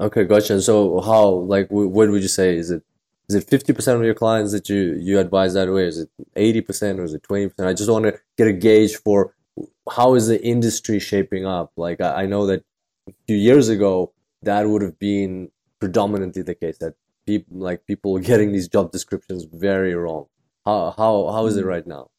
Okay, 0.00 0.24
gotcha. 0.24 0.60
So 0.62 1.00
how, 1.00 1.28
like, 1.28 1.68
what 1.70 2.08
would 2.10 2.22
you 2.22 2.28
say? 2.28 2.56
Is 2.56 2.70
it 2.70 2.82
is 3.28 3.34
it 3.36 3.44
fifty 3.48 3.72
percent 3.72 3.98
of 3.98 4.04
your 4.04 4.14
clients 4.14 4.52
that 4.52 4.68
you 4.68 4.96
you 5.00 5.18
advise 5.18 5.54
that 5.54 5.72
way? 5.72 5.84
Is 5.86 5.98
it 5.98 6.08
eighty 6.34 6.60
percent 6.60 6.98
or 6.98 7.04
is 7.04 7.14
it 7.14 7.22
twenty 7.22 7.48
percent? 7.48 7.68
I 7.68 7.74
just 7.74 7.90
want 7.90 8.06
to 8.06 8.18
get 8.38 8.48
a 8.48 8.52
gauge 8.52 8.96
for 8.96 9.34
how 9.96 10.14
is 10.14 10.26
the 10.28 10.42
industry 10.42 10.98
shaping 10.98 11.44
up. 11.46 11.72
Like, 11.76 12.00
I, 12.00 12.22
I 12.22 12.26
know 12.26 12.46
that 12.46 12.64
a 13.08 13.12
few 13.26 13.36
years 13.36 13.68
ago, 13.68 14.12
that 14.42 14.68
would 14.68 14.82
have 14.82 14.98
been 14.98 15.50
predominantly 15.78 16.42
the 16.42 16.54
case 16.54 16.78
that 16.78 16.94
people 17.26 17.58
like 17.58 17.86
people 17.86 18.18
getting 18.30 18.52
these 18.52 18.68
job 18.68 18.92
descriptions 18.92 19.44
very 19.52 19.94
wrong. 19.94 20.26
How 20.64 20.94
how 20.96 21.30
how 21.32 21.46
is 21.46 21.56
it 21.56 21.64
mm. 21.64 21.68
right 21.68 21.86
now? 21.86 22.10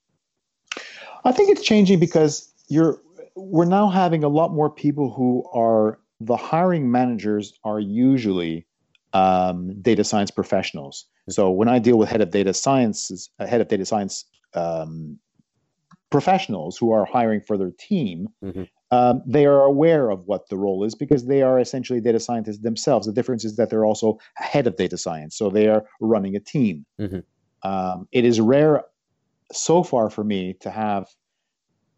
I 1.25 1.31
think 1.31 1.49
it's 1.49 1.61
changing 1.63 1.99
because 1.99 2.51
you're 2.67 3.01
we're 3.35 3.65
now 3.65 3.89
having 3.89 4.23
a 4.23 4.27
lot 4.29 4.53
more 4.53 4.69
people 4.69 5.11
who 5.11 5.43
are 5.53 5.99
the 6.19 6.37
hiring 6.37 6.91
managers 6.91 7.53
are 7.63 7.79
usually 7.79 8.65
um, 9.13 9.81
data 9.81 10.03
science 10.03 10.29
professionals. 10.31 11.05
So 11.29 11.49
when 11.51 11.67
I 11.67 11.79
deal 11.79 11.97
with 11.97 12.09
head 12.09 12.21
of 12.21 12.29
data 12.31 12.53
sciences, 12.53 13.29
uh, 13.39 13.47
head 13.47 13.61
of 13.61 13.67
data 13.67 13.85
science 13.85 14.25
um, 14.53 15.17
professionals 16.11 16.77
who 16.77 16.91
are 16.91 17.05
hiring 17.05 17.41
for 17.41 17.57
their 17.57 17.71
team, 17.71 18.29
mm-hmm 18.43 18.63
um, 18.93 19.23
they 19.25 19.45
are 19.45 19.61
aware 19.63 20.09
of 20.09 20.23
what 20.27 20.49
the 20.49 20.57
role 20.57 20.83
is 20.83 20.93
because 20.95 21.25
they 21.25 21.41
are 21.41 21.59
essentially 21.59 21.99
data 22.01 22.19
scientists 22.19 22.59
themselves. 22.61 23.07
The 23.07 23.13
difference 23.13 23.43
is 23.45 23.55
that 23.55 23.69
they're 23.69 23.85
also 23.85 24.17
head 24.35 24.67
of 24.67 24.75
data 24.75 24.97
science, 24.97 25.35
so 25.35 25.49
they 25.49 25.67
are 25.67 25.83
running 25.99 26.35
a 26.35 26.39
team. 26.39 26.85
Mm-hmm. 26.99 27.69
Um, 27.69 28.07
it 28.11 28.25
is 28.25 28.39
rare 28.39 28.83
so 29.51 29.83
far 29.83 30.09
for 30.09 30.23
me 30.23 30.55
to 30.61 30.69
have 30.69 31.07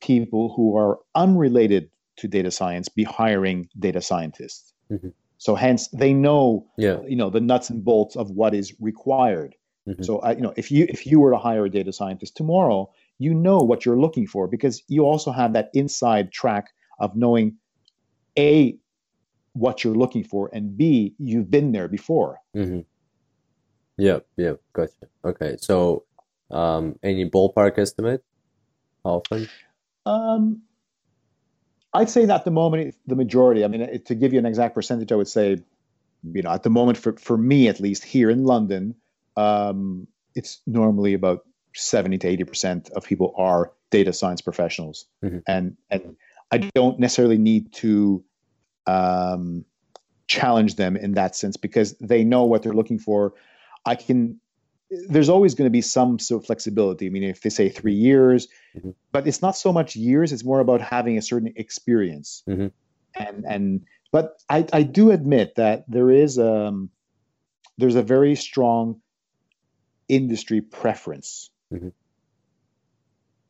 people 0.01 0.53
who 0.55 0.77
are 0.77 0.99
unrelated 1.15 1.89
to 2.17 2.27
data 2.27 2.51
science 2.51 2.87
be 2.87 3.03
hiring 3.03 3.67
data 3.79 4.01
scientists. 4.01 4.73
Mm-hmm. 4.91 5.09
So 5.37 5.55
hence 5.55 5.87
they 5.89 6.13
know 6.13 6.65
yeah. 6.77 6.99
you 7.07 7.15
know 7.17 7.29
the 7.29 7.41
nuts 7.41 7.69
and 7.69 7.83
bolts 7.83 8.15
of 8.15 8.31
what 8.31 8.53
is 8.53 8.73
required. 8.79 9.53
Mm-hmm. 9.87 10.03
So 10.03 10.19
uh, 10.19 10.33
you 10.37 10.41
know 10.43 10.53
if 10.55 10.71
you 10.71 10.85
if 10.89 11.05
you 11.05 11.19
were 11.19 11.31
to 11.31 11.37
hire 11.37 11.65
a 11.65 11.69
data 11.69 11.91
scientist 11.91 12.37
tomorrow, 12.37 12.89
you 13.19 13.33
know 13.33 13.57
what 13.59 13.83
you're 13.85 13.99
looking 13.99 14.27
for 14.27 14.47
because 14.47 14.81
you 14.87 15.03
also 15.03 15.31
have 15.31 15.53
that 15.53 15.69
inside 15.73 16.31
track 16.31 16.69
of 16.99 17.15
knowing 17.15 17.57
a 18.37 18.75
what 19.53 19.83
you're 19.83 19.95
looking 19.95 20.23
for 20.23 20.49
and 20.53 20.77
b 20.77 21.13
you've 21.17 21.49
been 21.49 21.71
there 21.71 21.87
before 21.87 22.39
mm-hmm. 22.55 22.81
yeah 23.97 24.19
yeah 24.35 24.53
gotcha 24.73 24.91
okay 25.23 25.55
so 25.59 26.03
um 26.51 26.97
any 27.03 27.29
ballpark 27.29 27.77
estimate 27.79 28.23
how 29.03 29.11
often 29.15 29.47
um 30.05 30.61
i'd 31.93 32.09
say 32.09 32.25
that 32.25 32.43
the 32.43 32.51
moment 32.51 32.95
the 33.07 33.15
majority 33.15 33.63
i 33.63 33.67
mean 33.67 33.81
uh, 33.81 33.97
to 34.05 34.13
give 34.15 34.33
you 34.33 34.39
an 34.39 34.45
exact 34.45 34.75
percentage 34.75 35.11
i 35.11 35.15
would 35.15 35.27
say 35.27 35.57
you 36.33 36.41
know 36.41 36.49
at 36.51 36.63
the 36.63 36.69
moment 36.69 36.97
for, 36.97 37.13
for 37.17 37.37
me 37.37 37.69
at 37.69 37.79
least 37.79 38.03
here 38.03 38.29
in 38.29 38.43
london 38.43 38.95
um, 39.37 40.07
it's 40.33 40.61
normally 40.65 41.13
about 41.13 41.41
70 41.75 42.19
to 42.19 42.27
80 42.27 42.43
percent 42.43 42.89
of 42.91 43.03
people 43.05 43.33
are 43.37 43.71
data 43.89 44.11
science 44.13 44.41
professionals 44.41 45.05
mm-hmm. 45.23 45.39
and 45.47 45.75
and 45.89 46.15
I 46.51 46.57
don't 46.73 46.99
necessarily 46.99 47.37
need 47.37 47.71
to 47.73 48.23
um, 48.87 49.65
challenge 50.27 50.75
them 50.75 50.95
in 50.95 51.13
that 51.13 51.35
sense 51.35 51.57
because 51.57 51.93
they 51.99 52.23
know 52.23 52.45
what 52.45 52.63
they're 52.63 52.73
looking 52.73 52.99
for. 52.99 53.33
I 53.85 53.95
can. 53.95 54.39
There's 55.09 55.29
always 55.29 55.55
going 55.55 55.65
to 55.65 55.71
be 55.71 55.81
some 55.81 56.19
sort 56.19 56.43
of 56.43 56.45
flexibility. 56.47 57.07
I 57.07 57.09
mean, 57.09 57.23
if 57.23 57.41
they 57.41 57.49
say 57.49 57.69
three 57.69 57.93
years, 57.95 58.47
mm-hmm. 58.77 58.91
but 59.11 59.27
it's 59.27 59.41
not 59.41 59.57
so 59.57 59.73
much 59.73 59.95
years; 59.95 60.31
it's 60.31 60.43
more 60.45 60.59
about 60.59 60.81
having 60.81 61.17
a 61.17 61.21
certain 61.21 61.51
experience. 61.55 62.43
Mm-hmm. 62.47 62.67
And 63.15 63.45
and 63.45 63.85
but 64.11 64.39
I, 64.49 64.65
I 64.71 64.83
do 64.83 65.11
admit 65.11 65.55
that 65.55 65.85
there 65.89 66.11
is 66.11 66.37
um 66.37 66.89
there's 67.79 67.95
a 67.95 68.03
very 68.03 68.35
strong 68.35 69.01
industry 70.07 70.61
preference. 70.61 71.49
Mm-hmm. 71.73 71.89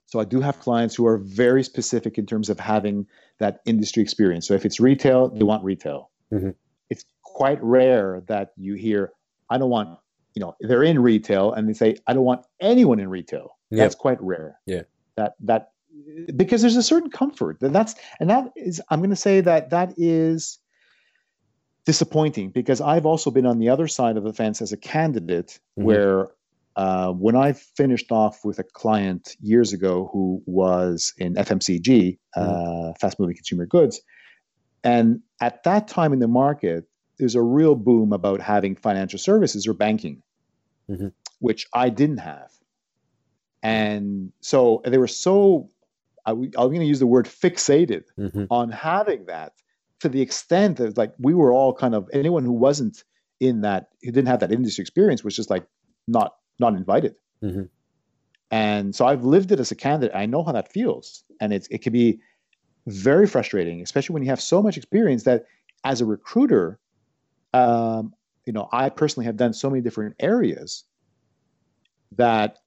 So 0.07 0.19
I 0.19 0.23
do 0.23 0.39
have 0.41 0.59
clients 0.59 0.95
who 0.95 1.05
are 1.07 1.17
very 1.17 1.63
specific 1.63 2.17
in 2.17 2.25
terms 2.25 2.49
of 2.49 2.59
having 2.59 3.07
that 3.39 3.61
industry 3.65 4.03
experience. 4.03 4.47
So 4.47 4.53
if 4.53 4.65
it's 4.65 4.79
retail, 4.79 5.29
they 5.29 5.43
want 5.43 5.63
retail. 5.63 6.11
Mm-hmm. 6.31 6.51
It's 6.89 7.05
quite 7.23 7.61
rare 7.63 8.21
that 8.27 8.51
you 8.55 8.75
hear, 8.75 9.11
I 9.49 9.57
don't 9.57 9.69
want, 9.71 9.97
you 10.35 10.41
know, 10.41 10.55
they're 10.61 10.83
in 10.83 11.01
retail 11.01 11.51
and 11.53 11.67
they 11.67 11.73
say, 11.73 11.95
I 12.07 12.13
don't 12.13 12.23
want 12.23 12.45
anyone 12.59 12.99
in 12.99 13.09
retail. 13.09 13.57
Yep. 13.71 13.79
That's 13.79 13.95
quite 13.95 14.21
rare. 14.21 14.57
Yeah. 14.65 14.83
That 15.17 15.33
that 15.41 15.71
because 16.35 16.61
there's 16.61 16.75
a 16.75 16.83
certain 16.83 17.09
comfort. 17.09 17.59
That 17.61 17.73
that's 17.73 17.95
and 18.19 18.29
that 18.29 18.51
is 18.55 18.81
I'm 18.89 19.01
gonna 19.01 19.15
say 19.15 19.39
that 19.41 19.69
that 19.71 19.93
is 19.97 20.59
disappointing 21.85 22.49
because 22.49 22.79
I've 22.81 23.05
also 23.05 23.31
been 23.31 23.45
on 23.45 23.59
the 23.59 23.69
other 23.69 23.87
side 23.87 24.17
of 24.17 24.23
the 24.23 24.33
fence 24.33 24.61
as 24.61 24.71
a 24.73 24.77
candidate 24.77 25.59
mm-hmm. 25.77 25.83
where 25.85 26.27
uh, 26.75 27.09
when 27.11 27.35
I 27.37 27.53
finished 27.53 28.11
off 28.11 28.43
with 28.43 28.59
a 28.59 28.63
client 28.63 29.37
years 29.39 29.71
ago 29.71 30.09
who 30.11 30.41
was 30.45 31.13
in 31.17 31.35
FMCG, 31.35 32.17
uh, 32.35 32.39
mm-hmm. 32.41 32.89
uh, 32.89 32.93
fast 32.99 33.19
moving 33.19 33.35
consumer 33.35 33.65
goods, 33.65 34.01
and 34.83 35.21
at 35.39 35.63
that 35.63 35.87
time 35.87 36.11
in 36.11 36.19
the 36.19 36.27
market, 36.27 36.85
there's 37.17 37.35
a 37.35 37.41
real 37.41 37.75
boom 37.75 38.11
about 38.11 38.41
having 38.41 38.75
financial 38.75 39.17
services 39.17 39.65
or 39.67 39.73
banking, 39.73 40.21
mm-hmm. 40.89 41.07
which 41.39 41.65
I 41.73 41.89
didn't 41.89 42.17
have. 42.17 42.51
And 43.63 44.33
so 44.41 44.81
they 44.83 44.97
were 44.97 45.07
so, 45.07 45.69
I, 46.25 46.31
am 46.31 46.43
going 46.51 46.79
to 46.81 46.85
use 46.85 46.99
the 46.99 47.07
word 47.07 47.25
fixated 47.25 48.03
mm-hmm. 48.19 48.43
on 48.51 48.69
having 48.69 49.25
that 49.27 49.53
to 50.01 50.09
the 50.09 50.21
extent 50.21 50.77
that 50.77 50.97
like 50.97 51.13
we 51.17 51.33
were 51.33 51.51
all 51.53 51.73
kind 51.73 51.95
of, 51.95 52.07
anyone 52.13 52.43
who 52.43 52.51
wasn't 52.53 53.01
in 53.39 53.61
that, 53.61 53.87
who 54.03 54.11
didn't 54.11 54.27
have 54.27 54.41
that 54.41 54.51
industry 54.51 54.81
experience 54.83 55.23
was 55.23 55.35
just 55.35 55.49
like 55.49 55.65
not 56.07 56.33
not 56.59 56.73
invited. 56.75 57.15
Mm-hmm. 57.43 57.63
And 58.51 58.95
so 58.95 59.05
I've 59.05 59.23
lived 59.23 59.51
it 59.51 59.59
as 59.59 59.71
a 59.71 59.75
candidate. 59.75 60.15
I 60.15 60.25
know 60.25 60.43
how 60.43 60.51
that 60.51 60.71
feels. 60.71 61.23
And 61.41 61.51
it's, 61.51 61.67
it 61.67 61.81
can 61.81 61.91
be 61.93 62.19
very 62.87 63.27
frustrating, 63.27 63.81
especially 63.81 64.13
when 64.13 64.23
you 64.23 64.29
have 64.29 64.41
so 64.41 64.61
much 64.61 64.77
experience 64.77 65.23
that 65.23 65.45
as 65.83 66.01
a 66.01 66.05
recruiter, 66.05 66.79
um, 67.53 68.13
you 68.45 68.53
know, 68.53 68.69
I 68.71 68.89
personally 68.89 69.25
have 69.25 69.37
done 69.37 69.53
so 69.53 69.69
many 69.69 69.81
different 69.81 70.15
areas 70.19 70.83
that, 72.15 72.59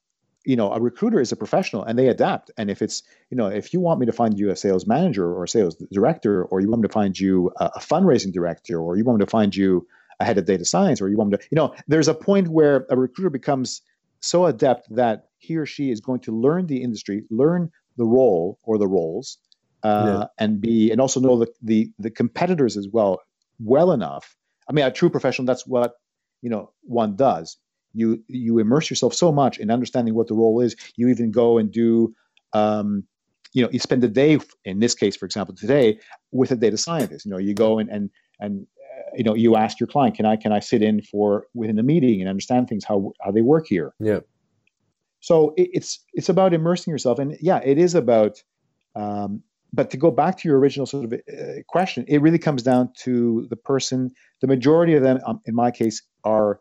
you 0.44 0.56
know, 0.56 0.72
a 0.72 0.80
recruiter 0.80 1.20
is 1.20 1.30
a 1.30 1.36
professional 1.36 1.84
and 1.84 1.96
they 1.98 2.08
adapt. 2.08 2.50
And 2.58 2.70
if 2.70 2.82
it's, 2.82 3.02
you 3.30 3.36
know, 3.36 3.46
if 3.46 3.72
you 3.72 3.80
want 3.80 4.00
me 4.00 4.06
to 4.06 4.12
find 4.12 4.36
you 4.36 4.50
a 4.50 4.56
sales 4.56 4.86
manager 4.86 5.32
or 5.32 5.44
a 5.44 5.48
sales 5.48 5.76
director, 5.92 6.44
or 6.44 6.60
you 6.60 6.68
want 6.68 6.82
me 6.82 6.88
to 6.88 6.92
find 6.92 7.18
you 7.18 7.52
a, 7.60 7.70
a 7.76 7.80
fundraising 7.80 8.32
director, 8.32 8.78
or 8.80 8.96
you 8.96 9.04
want 9.04 9.20
me 9.20 9.24
to 9.24 9.30
find 9.30 9.54
you 9.54 9.86
a 10.20 10.24
head 10.24 10.38
of 10.38 10.44
data 10.46 10.64
science 10.64 11.00
or 11.00 11.08
you 11.08 11.16
want 11.16 11.32
to, 11.32 11.38
you 11.50 11.56
know, 11.56 11.74
there's 11.86 12.08
a 12.08 12.14
point 12.14 12.48
where 12.48 12.86
a 12.90 12.96
recruiter 12.96 13.30
becomes 13.30 13.82
so 14.20 14.46
adept 14.46 14.86
that 14.94 15.26
he 15.38 15.56
or 15.56 15.64
she 15.64 15.90
is 15.90 16.00
going 16.00 16.20
to 16.20 16.32
learn 16.36 16.66
the 16.66 16.82
industry, 16.82 17.22
learn 17.30 17.70
the 17.96 18.04
role 18.04 18.58
or 18.64 18.78
the 18.78 18.86
roles, 18.88 19.38
uh, 19.84 20.20
yeah. 20.20 20.26
and 20.44 20.60
be 20.60 20.90
and 20.90 21.00
also 21.00 21.20
know 21.20 21.38
the, 21.38 21.46
the 21.62 21.92
the 22.00 22.10
competitors 22.10 22.76
as 22.76 22.88
well 22.88 23.20
well 23.60 23.92
enough. 23.92 24.36
I 24.68 24.72
mean, 24.72 24.84
a 24.84 24.90
true 24.90 25.08
professional, 25.10 25.46
that's 25.46 25.66
what 25.66 25.94
you 26.42 26.50
know 26.50 26.72
one 26.82 27.14
does. 27.14 27.56
You 27.94 28.20
you 28.26 28.58
immerse 28.58 28.90
yourself 28.90 29.14
so 29.14 29.30
much 29.30 29.58
in 29.58 29.70
understanding 29.70 30.14
what 30.14 30.26
the 30.26 30.34
role 30.34 30.60
is. 30.60 30.74
You 30.96 31.08
even 31.08 31.30
go 31.30 31.58
and 31.58 31.70
do. 31.70 32.12
Um, 32.52 33.04
you 33.54 33.62
know, 33.62 33.70
you 33.70 33.78
spend 33.78 34.02
the 34.02 34.08
day, 34.08 34.38
in 34.66 34.78
this 34.78 34.94
case, 34.94 35.16
for 35.16 35.24
example, 35.24 35.54
today 35.54 35.98
with 36.32 36.50
a 36.50 36.56
data 36.56 36.76
scientist. 36.76 37.24
You 37.24 37.30
know, 37.30 37.38
you 37.38 37.54
go 37.54 37.78
and 37.78 37.88
and 37.88 38.10
and 38.40 38.66
you 39.16 39.24
know 39.24 39.34
you 39.34 39.56
ask 39.56 39.80
your 39.80 39.86
client 39.86 40.14
can 40.14 40.26
i 40.26 40.36
can 40.36 40.52
i 40.52 40.60
sit 40.60 40.82
in 40.82 41.00
for 41.02 41.46
within 41.54 41.76
the 41.76 41.82
meeting 41.82 42.20
and 42.20 42.28
understand 42.28 42.68
things 42.68 42.84
how 42.84 43.12
how 43.22 43.30
they 43.30 43.40
work 43.40 43.66
here 43.66 43.94
yeah 44.00 44.20
so 45.20 45.52
it, 45.56 45.68
it's 45.72 46.04
it's 46.14 46.28
about 46.28 46.52
immersing 46.52 46.90
yourself 46.90 47.18
and 47.18 47.36
yeah 47.40 47.58
it 47.64 47.78
is 47.78 47.94
about 47.94 48.42
um, 48.96 49.42
but 49.72 49.90
to 49.90 49.96
go 49.96 50.10
back 50.10 50.38
to 50.38 50.48
your 50.48 50.58
original 50.58 50.86
sort 50.86 51.04
of 51.12 51.12
uh, 51.12 51.62
question 51.68 52.04
it 52.08 52.20
really 52.20 52.38
comes 52.38 52.62
down 52.62 52.90
to 52.96 53.46
the 53.50 53.56
person 53.56 54.10
the 54.40 54.46
majority 54.46 54.94
of 54.94 55.02
them 55.02 55.18
um, 55.26 55.40
in 55.46 55.54
my 55.54 55.70
case 55.70 56.02
are 56.24 56.60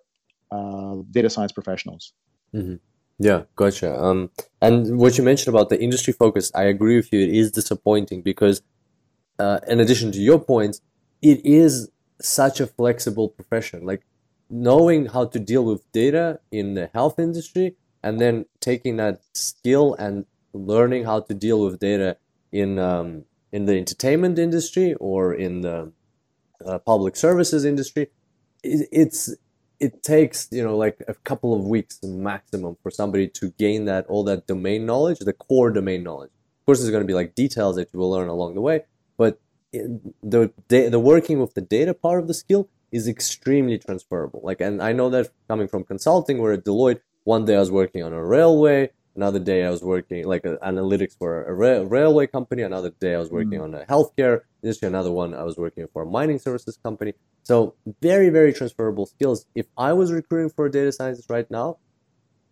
uh, 0.51 0.95
data 1.11 1.29
science 1.29 1.51
professionals 1.51 2.13
mm-hmm. 2.53 2.75
yeah 3.19 3.43
gotcha 3.55 3.99
um, 4.01 4.29
and 4.61 4.97
what 4.97 5.17
you 5.17 5.23
mentioned 5.23 5.53
about 5.53 5.69
the 5.69 5.81
industry 5.81 6.13
focus 6.13 6.51
i 6.55 6.63
agree 6.63 6.95
with 6.95 7.11
you 7.13 7.19
it 7.19 7.29
is 7.29 7.51
disappointing 7.51 8.21
because 8.21 8.61
uh, 9.39 9.59
in 9.67 9.79
addition 9.79 10.11
to 10.11 10.19
your 10.19 10.39
points 10.39 10.81
it 11.21 11.43
is 11.45 11.89
such 12.22 12.59
a 12.59 12.68
flexible 12.68 13.30
profession. 13.30 13.86
Like 13.86 14.05
knowing 14.49 15.07
how 15.07 15.26
to 15.26 15.39
deal 15.39 15.65
with 15.65 15.89
data 15.91 16.39
in 16.51 16.74
the 16.74 16.88
health 16.93 17.20
industry 17.20 17.76
and 18.03 18.20
then 18.20 18.45
taking 18.59 18.97
that 18.97 19.22
skill 19.34 19.93
and 19.95 20.26
learning 20.53 21.03
how 21.05 21.20
to 21.22 21.34
deal 21.34 21.63
with 21.63 21.80
data 21.80 22.18
in 22.51 22.80
um, 22.80 23.26
in 23.51 23.65
the 23.65 23.78
entertainment 23.78 24.39
industry 24.39 24.93
or 24.95 25.34
in 25.34 25.61
the 25.61 25.91
uh, 26.65 26.78
public 26.80 27.15
services 27.15 27.65
industry 27.65 28.07
it, 28.63 28.88
it's 28.91 29.30
it 29.80 30.01
takes 30.01 30.47
you 30.51 30.63
know 30.63 30.76
like 30.76 31.01
a 31.07 31.13
couple 31.13 31.53
of 31.53 31.65
weeks 31.68 32.01
maximum 32.03 32.76
for 32.82 32.89
somebody 32.89 33.28
to 33.28 33.51
gain 33.59 33.86
that 33.86 34.05
all 34.07 34.24
that 34.24 34.47
domain 34.47 34.86
knowledge 34.86 35.20
the 35.20 35.34
core 35.34 35.70
domain 35.70 36.01
knowledge 36.03 36.30
of 36.59 36.65
course 36.65 36.80
there's 36.80 36.89
going 36.89 37.03
to 37.03 37.07
be 37.07 37.13
like 37.13 37.36
details 37.36 37.76
that 37.76 37.89
you 37.93 37.99
will 37.99 38.09
learn 38.09 38.28
along 38.28 38.55
the 38.55 38.61
way 38.61 38.82
but 39.18 39.39
the 39.72 40.51
the 40.68 40.99
working 40.99 41.39
with 41.39 41.53
the 41.53 41.61
data 41.61 41.93
part 41.93 42.20
of 42.20 42.28
the 42.28 42.34
skill 42.34 42.70
is 42.91 43.07
extremely 43.07 43.78
transferable. 43.78 44.39
Like, 44.43 44.61
and 44.61 44.82
I 44.82 44.93
know 44.93 45.09
that 45.09 45.30
coming 45.49 45.68
from 45.68 45.84
consulting, 45.84 46.41
where 46.41 46.53
at 46.53 46.63
Deloitte, 46.63 47.01
one 47.26 47.45
day 47.45 47.55
I 47.55 47.59
was 47.59 47.72
working 47.72 48.01
on 48.03 48.13
a 48.13 48.24
railway, 48.24 48.91
another 49.15 49.39
day 49.39 49.65
I 49.65 49.70
was 49.70 49.84
working 49.84 50.26
like 50.26 50.45
uh, 50.45 50.55
analytics 50.63 51.18
for 51.18 51.43
a 51.43 51.53
ra- 51.53 51.84
railway 51.86 52.28
company, 52.28 52.61
another 52.63 52.91
day 52.99 53.15
I 53.15 53.20
was 53.20 53.30
working 53.30 53.59
mm. 53.59 53.63
on 53.63 53.74
a 53.76 53.86
healthcare 53.86 54.41
industry, 54.63 54.88
another 54.88 55.11
one 55.11 55.34
I 55.34 55.43
was 55.43 55.57
working 55.57 55.86
for 55.91 56.03
a 56.03 56.05
mining 56.05 56.39
services 56.39 56.78
company. 56.82 57.13
So 57.43 57.76
very, 58.01 58.30
very 58.30 58.53
transferable 58.53 59.05
skills. 59.05 59.45
If 59.53 59.65
I 59.78 59.91
was 59.91 60.13
recruiting 60.13 60.51
for 60.55 60.68
a 60.68 60.72
data 60.72 60.91
scientist 60.93 61.30
right 61.30 61.49
now, 61.51 61.80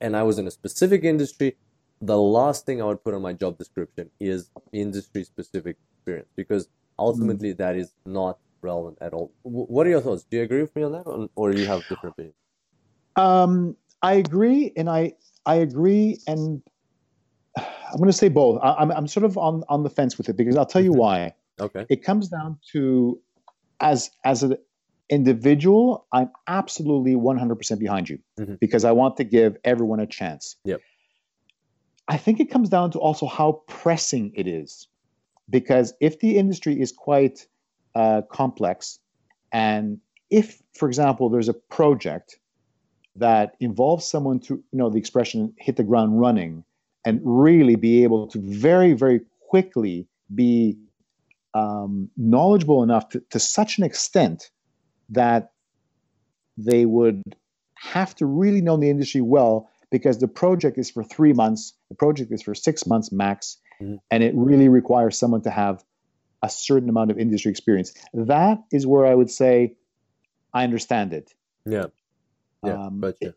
and 0.01 0.17
I 0.17 0.23
was 0.23 0.37
in 0.37 0.47
a 0.47 0.51
specific 0.51 1.05
industry, 1.05 1.55
the 2.01 2.17
last 2.17 2.65
thing 2.65 2.81
I 2.81 2.85
would 2.85 3.03
put 3.05 3.13
on 3.13 3.21
my 3.21 3.31
job 3.31 3.57
description 3.57 4.09
is 4.19 4.51
industry 4.73 5.23
specific 5.23 5.77
experience 5.95 6.27
because 6.35 6.67
Mm. 6.99 7.03
ultimately 7.03 7.53
mm. 7.53 7.57
that 7.57 7.75
is 7.75 7.91
not 8.05 8.39
relevant 8.61 8.97
at 9.01 9.13
all. 9.13 9.31
W- 9.43 9.65
what 9.65 9.85
are 9.87 9.89
your 9.89 10.01
thoughts? 10.01 10.23
Do 10.23 10.37
you 10.37 10.43
agree 10.43 10.61
with 10.61 10.75
me 10.75 10.83
on 10.83 10.91
that, 10.93 11.01
or, 11.05 11.27
or 11.35 11.51
do 11.51 11.59
you 11.59 11.67
have 11.67 11.81
different 11.87 12.13
opinions? 12.13 12.35
Um, 13.15 13.75
I 14.01 14.13
agree, 14.13 14.71
and 14.75 14.89
I 14.89 15.13
I 15.45 15.55
agree, 15.55 16.19
and 16.27 16.61
I'm 17.57 17.97
going 17.97 18.07
to 18.07 18.13
say 18.13 18.29
both. 18.29 18.59
I, 18.61 18.69
am 18.69 18.75
I'm, 18.79 18.91
I'm 18.97 19.07
sort 19.07 19.25
of 19.25 19.37
on 19.37 19.63
on 19.69 19.83
the 19.83 19.89
fence 19.89 20.17
with 20.17 20.29
it 20.29 20.37
because 20.37 20.55
I'll 20.55 20.65
tell 20.65 20.83
you 20.83 20.91
mm-hmm. 20.91 20.99
why. 21.31 21.33
okay. 21.59 21.85
It 21.89 22.03
comes 22.03 22.27
down 22.29 22.59
to 22.73 23.19
as 23.79 24.09
as 24.23 24.43
an 24.43 24.57
individual, 25.09 26.07
I'm 26.11 26.29
absolutely 26.47 27.13
100% 27.15 27.77
behind 27.77 28.09
you 28.09 28.17
mm-hmm. 28.39 28.55
because 28.59 28.83
I 28.83 28.91
want 28.91 29.17
to 29.17 29.23
give 29.23 29.55
everyone 29.63 29.99
a 29.99 30.07
chance. 30.07 30.55
Yep. 30.65 30.81
I 32.07 32.17
think 32.17 32.39
it 32.39 32.45
comes 32.49 32.69
down 32.69 32.89
to 32.91 32.99
also 32.99 33.27
how 33.27 33.61
pressing 33.67 34.31
it 34.35 34.47
is. 34.47 34.87
Because 35.49 35.93
if 35.99 36.19
the 36.19 36.37
industry 36.37 36.79
is 36.79 36.91
quite 36.91 37.45
uh, 37.93 38.21
complex, 38.31 38.99
and 39.51 39.99
if, 40.29 40.61
for 40.73 40.87
example, 40.87 41.29
there's 41.29 41.49
a 41.49 41.53
project 41.53 42.39
that 43.15 43.55
involves 43.59 44.05
someone 44.05 44.39
to, 44.41 44.55
you 44.55 44.63
know, 44.77 44.89
the 44.89 44.97
expression 44.97 45.53
hit 45.57 45.77
the 45.77 45.83
ground 45.83 46.19
running 46.19 46.63
and 47.05 47.21
really 47.23 47.75
be 47.75 48.03
able 48.03 48.27
to 48.27 48.39
very, 48.39 48.93
very 48.93 49.21
quickly 49.47 50.07
be 50.33 50.77
um, 51.53 52.09
knowledgeable 52.17 52.83
enough 52.83 53.07
to, 53.09 53.21
to 53.29 53.39
such 53.39 53.77
an 53.77 53.83
extent 53.83 54.49
that 55.09 55.51
they 56.57 56.85
would 56.85 57.21
have 57.77 58.15
to 58.15 58.25
really 58.25 58.61
know 58.61 58.75
the 58.75 58.89
industry 58.89 59.21
well 59.21 59.69
because 59.91 60.17
the 60.17 60.27
project 60.27 60.77
is 60.77 60.89
for 60.89 61.03
three 61.03 61.31
months, 61.31 61.73
the 61.89 61.95
project 61.95 62.31
is 62.31 62.41
for 62.41 62.55
six 62.55 62.85
months 62.87 63.11
max, 63.11 63.57
Mm-hmm. 63.81 63.95
And 64.11 64.23
it 64.23 64.33
really 64.35 64.69
requires 64.69 65.17
someone 65.17 65.41
to 65.41 65.49
have 65.49 65.83
a 66.41 66.49
certain 66.49 66.89
amount 66.89 67.11
of 67.11 67.17
industry 67.19 67.51
experience. 67.51 67.93
That 68.13 68.59
is 68.71 68.85
where 68.87 69.05
I 69.05 69.15
would 69.15 69.29
say 69.29 69.75
I 70.53 70.63
understand 70.63 71.13
it. 71.13 71.33
Yeah. 71.65 71.85
Yeah. 72.63 72.77
Um, 72.87 72.99
but 72.99 73.17
yeah. 73.21 73.29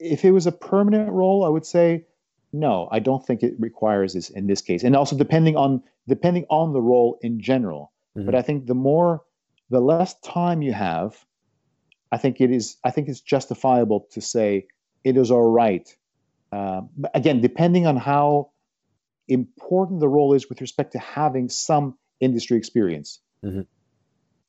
If 0.00 0.24
it 0.24 0.32
was 0.32 0.46
a 0.46 0.52
permanent 0.52 1.10
role, 1.10 1.44
I 1.46 1.48
would 1.48 1.64
say 1.66 2.06
no, 2.52 2.88
I 2.92 2.98
don't 3.00 3.24
think 3.26 3.42
it 3.42 3.54
requires 3.58 4.14
this 4.14 4.30
in 4.30 4.46
this 4.46 4.60
case. 4.60 4.84
And 4.84 4.94
also 4.94 5.16
depending 5.16 5.56
on 5.56 5.82
depending 6.08 6.46
on 6.50 6.72
the 6.72 6.80
role 6.80 7.18
in 7.22 7.40
general. 7.40 7.92
Mm-hmm. 8.16 8.26
But 8.26 8.34
I 8.34 8.42
think 8.42 8.66
the 8.66 8.74
more 8.74 9.22
the 9.70 9.80
less 9.80 10.18
time 10.20 10.60
you 10.60 10.72
have, 10.72 11.24
I 12.12 12.18
think 12.18 12.40
it 12.40 12.50
is 12.50 12.76
I 12.84 12.90
think 12.90 13.08
it's 13.08 13.20
justifiable 13.20 14.06
to 14.12 14.20
say 14.20 14.66
it 15.04 15.16
is 15.16 15.30
all 15.30 15.50
right. 15.50 15.88
Uh, 16.52 16.82
again, 17.14 17.40
depending 17.40 17.86
on 17.86 17.96
how 17.96 18.50
important 19.28 20.00
the 20.00 20.08
role 20.08 20.34
is 20.34 20.48
with 20.48 20.60
respect 20.60 20.92
to 20.92 20.98
having 20.98 21.48
some 21.48 21.98
industry 22.20 22.56
experience. 22.56 23.20
Mm-hmm. 23.44 23.62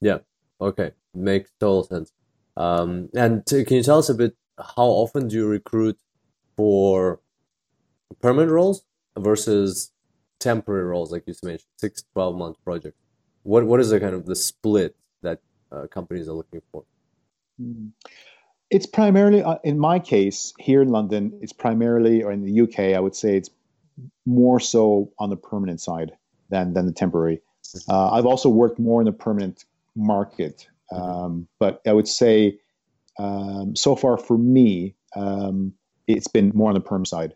Yeah. 0.02 0.20
Okay. 0.60 0.92
Makes 1.14 1.52
total 1.60 1.84
sense. 1.84 2.12
Um, 2.58 3.10
and 3.16 3.46
can 3.46 3.66
you 3.78 3.84
tell 3.84 4.00
us 4.00 4.10
a 4.10 4.16
bit 4.16 4.36
how 4.58 4.86
often 4.88 5.28
do 5.28 5.36
you 5.36 5.48
recruit 5.48 5.98
for 6.56 7.20
permanent 8.22 8.52
roles 8.52 8.84
versus 9.18 9.92
temporary 10.40 10.86
roles, 10.86 11.12
like 11.12 11.24
you 11.28 11.34
mentioned, 11.44 11.68
six, 11.78 12.04
12 12.14 12.36
month 12.38 12.58
project? 12.64 12.98
What, 13.44 13.66
what 13.66 13.80
is 13.80 13.90
the 13.90 14.00
kind 14.00 14.16
of 14.16 14.26
the 14.26 14.36
split 14.36 14.96
that 15.22 15.42
uh, 15.72 15.88
companies 15.88 16.28
are 16.30 16.34
looking 16.34 16.62
for? 16.72 16.84
Mm-hmm. 17.62 17.88
It's 18.72 18.88
primarily, 18.88 19.44
uh, 19.44 19.58
in 19.64 19.78
my 19.78 20.00
case, 20.00 20.54
here 20.58 20.82
in 20.82 20.90
London, 20.90 21.38
it's 21.42 21.54
primarily, 21.54 22.24
or 22.24 22.32
in 22.32 22.42
the 22.42 22.62
UK, 22.62 22.96
I 22.96 23.00
would 23.00 23.16
say 23.16 23.38
it's 23.38 23.50
more 24.26 24.60
so 24.60 25.12
on 25.20 25.30
the 25.30 25.38
permanent 25.38 25.80
side 25.80 26.12
than 26.50 26.74
than 26.74 26.86
the 26.86 26.92
temporary. 26.92 27.42
Uh, 27.90 28.12
I've 28.12 28.26
also 28.26 28.50
worked 28.50 28.80
more 28.80 29.02
in 29.02 29.06
the 29.06 29.12
permanent 29.12 29.66
market, 29.96 30.68
mm-hmm. 30.92 31.02
um, 31.02 31.48
but 31.60 31.82
I 31.86 31.94
would 31.94 32.08
say 32.08 32.60
um, 33.20 33.76
so 33.76 33.96
far 33.96 34.18
for 34.18 34.38
me, 34.38 34.96
um, 35.16 35.74
it's 36.08 36.28
been 36.28 36.52
more 36.54 36.70
on 36.70 36.76
the 36.76 36.80
perm 36.82 37.06
side. 37.06 37.36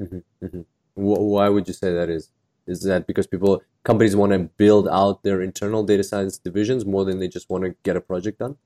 Mm-hmm, 0.00 0.18
mm-hmm. 0.44 0.60
Why 0.94 1.48
would 1.48 1.68
you 1.68 1.74
say 1.74 1.92
that 1.92 2.08
is? 2.10 2.30
Is 2.66 2.82
that 2.84 3.06
because 3.06 3.26
people 3.26 3.62
companies 3.82 4.14
want 4.14 4.32
to 4.32 4.38
build 4.38 4.86
out 4.86 5.22
their 5.22 5.40
internal 5.40 5.82
data 5.82 6.04
science 6.04 6.38
divisions 6.38 6.84
more 6.84 7.04
than 7.04 7.18
they 7.18 7.26
just 7.26 7.50
want 7.50 7.64
to 7.64 7.74
get 7.82 7.96
a 7.96 8.00
project 8.00 8.38
done? 8.38 8.56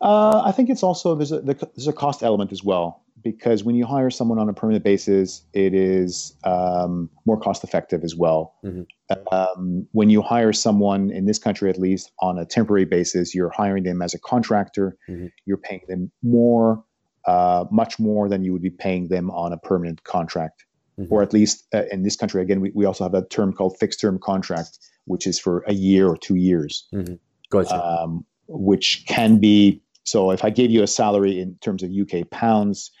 Uh, 0.00 0.42
I 0.44 0.52
think 0.52 0.68
it's 0.68 0.82
also 0.82 1.14
there's 1.14 1.32
a 1.32 1.40
there's 1.40 1.86
a 1.88 1.92
cost 1.92 2.22
element 2.22 2.52
as 2.52 2.62
well 2.62 3.02
because 3.32 3.64
when 3.64 3.74
you 3.74 3.84
hire 3.84 4.08
someone 4.08 4.38
on 4.38 4.48
a 4.48 4.52
permanent 4.54 4.84
basis, 4.84 5.42
it 5.52 5.74
is 5.74 6.32
um, 6.44 7.10
more 7.24 7.38
cost 7.40 7.64
effective 7.64 8.04
as 8.04 8.14
well. 8.14 8.54
Mm-hmm. 8.64 9.34
Um, 9.34 9.84
when 9.90 10.10
you 10.10 10.22
hire 10.22 10.52
someone 10.52 11.10
in 11.10 11.26
this 11.26 11.38
country, 11.40 11.68
at 11.68 11.76
least 11.76 12.12
on 12.20 12.38
a 12.38 12.44
temporary 12.46 12.84
basis, 12.84 13.34
you're 13.34 13.50
hiring 13.50 13.82
them 13.82 14.00
as 14.00 14.14
a 14.14 14.18
contractor. 14.20 14.96
Mm-hmm. 15.08 15.26
You're 15.44 15.56
paying 15.56 15.80
them 15.88 16.12
more, 16.22 16.84
uh, 17.26 17.64
much 17.72 17.98
more 17.98 18.28
than 18.28 18.44
you 18.44 18.52
would 18.52 18.62
be 18.62 18.70
paying 18.70 19.08
them 19.08 19.28
on 19.32 19.52
a 19.52 19.58
permanent 19.58 20.04
contract. 20.04 20.64
Mm-hmm. 20.98 21.12
Or 21.12 21.20
at 21.22 21.32
least 21.32 21.66
uh, 21.74 21.82
in 21.90 22.04
this 22.04 22.14
country, 22.14 22.40
again, 22.40 22.60
we, 22.60 22.70
we 22.76 22.84
also 22.84 23.02
have 23.02 23.14
a 23.14 23.26
term 23.26 23.52
called 23.52 23.76
fixed 23.80 24.00
term 24.00 24.20
contract, 24.22 24.78
which 25.06 25.26
is 25.26 25.36
for 25.38 25.64
a 25.66 25.74
year 25.74 26.06
or 26.06 26.16
two 26.16 26.36
years. 26.36 26.86
Mm-hmm. 26.94 27.14
Gotcha. 27.50 27.82
Um, 27.86 28.24
which 28.46 29.04
can 29.08 29.38
be 29.40 29.82
so 30.04 30.30
if 30.30 30.44
I 30.44 30.50
gave 30.50 30.70
you 30.70 30.84
a 30.84 30.86
salary 30.86 31.40
in 31.40 31.58
terms 31.62 31.82
of 31.82 31.90
UK 31.90 32.30
pounds, 32.30 32.92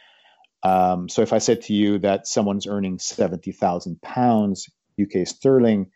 um, 0.66 1.08
so 1.08 1.22
if 1.22 1.32
I 1.32 1.38
said 1.38 1.62
to 1.62 1.72
you 1.74 2.00
that 2.00 2.26
someone's 2.26 2.66
earning 2.66 2.98
70,000 2.98 4.02
pounds 4.02 4.68
UK 5.00 5.24
sterling 5.26 5.92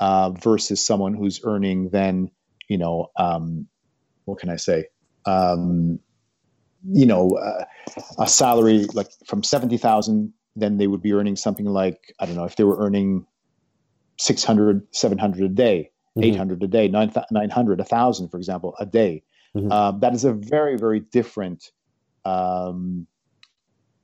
uh, 0.00 0.30
versus 0.32 0.84
someone 0.84 1.14
who's 1.14 1.40
earning 1.44 1.88
then, 1.90 2.30
you 2.68 2.76
know, 2.76 3.06
um, 3.16 3.68
what 4.26 4.38
can 4.38 4.50
I 4.50 4.56
say? 4.56 4.84
Um, 5.24 5.98
you 6.86 7.06
know, 7.06 7.30
uh, 7.30 7.64
a 8.18 8.28
salary 8.28 8.84
like 8.92 9.06
from 9.26 9.42
70,000, 9.42 10.34
then 10.56 10.76
they 10.76 10.88
would 10.88 11.00
be 11.00 11.14
earning 11.14 11.36
something 11.36 11.64
like, 11.66 12.12
I 12.20 12.26
don't 12.26 12.34
know, 12.36 12.44
if 12.44 12.56
they 12.56 12.64
were 12.64 12.84
earning 12.84 13.24
600, 14.18 14.86
700 14.94 15.42
a 15.44 15.48
day, 15.48 15.90
mm-hmm. 16.18 16.24
800 16.34 16.62
a 16.64 16.66
day, 16.66 16.88
900, 16.88 17.78
1,000, 17.78 18.28
for 18.28 18.36
example, 18.36 18.74
a 18.78 18.84
day. 18.84 19.22
Mm-hmm. 19.56 19.72
Uh, 19.72 19.92
that 20.00 20.14
is 20.14 20.24
a 20.24 20.34
very, 20.34 20.76
very 20.76 21.00
different 21.00 21.70
um, 22.26 23.06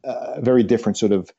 a 0.04 0.40
very 0.40 0.62
different 0.62 0.96
sort 0.98 1.12
of 1.12 1.30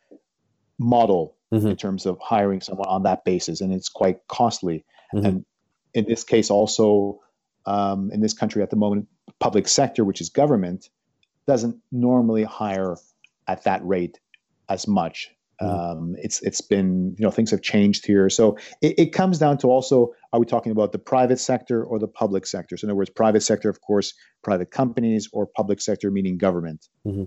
model 0.80 1.36
mm-hmm. 1.54 1.68
in 1.68 1.76
terms 1.76 2.06
of 2.06 2.18
hiring 2.22 2.62
someone 2.62 2.88
on 2.88 3.04
that 3.04 3.26
basis, 3.26 3.62
and 3.62 3.74
it's 3.74 3.90
quite 3.90 4.20
costly. 4.28 4.86
Mm-hmm. 5.14 5.26
And 5.26 5.46
in 5.94 6.06
this 6.06 6.24
case, 6.24 6.50
also 6.50 7.20
um, 7.66 8.12
in 8.12 8.22
this 8.22 8.34
country 8.34 8.62
at 8.64 8.70
the 8.70 8.76
moment, 8.76 9.08
public 9.40 9.68
sector, 9.68 10.04
which 10.04 10.22
is 10.22 10.30
government, 10.30 10.90
doesn't 11.48 11.78
normally 11.92 12.44
hire 12.44 12.96
at 13.48 13.64
that 13.64 13.86
rate 13.86 14.20
as 14.70 14.88
much. 14.88 15.32
Mm-hmm. 15.62 15.76
Um, 16.02 16.16
it's 16.18 16.42
it's 16.42 16.62
been 16.62 17.16
you 17.20 17.26
know 17.26 17.32
things 17.32 17.52
have 17.52 17.62
changed 17.62 18.06
here, 18.06 18.30
so 18.30 18.58
it, 18.82 18.98
it 18.98 19.06
comes 19.14 19.40
down 19.40 19.58
to 19.58 19.68
also 19.68 20.14
are 20.32 20.40
we 20.40 20.46
talking 20.46 20.72
about 20.72 20.94
the 20.94 21.00
private 21.00 21.38
sector 21.40 21.84
or 21.84 22.00
the 22.00 22.08
public 22.08 22.46
sector? 22.46 22.78
So 22.78 22.86
in 22.86 22.90
other 22.92 22.96
words, 22.96 23.10
private 23.10 23.42
sector, 23.42 23.68
of 23.70 23.82
course, 23.82 24.14
private 24.42 24.72
companies, 24.72 25.28
or 25.34 25.46
public 25.48 25.82
sector 25.82 26.12
meaning 26.12 26.38
government. 26.38 26.88
Mm-hmm. 27.06 27.24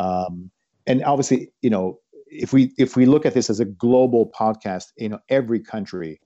Um, 0.00 0.50
and 0.86 1.04
obviously, 1.04 1.50
you 1.62 1.70
know, 1.70 1.98
if 2.26 2.52
we 2.52 2.72
if 2.78 2.96
we 2.96 3.06
look 3.06 3.26
at 3.26 3.34
this 3.34 3.50
as 3.50 3.60
a 3.60 3.64
global 3.64 4.30
podcast, 4.30 4.86
you 4.96 5.08
know, 5.08 5.18
every 5.28 5.60
country 5.60 6.20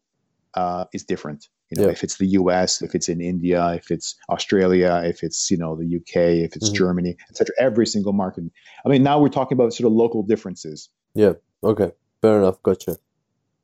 uh, 0.54 0.86
is 0.92 1.04
different. 1.04 1.48
You 1.70 1.80
know, 1.82 1.86
yeah. 1.88 1.92
if 1.92 2.02
it's 2.02 2.16
the 2.16 2.26
U.S., 2.26 2.80
if 2.80 2.94
it's 2.94 3.10
in 3.10 3.20
India, 3.20 3.72
if 3.74 3.90
it's 3.90 4.14
Australia, 4.30 5.02
if 5.04 5.22
it's 5.22 5.50
you 5.50 5.56
know 5.58 5.76
the 5.76 5.84
U.K., 5.86 6.40
if 6.42 6.56
it's 6.56 6.68
mm-hmm. 6.70 6.76
Germany, 6.84 7.16
etc. 7.30 7.54
Every 7.60 7.86
single 7.86 8.12
market. 8.12 8.44
I 8.84 8.88
mean, 8.88 9.02
now 9.02 9.18
we're 9.20 9.28
talking 9.28 9.56
about 9.56 9.72
sort 9.74 9.86
of 9.86 9.92
local 9.92 10.22
differences. 10.22 10.88
Yeah. 11.14 11.34
Okay. 11.62 11.92
Fair 12.22 12.38
enough. 12.38 12.62
Gotcha. 12.62 12.96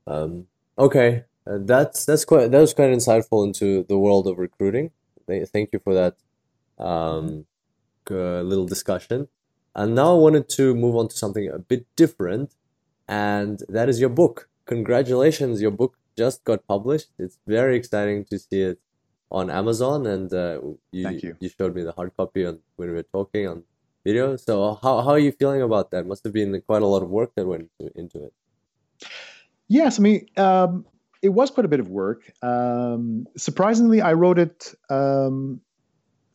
Um, 0.06 0.46
okay. 0.78 1.24
Uh, 1.46 1.58
that's 1.62 2.04
that's 2.04 2.24
quite 2.26 2.50
that 2.50 2.58
was 2.60 2.74
quite 2.74 2.90
insightful 2.90 3.44
into 3.46 3.84
the 3.88 3.98
world 3.98 4.26
of 4.26 4.38
recruiting. 4.38 4.90
Thank 5.26 5.70
you 5.72 5.78
for 5.82 5.94
that 5.94 6.16
um, 6.78 7.46
little 8.10 8.66
discussion. 8.66 9.28
And 9.76 9.94
now 9.96 10.14
I 10.14 10.18
wanted 10.18 10.48
to 10.50 10.74
move 10.74 10.94
on 10.96 11.08
to 11.08 11.16
something 11.18 11.48
a 11.50 11.58
bit 11.58 11.84
different, 11.96 12.54
and 13.08 13.60
that 13.68 13.88
is 13.88 13.98
your 14.00 14.08
book. 14.08 14.48
Congratulations, 14.66 15.60
your 15.60 15.72
book 15.72 15.98
just 16.16 16.44
got 16.44 16.64
published. 16.68 17.08
It's 17.18 17.38
very 17.48 17.76
exciting 17.76 18.24
to 18.26 18.38
see 18.38 18.60
it 18.62 18.78
on 19.32 19.50
Amazon, 19.50 20.06
and 20.06 20.32
uh, 20.32 20.60
you, 20.92 21.10
you, 21.10 21.36
you 21.40 21.48
showed 21.48 21.74
me 21.74 21.82
the 21.82 21.90
hard 21.90 22.12
copy 22.16 22.46
on 22.46 22.60
when 22.76 22.88
we 22.90 22.94
were 22.94 23.02
talking 23.02 23.48
on 23.48 23.64
video. 24.06 24.36
So 24.36 24.78
how 24.80 25.00
how 25.02 25.10
are 25.10 25.18
you 25.18 25.32
feeling 25.32 25.60
about 25.62 25.90
that? 25.90 26.06
Must 26.06 26.22
have 26.22 26.32
been 26.32 26.60
quite 26.60 26.82
a 26.82 26.86
lot 26.86 27.02
of 27.02 27.10
work 27.10 27.32
that 27.34 27.44
went 27.44 27.68
into 27.96 28.24
it. 28.26 28.32
Yes, 29.66 29.98
I 29.98 30.02
mean 30.02 30.26
um, 30.36 30.86
it 31.20 31.30
was 31.30 31.50
quite 31.50 31.64
a 31.64 31.68
bit 31.74 31.80
of 31.80 31.88
work. 31.88 32.30
Um, 32.42 33.26
surprisingly, 33.36 34.00
I 34.00 34.12
wrote 34.12 34.38
it. 34.38 34.72
Um, 34.88 35.62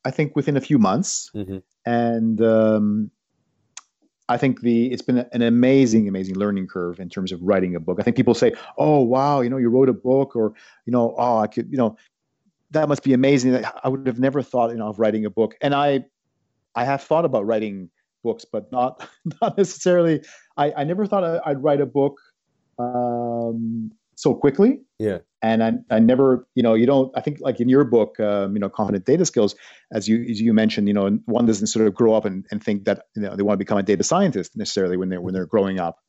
I 0.03 0.11
think 0.11 0.35
within 0.35 0.57
a 0.57 0.61
few 0.61 0.77
months, 0.77 1.31
mm-hmm. 1.33 1.59
and 1.85 2.41
um, 2.41 3.11
I 4.29 4.37
think 4.37 4.61
the 4.61 4.91
it's 4.91 5.01
been 5.01 5.25
an 5.33 5.41
amazing, 5.41 6.07
amazing 6.07 6.35
learning 6.35 6.67
curve 6.67 6.99
in 6.99 7.09
terms 7.09 7.31
of 7.31 7.41
writing 7.41 7.75
a 7.75 7.79
book. 7.79 7.97
I 7.99 8.03
think 8.03 8.15
people 8.15 8.35
say, 8.35 8.53
"Oh, 8.77 9.03
wow, 9.03 9.41
you 9.41 9.49
know, 9.49 9.57
you 9.57 9.69
wrote 9.69 9.89
a 9.89 9.93
book," 9.93 10.35
or 10.35 10.53
you 10.85 10.91
know, 10.91 11.15
"Oh, 11.17 11.39
I 11.39 11.47
could," 11.47 11.67
you 11.71 11.77
know, 11.77 11.97
that 12.69 12.87
must 12.87 13.03
be 13.03 13.13
amazing. 13.13 13.63
I 13.83 13.89
would 13.89 14.05
have 14.05 14.19
never 14.19 14.43
thought, 14.43 14.69
you 14.69 14.77
know, 14.77 14.87
of 14.89 14.99
writing 14.99 15.25
a 15.25 15.31
book. 15.31 15.55
And 15.61 15.73
I, 15.73 16.05
I 16.75 16.85
have 16.85 17.01
thought 17.01 17.25
about 17.25 17.47
writing 17.47 17.89
books, 18.23 18.45
but 18.45 18.71
not 18.71 19.07
not 19.41 19.57
necessarily. 19.57 20.21
I, 20.55 20.71
I 20.77 20.83
never 20.83 21.07
thought 21.07 21.41
I'd 21.45 21.63
write 21.63 21.81
a 21.81 21.87
book. 21.87 22.19
Um, 22.77 23.91
so 24.19 24.33
quickly. 24.35 24.81
Yeah. 24.99 25.19
And 25.41 25.63
I, 25.63 25.71
I 25.89 25.99
never, 25.99 26.45
you 26.55 26.61
know, 26.63 26.73
you 26.73 26.85
don't, 26.85 27.09
I 27.17 27.21
think 27.21 27.39
like 27.39 27.61
in 27.61 27.69
your 27.69 27.85
book, 27.85 28.19
um, 28.19 28.53
you 28.53 28.59
know, 28.59 28.67
confident 28.69 29.05
data 29.05 29.25
skills, 29.25 29.55
as 29.93 30.09
you, 30.09 30.21
as 30.29 30.41
you 30.41 30.53
mentioned, 30.53 30.89
you 30.89 30.93
know, 30.93 31.09
one 31.25 31.45
doesn't 31.45 31.67
sort 31.67 31.87
of 31.87 31.93
grow 31.95 32.13
up 32.13 32.25
and, 32.25 32.45
and 32.51 32.61
think 32.61 32.83
that, 32.83 33.03
you 33.15 33.21
know, 33.21 33.37
they 33.37 33.43
want 33.43 33.53
to 33.53 33.59
become 33.59 33.77
a 33.77 33.83
data 33.83 34.03
scientist 34.03 34.57
necessarily 34.57 34.97
when 34.97 35.07
they're, 35.07 35.21
when 35.21 35.33
they're 35.33 35.45
growing 35.45 35.79
up. 35.79 35.99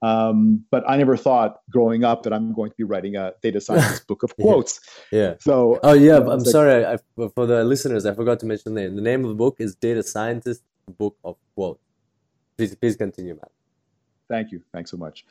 Um, 0.00 0.64
but 0.70 0.82
I 0.88 0.96
never 0.96 1.16
thought 1.18 1.58
growing 1.70 2.02
up 2.04 2.22
that 2.22 2.32
I'm 2.32 2.54
going 2.54 2.70
to 2.70 2.76
be 2.76 2.84
writing 2.84 3.16
a 3.16 3.34
data 3.42 3.60
science 3.60 4.00
book 4.08 4.22
of 4.22 4.34
quotes. 4.36 4.80
yeah. 5.12 5.20
yeah. 5.20 5.34
So. 5.38 5.78
Oh 5.82 5.92
yeah, 5.92 6.16
I'm 6.16 6.24
like, 6.26 6.40
sorry 6.46 6.84
I, 6.86 6.96
for 7.34 7.46
the 7.46 7.62
listeners. 7.64 8.04
I 8.06 8.14
forgot 8.14 8.40
to 8.40 8.46
mention 8.46 8.74
the 8.74 8.80
name. 8.80 8.96
The 8.96 9.02
name 9.02 9.22
of 9.24 9.28
the 9.28 9.36
book 9.36 9.56
is 9.60 9.74
Data 9.76 10.02
Scientist 10.02 10.62
Book 10.98 11.16
of 11.22 11.36
Quotes. 11.54 11.78
Please, 12.56 12.74
please 12.74 12.96
continue, 12.96 13.34
Matt. 13.34 13.52
Thank 14.28 14.50
you. 14.50 14.62
Thanks 14.72 14.90
so 14.90 14.96
much. 14.96 15.24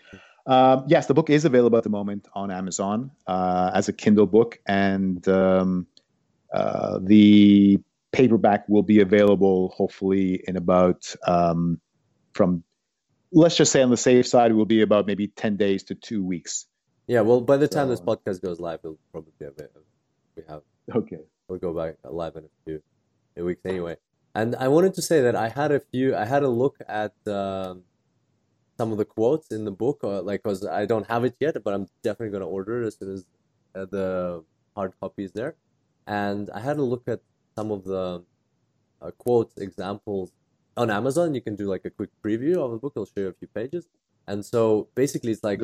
Um, 0.48 0.86
yes, 0.88 1.06
the 1.06 1.14
book 1.14 1.30
is 1.30 1.46
available 1.46 1.78
at 1.78 1.84
the 1.84 1.90
moment 1.90 2.28
on 2.34 2.52
Amazon 2.52 3.12
uh, 3.28 3.72
as 3.74 3.90
a 3.90 3.94
Kindle 3.94 4.26
book, 4.26 4.60
and 4.68 5.26
um, 5.28 5.86
uh, 6.54 7.00
the 7.04 7.78
paperback 8.12 8.68
will 8.68 8.84
be 8.84 9.02
available 9.02 9.70
hopefully 9.76 10.44
in 10.48 10.58
about 10.58 11.14
um, 11.28 11.80
from 12.34 12.64
let's 13.32 13.56
just 13.56 13.72
say 13.72 13.82
on 13.82 13.90
the 13.90 13.96
safe 13.98 14.28
side 14.28 14.52
will 14.54 14.66
be 14.66 14.82
about 14.82 15.06
maybe 15.08 15.28
10 15.28 15.56
days 15.56 15.84
to 15.84 15.96
two 15.96 16.22
weeks 16.26 16.66
yeah 17.08 17.22
well 17.22 17.40
by 17.40 17.56
the 17.56 17.70
time 17.70 17.88
this 17.88 18.02
podcast 18.02 18.42
goes 18.42 18.60
live 18.60 18.80
it'll 18.84 19.00
probably 19.14 19.32
be 19.40 19.46
available 19.46 19.82
we 20.36 20.44
have 20.50 20.62
okay 20.94 21.20
we'll 21.48 21.58
go 21.58 21.74
back 21.74 21.96
live 22.04 22.36
in 22.36 22.44
a 22.44 22.48
few 23.36 23.46
weeks 23.46 23.62
anyway 23.66 23.96
and 24.36 24.58
i 24.58 24.68
wanted 24.68 24.94
to 24.94 25.02
say 25.02 25.22
that 25.22 25.34
i 25.34 25.48
had 25.48 25.72
a 25.72 25.80
few 25.80 26.14
i 26.14 26.26
had 26.26 26.44
a 26.44 26.50
look 26.50 26.78
at 26.90 27.14
um, 27.28 27.82
some 28.82 28.92
of 28.92 28.98
the 28.98 29.06
quotes 29.06 29.52
in 29.52 29.64
the 29.70 29.76
book, 29.84 29.98
or 30.04 30.12
uh, 30.16 30.22
like, 30.30 30.42
cause 30.42 30.66
I 30.66 30.86
don't 30.92 31.08
have 31.14 31.24
it 31.30 31.36
yet, 31.46 31.56
but 31.64 31.72
I'm 31.76 31.86
definitely 32.02 32.34
gonna 32.36 32.50
order 32.58 32.74
it 32.82 32.88
as 32.90 32.94
soon 32.98 33.12
as 33.18 33.22
uh, 33.76 33.80
the 33.96 34.44
hard 34.76 34.92
copy 35.00 35.24
is 35.28 35.32
there. 35.40 35.54
And 36.08 36.50
I 36.50 36.60
had 36.68 36.78
a 36.80 36.86
look 36.94 37.04
at 37.16 37.22
some 37.58 37.70
of 37.76 37.84
the 37.84 38.06
uh, 39.04 39.12
quotes 39.24 39.56
examples 39.58 40.32
on 40.78 40.90
Amazon. 41.00 41.36
You 41.36 41.42
can 41.48 41.56
do 41.56 41.68
like 41.74 41.86
a 41.86 41.92
quick 41.92 42.10
preview 42.26 42.56
of 42.64 42.72
the 42.72 42.78
book. 42.84 42.94
I'll 42.98 43.06
show 43.06 43.22
you 43.26 43.28
a 43.28 43.34
few 43.42 43.50
pages. 43.60 43.86
And 44.28 44.44
so 44.54 44.62
basically, 44.96 45.32
it's 45.32 45.44
like 45.44 45.62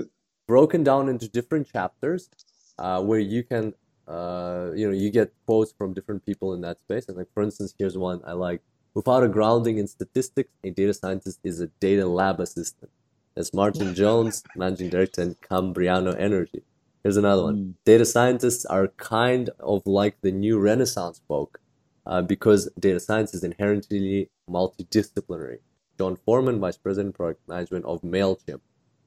broken 0.47 0.83
down 0.83 1.09
into 1.09 1.27
different 1.27 1.65
chapters 1.71 2.29
uh, 2.77 3.01
where 3.01 3.23
you 3.33 3.41
can, 3.51 3.73
uh, 4.07 4.69
you 4.75 4.85
know, 4.87 4.93
you 5.03 5.09
get 5.19 5.33
quotes 5.47 5.71
from 5.71 5.91
different 5.97 6.23
people 6.23 6.53
in 6.53 6.61
that 6.61 6.77
space. 6.85 7.07
And 7.07 7.17
like, 7.17 7.31
for 7.33 7.41
instance, 7.41 7.73
here's 7.79 7.97
one 7.97 8.21
I 8.27 8.33
like. 8.33 8.61
Without 8.93 9.23
a 9.23 9.27
grounding 9.37 9.75
in 9.81 9.87
statistics, 9.87 10.51
a 10.63 10.69
data 10.81 10.93
scientist 11.01 11.39
is 11.43 11.59
a 11.67 11.67
data 11.87 12.05
lab 12.19 12.39
assistant. 12.47 12.91
That's 13.37 13.53
Martin 13.53 13.93
Jones, 13.93 14.41
managing 14.55 14.89
director, 14.89 15.21
at 15.21 15.39
Cambriano 15.41 16.15
Energy. 16.19 16.63
Here's 17.03 17.17
another 17.17 17.43
one. 17.43 17.55
Mm. 17.55 17.73
Data 17.85 18.03
scientists 18.03 18.65
are 18.65 18.87
kind 18.97 19.51
of 19.59 19.85
like 19.85 20.17
the 20.21 20.31
new 20.31 20.57
Renaissance 20.57 21.21
folk 21.27 21.59
uh, 22.07 22.23
because 22.23 22.67
data 22.79 22.99
science 22.99 23.35
is 23.35 23.43
inherently 23.43 24.27
multidisciplinary. 24.49 25.59
John 25.99 26.15
Foreman, 26.25 26.59
Vice 26.59 26.77
President 26.77 27.13
Product 27.13 27.39
Management 27.47 27.85
of 27.85 28.01
MailChimp. 28.01 28.59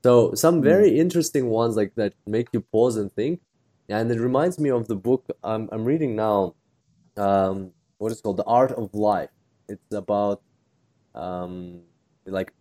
So, 0.05 0.35
some 0.35 0.59
hmm. 0.59 0.63
very 0.63 0.93
mm. 0.93 0.99
interesting 0.99 1.47
ones 1.49 1.75
like 1.75 1.97
that 1.97 2.13
make 2.25 2.51
you 2.53 2.61
pause 2.61 2.97
and 2.99 3.13
think. 3.13 3.41
And 3.89 4.09
it 4.13 4.21
reminds 4.21 4.61
me 4.61 4.71
of 4.71 4.87
the 4.87 4.95
book 4.95 5.25
I'm, 5.43 5.69
I'm 5.73 5.85
reading 5.85 6.15
now. 6.15 6.55
Um, 7.17 7.73
what 7.99 8.13
is 8.13 8.21
called 8.21 8.37
The 8.37 8.45
Art 8.45 8.71
of 8.71 8.95
Life. 8.95 9.31
It's 9.69 9.93
about 9.93 10.41
um, 11.17 11.81
like 12.27 12.53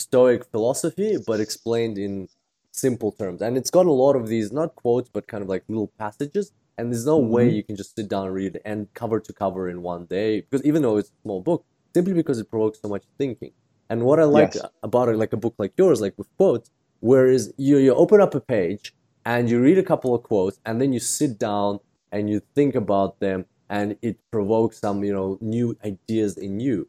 Stoic 0.00 0.44
philosophy, 0.50 1.10
but 1.26 1.40
explained 1.40 1.98
in 1.98 2.26
simple 2.72 3.12
terms. 3.12 3.42
And 3.42 3.56
it's 3.58 3.70
got 3.70 3.86
a 3.86 3.92
lot 4.04 4.16
of 4.16 4.28
these, 4.28 4.50
not 4.50 4.74
quotes, 4.74 5.08
but 5.10 5.26
kind 5.28 5.42
of 5.42 5.48
like 5.48 5.64
little 5.68 5.92
passages. 5.98 6.52
And 6.78 6.90
there's 6.90 7.04
no 7.06 7.20
mm-hmm. 7.20 7.30
way 7.32 7.50
you 7.50 7.62
can 7.62 7.76
just 7.76 7.94
sit 7.94 8.08
down 8.08 8.26
and 8.26 8.34
read 8.34 8.60
and 8.64 8.92
cover 8.94 9.20
to 9.20 9.32
cover 9.32 9.68
in 9.68 9.82
one 9.82 10.06
day. 10.06 10.40
Because 10.40 10.64
even 10.64 10.80
though 10.82 10.96
it's 10.96 11.10
a 11.10 11.18
small 11.22 11.40
book, 11.42 11.64
simply 11.94 12.14
because 12.14 12.38
it 12.38 12.48
provokes 12.50 12.80
so 12.80 12.88
much 12.88 13.04
thinking. 13.18 13.52
And 13.90 14.04
what 14.04 14.18
I 14.18 14.24
like 14.24 14.54
yes. 14.54 14.64
about 14.82 15.08
it, 15.10 15.16
like 15.16 15.34
a 15.34 15.36
book 15.36 15.54
like 15.58 15.74
yours, 15.76 16.00
like 16.00 16.16
with 16.16 16.28
quotes, 16.38 16.70
whereas 17.00 17.52
you, 17.58 17.78
you 17.78 17.94
open 17.94 18.20
up 18.20 18.34
a 18.34 18.40
page 18.40 18.94
and 19.26 19.50
you 19.50 19.60
read 19.60 19.78
a 19.78 19.82
couple 19.82 20.14
of 20.14 20.22
quotes 20.22 20.58
and 20.64 20.80
then 20.80 20.92
you 20.94 21.00
sit 21.00 21.38
down 21.38 21.80
and 22.12 22.30
you 22.30 22.40
think 22.54 22.74
about 22.76 23.20
them 23.20 23.44
and 23.68 23.96
it 24.00 24.16
provokes 24.30 24.78
some, 24.78 25.04
you 25.04 25.12
know, 25.12 25.36
new 25.40 25.76
ideas 25.84 26.38
in 26.38 26.60
you. 26.60 26.88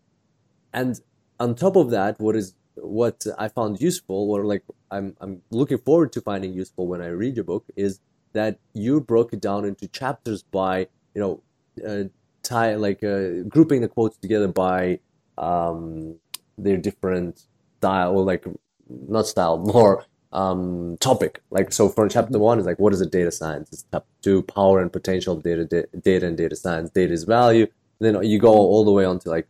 And 0.73 0.99
on 1.39 1.55
top 1.55 1.75
of 1.75 1.89
that, 1.89 2.19
what 2.19 2.35
is 2.35 2.53
what 2.81 3.25
I 3.37 3.47
found 3.47 3.81
useful, 3.81 4.31
or 4.31 4.43
like 4.45 4.63
I'm, 4.89 5.15
I'm 5.21 5.41
looking 5.51 5.77
forward 5.77 6.11
to 6.13 6.21
finding 6.21 6.53
useful 6.53 6.87
when 6.87 7.01
I 7.01 7.07
read 7.07 7.35
your 7.35 7.45
book, 7.45 7.65
is 7.75 7.99
that 8.33 8.59
you 8.73 8.99
broke 9.01 9.33
it 9.33 9.41
down 9.41 9.65
into 9.65 9.87
chapters 9.87 10.43
by, 10.43 10.87
you 11.15 11.21
know, 11.21 11.41
uh, 11.87 12.07
tie 12.43 12.75
like 12.75 13.03
uh, 13.03 13.43
grouping 13.47 13.81
the 13.81 13.87
quotes 13.87 14.17
together 14.17 14.47
by 14.47 14.99
um, 15.37 16.15
their 16.57 16.77
different 16.77 17.43
style 17.77 18.13
or 18.13 18.23
like 18.23 18.45
not 18.89 19.27
style 19.27 19.57
more 19.57 20.03
um, 20.33 20.97
topic. 20.99 21.41
Like 21.51 21.71
so, 21.71 21.87
for 21.89 22.07
chapter 22.09 22.39
one 22.39 22.59
is 22.59 22.65
like 22.65 22.79
what 22.79 22.93
is 22.93 23.01
a 23.01 23.05
data 23.05 23.31
science? 23.31 23.69
It's 23.71 23.85
chapter 23.91 24.09
two 24.21 24.41
power 24.43 24.81
and 24.81 24.91
potential 24.91 25.35
data, 25.35 25.65
data, 25.65 25.87
data 26.01 26.27
and 26.27 26.37
data 26.37 26.55
science. 26.55 26.89
Data 26.89 27.13
is 27.13 27.23
value. 27.25 27.67
then 27.99 28.21
you 28.23 28.39
go 28.39 28.51
all 28.51 28.83
the 28.83 28.91
way 28.91 29.05
on 29.05 29.19
to 29.19 29.29
like 29.29 29.47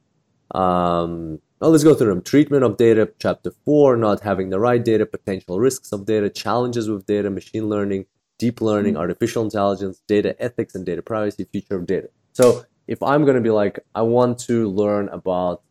um, 0.55 1.39
well, 1.59 1.71
let's 1.71 1.83
go 1.83 1.93
through 1.93 2.09
them. 2.09 2.21
Treatment 2.21 2.63
of 2.63 2.77
data, 2.77 3.11
chapter 3.19 3.51
four, 3.65 3.95
not 3.95 4.21
having 4.21 4.49
the 4.49 4.59
right 4.59 4.83
data, 4.83 5.05
potential 5.05 5.59
risks 5.59 5.91
of 5.91 6.05
data, 6.05 6.29
challenges 6.29 6.89
with 6.89 7.05
data, 7.05 7.29
machine 7.29 7.69
learning, 7.69 8.05
deep 8.39 8.61
learning, 8.61 8.93
mm-hmm. 8.93 9.01
artificial 9.01 9.43
intelligence, 9.43 10.01
data 10.07 10.35
ethics 10.41 10.75
and 10.75 10.85
data 10.85 11.01
privacy, 11.01 11.45
future 11.51 11.75
of 11.77 11.85
data. 11.85 12.09
So 12.33 12.63
if 12.87 13.01
I'm 13.03 13.23
going 13.23 13.35
to 13.35 13.41
be 13.41 13.51
like, 13.51 13.79
I 13.95 14.01
want 14.01 14.39
to 14.39 14.67
learn 14.69 15.07
about, 15.09 15.61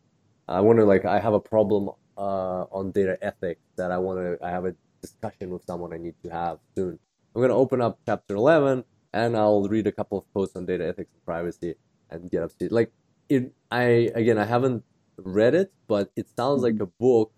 I 0.47 0.61
want 0.61 0.79
to 0.79 0.85
like, 0.85 1.05
I 1.05 1.19
have 1.19 1.33
a 1.33 1.39
problem 1.39 1.89
uh, 2.17 2.63
on 2.71 2.91
data 2.91 3.17
ethics 3.21 3.61
that 3.75 3.91
I 3.91 3.97
want 3.97 4.19
to, 4.39 4.45
I 4.45 4.49
have 4.49 4.65
a 4.65 4.75
discussion 5.01 5.49
with 5.49 5.65
someone 5.65 5.93
I 5.93 5.97
need 5.97 6.15
to 6.23 6.29
have 6.29 6.59
soon. 6.75 6.97
I'm 7.35 7.39
going 7.41 7.49
to 7.49 7.55
open 7.55 7.81
up 7.81 7.99
chapter 8.05 8.35
11 8.35 8.83
and 9.13 9.35
I'll 9.37 9.67
read 9.67 9.87
a 9.87 9.91
couple 9.91 10.17
of 10.17 10.33
posts 10.33 10.55
on 10.55 10.65
data 10.65 10.87
ethics 10.87 11.11
and 11.13 11.25
privacy 11.25 11.75
and 12.09 12.31
get 12.31 12.43
up 12.43 12.55
to 12.59 12.65
it. 12.65 12.71
Like, 12.71 12.91
it 13.31 13.53
I 13.71 14.11
again 14.13 14.37
I 14.37 14.45
haven't 14.45 14.83
read 15.17 15.55
it, 15.55 15.71
but 15.87 16.11
it 16.15 16.27
sounds 16.35 16.61
like 16.63 16.75
mm-hmm. 16.75 16.83
a 16.99 17.03
book 17.07 17.31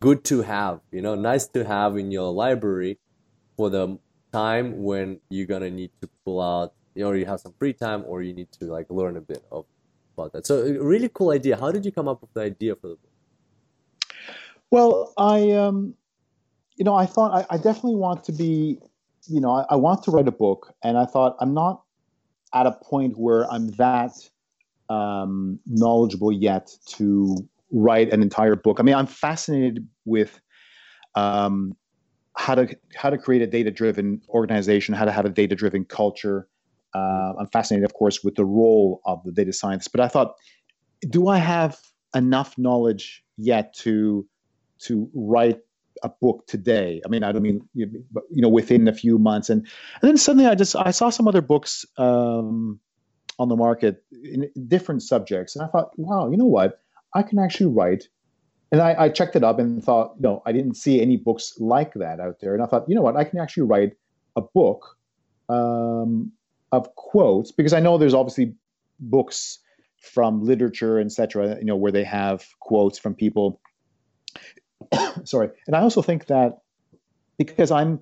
good 0.00 0.22
to 0.24 0.42
have, 0.42 0.80
you 0.92 1.02
know, 1.02 1.14
nice 1.16 1.48
to 1.48 1.64
have 1.64 1.96
in 1.96 2.12
your 2.12 2.30
library 2.32 2.98
for 3.56 3.68
the 3.70 3.98
time 4.32 4.66
when 4.88 5.18
you're 5.30 5.46
gonna 5.54 5.70
need 5.70 5.90
to 6.02 6.06
pull 6.24 6.40
out 6.40 6.72
you 6.94 7.04
know, 7.04 7.12
you 7.12 7.26
have 7.26 7.40
some 7.40 7.54
free 7.58 7.72
time 7.72 8.02
or 8.06 8.22
you 8.22 8.32
need 8.34 8.50
to 8.60 8.64
like 8.66 8.88
learn 8.90 9.16
a 9.16 9.20
bit 9.20 9.42
of 9.50 9.64
about 10.16 10.32
that. 10.34 10.46
So 10.46 10.54
really 10.94 11.08
cool 11.08 11.30
idea. 11.30 11.56
How 11.56 11.70
did 11.72 11.84
you 11.86 11.92
come 11.92 12.08
up 12.08 12.20
with 12.20 12.32
the 12.34 12.40
idea 12.42 12.74
for 12.76 12.88
the 12.92 12.96
book? 13.02 13.14
Well, 14.74 14.90
I 15.16 15.36
um 15.52 15.94
you 16.76 16.84
know, 16.84 16.94
I 16.94 17.06
thought 17.06 17.30
I, 17.38 17.54
I 17.54 17.56
definitely 17.56 17.96
want 17.96 18.22
to 18.24 18.32
be, 18.44 18.78
you 19.26 19.40
know, 19.40 19.50
I, 19.58 19.60
I 19.70 19.76
want 19.76 20.02
to 20.04 20.10
write 20.10 20.28
a 20.28 20.36
book 20.46 20.72
and 20.84 20.96
I 20.98 21.06
thought 21.06 21.36
I'm 21.40 21.54
not 21.54 21.82
at 22.54 22.66
a 22.66 22.72
point 22.72 23.12
where 23.18 23.50
I'm 23.52 23.68
that 23.82 24.12
um, 24.88 25.58
knowledgeable 25.66 26.32
yet 26.32 26.70
to 26.86 27.36
write 27.70 28.12
an 28.12 28.22
entire 28.22 28.56
book. 28.56 28.78
I 28.80 28.82
mean, 28.82 28.94
I'm 28.94 29.06
fascinated 29.06 29.86
with 30.04 30.40
um, 31.14 31.74
how 32.36 32.54
to 32.54 32.74
how 32.94 33.10
to 33.10 33.18
create 33.18 33.42
a 33.42 33.46
data 33.46 33.70
driven 33.70 34.22
organization, 34.28 34.94
how 34.94 35.04
to 35.04 35.12
have 35.12 35.24
a 35.24 35.28
data 35.30 35.54
driven 35.54 35.84
culture. 35.84 36.48
Uh, 36.94 37.34
I'm 37.38 37.48
fascinated, 37.52 37.84
of 37.84 37.94
course, 37.94 38.22
with 38.24 38.34
the 38.34 38.44
role 38.46 39.00
of 39.04 39.22
the 39.24 39.32
data 39.32 39.52
scientist. 39.52 39.90
But 39.92 40.00
I 40.00 40.08
thought, 40.08 40.34
do 41.08 41.28
I 41.28 41.38
have 41.38 41.76
enough 42.14 42.56
knowledge 42.56 43.22
yet 43.36 43.74
to 43.74 44.26
to 44.80 45.10
write 45.14 45.58
a 46.02 46.08
book 46.08 46.46
today? 46.46 47.02
I 47.04 47.08
mean, 47.08 47.22
I 47.24 47.32
don't 47.32 47.42
mean 47.42 47.60
you 47.74 47.90
know 48.30 48.48
within 48.48 48.88
a 48.88 48.94
few 48.94 49.18
months. 49.18 49.50
And 49.50 49.66
and 50.00 50.08
then 50.08 50.16
suddenly 50.16 50.48
I 50.48 50.54
just 50.54 50.74
I 50.76 50.92
saw 50.92 51.10
some 51.10 51.28
other 51.28 51.42
books. 51.42 51.84
Um, 51.98 52.80
on 53.38 53.48
the 53.48 53.56
market 53.56 54.02
in 54.12 54.50
different 54.66 55.02
subjects. 55.02 55.54
And 55.54 55.64
I 55.64 55.68
thought, 55.68 55.90
wow, 55.96 56.28
you 56.30 56.36
know 56.36 56.46
what? 56.46 56.80
I 57.14 57.22
can 57.22 57.38
actually 57.38 57.66
write. 57.72 58.04
And 58.70 58.80
I, 58.80 58.94
I 58.98 59.08
checked 59.08 59.36
it 59.36 59.44
up 59.44 59.58
and 59.58 59.82
thought, 59.82 60.20
no, 60.20 60.42
I 60.44 60.52
didn't 60.52 60.74
see 60.76 61.00
any 61.00 61.16
books 61.16 61.54
like 61.58 61.94
that 61.94 62.20
out 62.20 62.40
there. 62.40 62.54
And 62.54 62.62
I 62.62 62.66
thought, 62.66 62.84
you 62.88 62.94
know 62.94 63.00
what? 63.02 63.16
I 63.16 63.24
can 63.24 63.38
actually 63.38 63.62
write 63.64 63.92
a 64.36 64.40
book 64.42 64.96
um, 65.48 66.32
of 66.72 66.94
quotes 66.96 67.50
because 67.52 67.72
I 67.72 67.80
know 67.80 67.96
there's 67.96 68.12
obviously 68.14 68.54
books 69.00 69.58
from 70.02 70.42
literature, 70.44 70.98
etc. 71.00 71.56
You 71.58 71.64
know, 71.64 71.76
where 71.76 71.92
they 71.92 72.04
have 72.04 72.44
quotes 72.60 72.98
from 72.98 73.14
people. 73.14 73.60
Sorry, 75.24 75.48
and 75.66 75.74
I 75.74 75.80
also 75.80 76.02
think 76.02 76.26
that 76.26 76.58
because 77.38 77.70
I'm, 77.70 78.00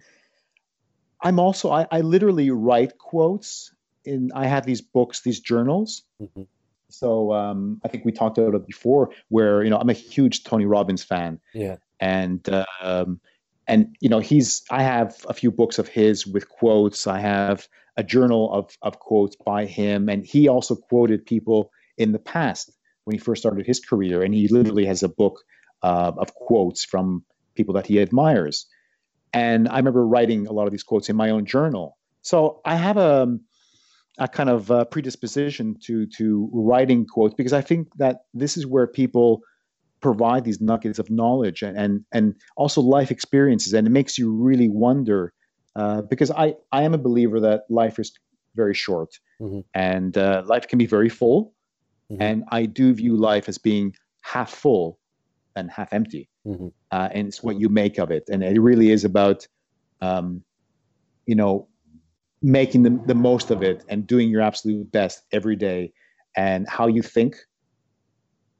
I'm 1.23 1.39
also 1.39 1.71
I, 1.71 1.87
I 1.93 2.01
literally 2.01 2.51
write 2.51 2.99
quotes 2.99 3.71
in 4.07 4.31
I 4.35 4.47
have 4.47 4.65
these 4.65 4.81
books, 4.81 5.21
these 5.23 5.41
journals. 5.41 6.03
Mm-hmm. 6.23 6.43
So 6.89 7.33
um, 7.33 7.81
I 7.85 7.89
think 7.89 8.05
we 8.05 8.13
talked 8.13 8.39
about 8.39 8.55
it 8.55 8.67
before, 8.67 9.11
where 9.29 9.63
you 9.63 9.71
know 9.71 9.77
I'm 9.79 9.91
a 9.91 9.95
huge 9.95 10.45
Tony 10.45 10.65
Robbins 10.65 11.03
fan. 11.05 11.41
Yeah, 11.53 11.77
and 12.01 12.47
um, 12.81 13.21
and 13.67 13.97
you 14.01 14.09
know 14.09 14.21
he's 14.21 14.63
I 14.71 14.83
have 14.83 15.17
a 15.29 15.35
few 15.35 15.51
books 15.51 15.79
of 15.79 15.89
his 15.89 16.27
with 16.27 16.49
quotes. 16.49 17.07
I 17.07 17.21
have 17.21 17.67
a 17.97 18.05
journal 18.05 18.53
of 18.53 18.77
of 18.83 18.99
quotes 19.01 19.37
by 19.37 19.67
him, 19.67 20.09
and 20.09 20.25
he 20.25 20.49
also 20.49 20.77
quoted 20.77 21.27
people 21.27 21.71
in 21.99 22.13
the 22.13 22.19
past 22.19 22.71
when 23.05 23.15
he 23.15 23.19
first 23.19 23.43
started 23.43 23.67
his 23.67 23.81
career, 23.81 24.23
and 24.23 24.33
he 24.33 24.49
literally 24.49 24.87
has 24.87 25.03
a 25.03 25.09
book 25.09 25.43
uh, 25.83 26.13
of 26.17 26.33
quotes 26.35 26.85
from 26.85 27.25
people 27.55 27.75
that 27.75 27.87
he 27.87 28.01
admires. 28.01 28.67
And 29.33 29.69
I 29.69 29.77
remember 29.77 30.07
writing 30.07 30.47
a 30.47 30.53
lot 30.53 30.67
of 30.67 30.71
these 30.73 30.83
quotes 30.83 31.09
in 31.09 31.17
my 31.17 31.31
own 31.31 31.47
journal. 31.47 31.99
So 32.23 32.61
I 32.65 32.75
have 32.77 32.97
a 32.97 33.23
um, 33.23 33.41
a 34.19 34.29
kind 34.29 34.49
of 34.49 34.71
uh, 34.71 34.85
predisposition 34.87 35.77
to 35.83 36.07
to 36.07 36.49
writing 36.53 37.05
quotes 37.07 37.35
because 37.35 37.53
I 37.53 37.61
think 37.61 37.89
that 37.97 38.23
this 38.35 38.57
is 38.57 38.67
where 38.67 38.87
people 38.87 39.41
provide 40.01 40.45
these 40.45 40.61
nuggets 40.61 40.99
of 40.99 41.11
knowledge 41.11 41.63
and 41.63 41.77
and, 41.77 42.05
and 42.13 42.35
also 42.57 42.81
life 42.81 43.11
experiences, 43.11 43.75
and 43.75 43.87
it 43.87 43.91
makes 43.91 44.19
you 44.19 44.33
really 44.33 44.69
wonder. 44.69 45.33
Uh, 45.75 46.01
because 46.03 46.31
I 46.31 46.55
I 46.73 46.83
am 46.85 46.95
a 46.95 46.99
believer 46.99 47.41
that 47.41 47.63
life 47.69 47.99
is 47.99 48.11
very 48.55 48.73
short, 48.75 49.11
mm-hmm. 49.41 49.61
and 49.75 50.17
uh, 50.17 50.43
life 50.47 50.67
can 50.69 50.79
be 50.79 50.87
very 50.87 51.11
full, 51.11 51.53
mm-hmm. 52.11 52.23
and 52.23 52.45
I 52.51 52.65
do 52.65 52.95
view 52.95 53.17
life 53.17 53.47
as 53.49 53.59
being 53.59 53.95
half 54.23 54.51
full 54.51 54.99
and 55.55 55.71
half 55.71 55.93
empty, 55.93 56.31
mm-hmm. 56.47 56.69
Uh, 56.91 57.09
and 57.13 57.29
it's 57.29 57.43
what 57.43 57.61
you 57.61 57.69
make 57.69 57.99
of 57.99 58.11
it, 58.11 58.25
and 58.31 58.43
it 58.43 58.59
really 58.61 58.91
is 58.91 59.05
about. 59.05 59.47
Um, 60.01 60.43
you 61.27 61.35
know 61.35 61.67
making 62.43 62.83
the, 62.83 62.91
the 63.07 63.15
most 63.15 63.51
of 63.51 63.63
it 63.63 63.85
and 63.89 64.07
doing 64.07 64.29
your 64.29 64.43
absolute 64.43 64.91
best 64.93 65.23
every 65.33 65.57
day 65.57 65.93
and 66.37 66.69
how 66.69 66.87
you 66.87 67.03
think 67.03 67.37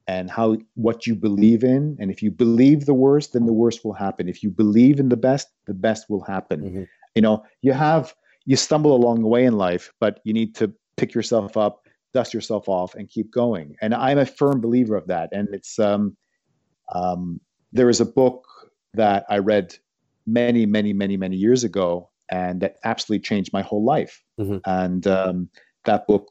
and 0.07 0.31
how 0.31 0.57
what 0.75 1.05
you 1.05 1.15
believe 1.15 1.63
in 1.63 1.95
and 1.99 2.09
if 2.09 2.23
you 2.23 2.31
believe 2.31 2.85
the 2.85 2.93
worst 2.93 3.33
then 3.33 3.45
the 3.45 3.53
worst 3.53 3.85
will 3.85 3.93
happen 3.93 4.27
if 4.27 4.41
you 4.41 4.49
believe 4.49 4.99
in 4.99 5.09
the 5.09 5.17
best 5.17 5.47
the 5.67 5.73
best 5.73 6.09
will 6.09 6.21
happen 6.23 6.61
mm-hmm. 6.61 6.83
you 7.13 7.21
know 7.21 7.43
you 7.61 7.71
have 7.73 8.13
you 8.45 8.55
stumble 8.55 8.95
along 8.95 9.21
the 9.21 9.27
way 9.27 9.45
in 9.45 9.57
life 9.57 9.91
but 9.99 10.19
you 10.23 10.33
need 10.33 10.55
to 10.55 10.71
pick 10.95 11.13
yourself 11.13 11.55
up 11.55 11.83
dust 12.13 12.33
yourself 12.33 12.67
off 12.67 12.95
and 12.95 13.09
keep 13.09 13.31
going 13.31 13.75
and 13.81 13.93
i'm 13.93 14.17
a 14.17 14.25
firm 14.25 14.59
believer 14.59 14.95
of 14.95 15.05
that 15.07 15.29
and 15.33 15.47
it's 15.53 15.77
um, 15.77 16.15
um 16.95 17.39
there 17.73 17.89
is 17.89 18.01
a 18.01 18.05
book 18.05 18.45
that 18.95 19.23
i 19.29 19.37
read 19.37 19.75
many 20.25 20.65
many 20.65 20.93
many 20.93 21.15
many 21.17 21.35
years 21.35 21.63
ago 21.63 22.09
and 22.29 22.61
that 22.61 22.77
absolutely 22.83 23.21
changed 23.21 23.53
my 23.53 23.61
whole 23.61 23.83
life. 23.83 24.23
Mm-hmm. 24.39 24.57
And 24.65 25.05
um, 25.07 25.49
that 25.85 26.07
book 26.07 26.29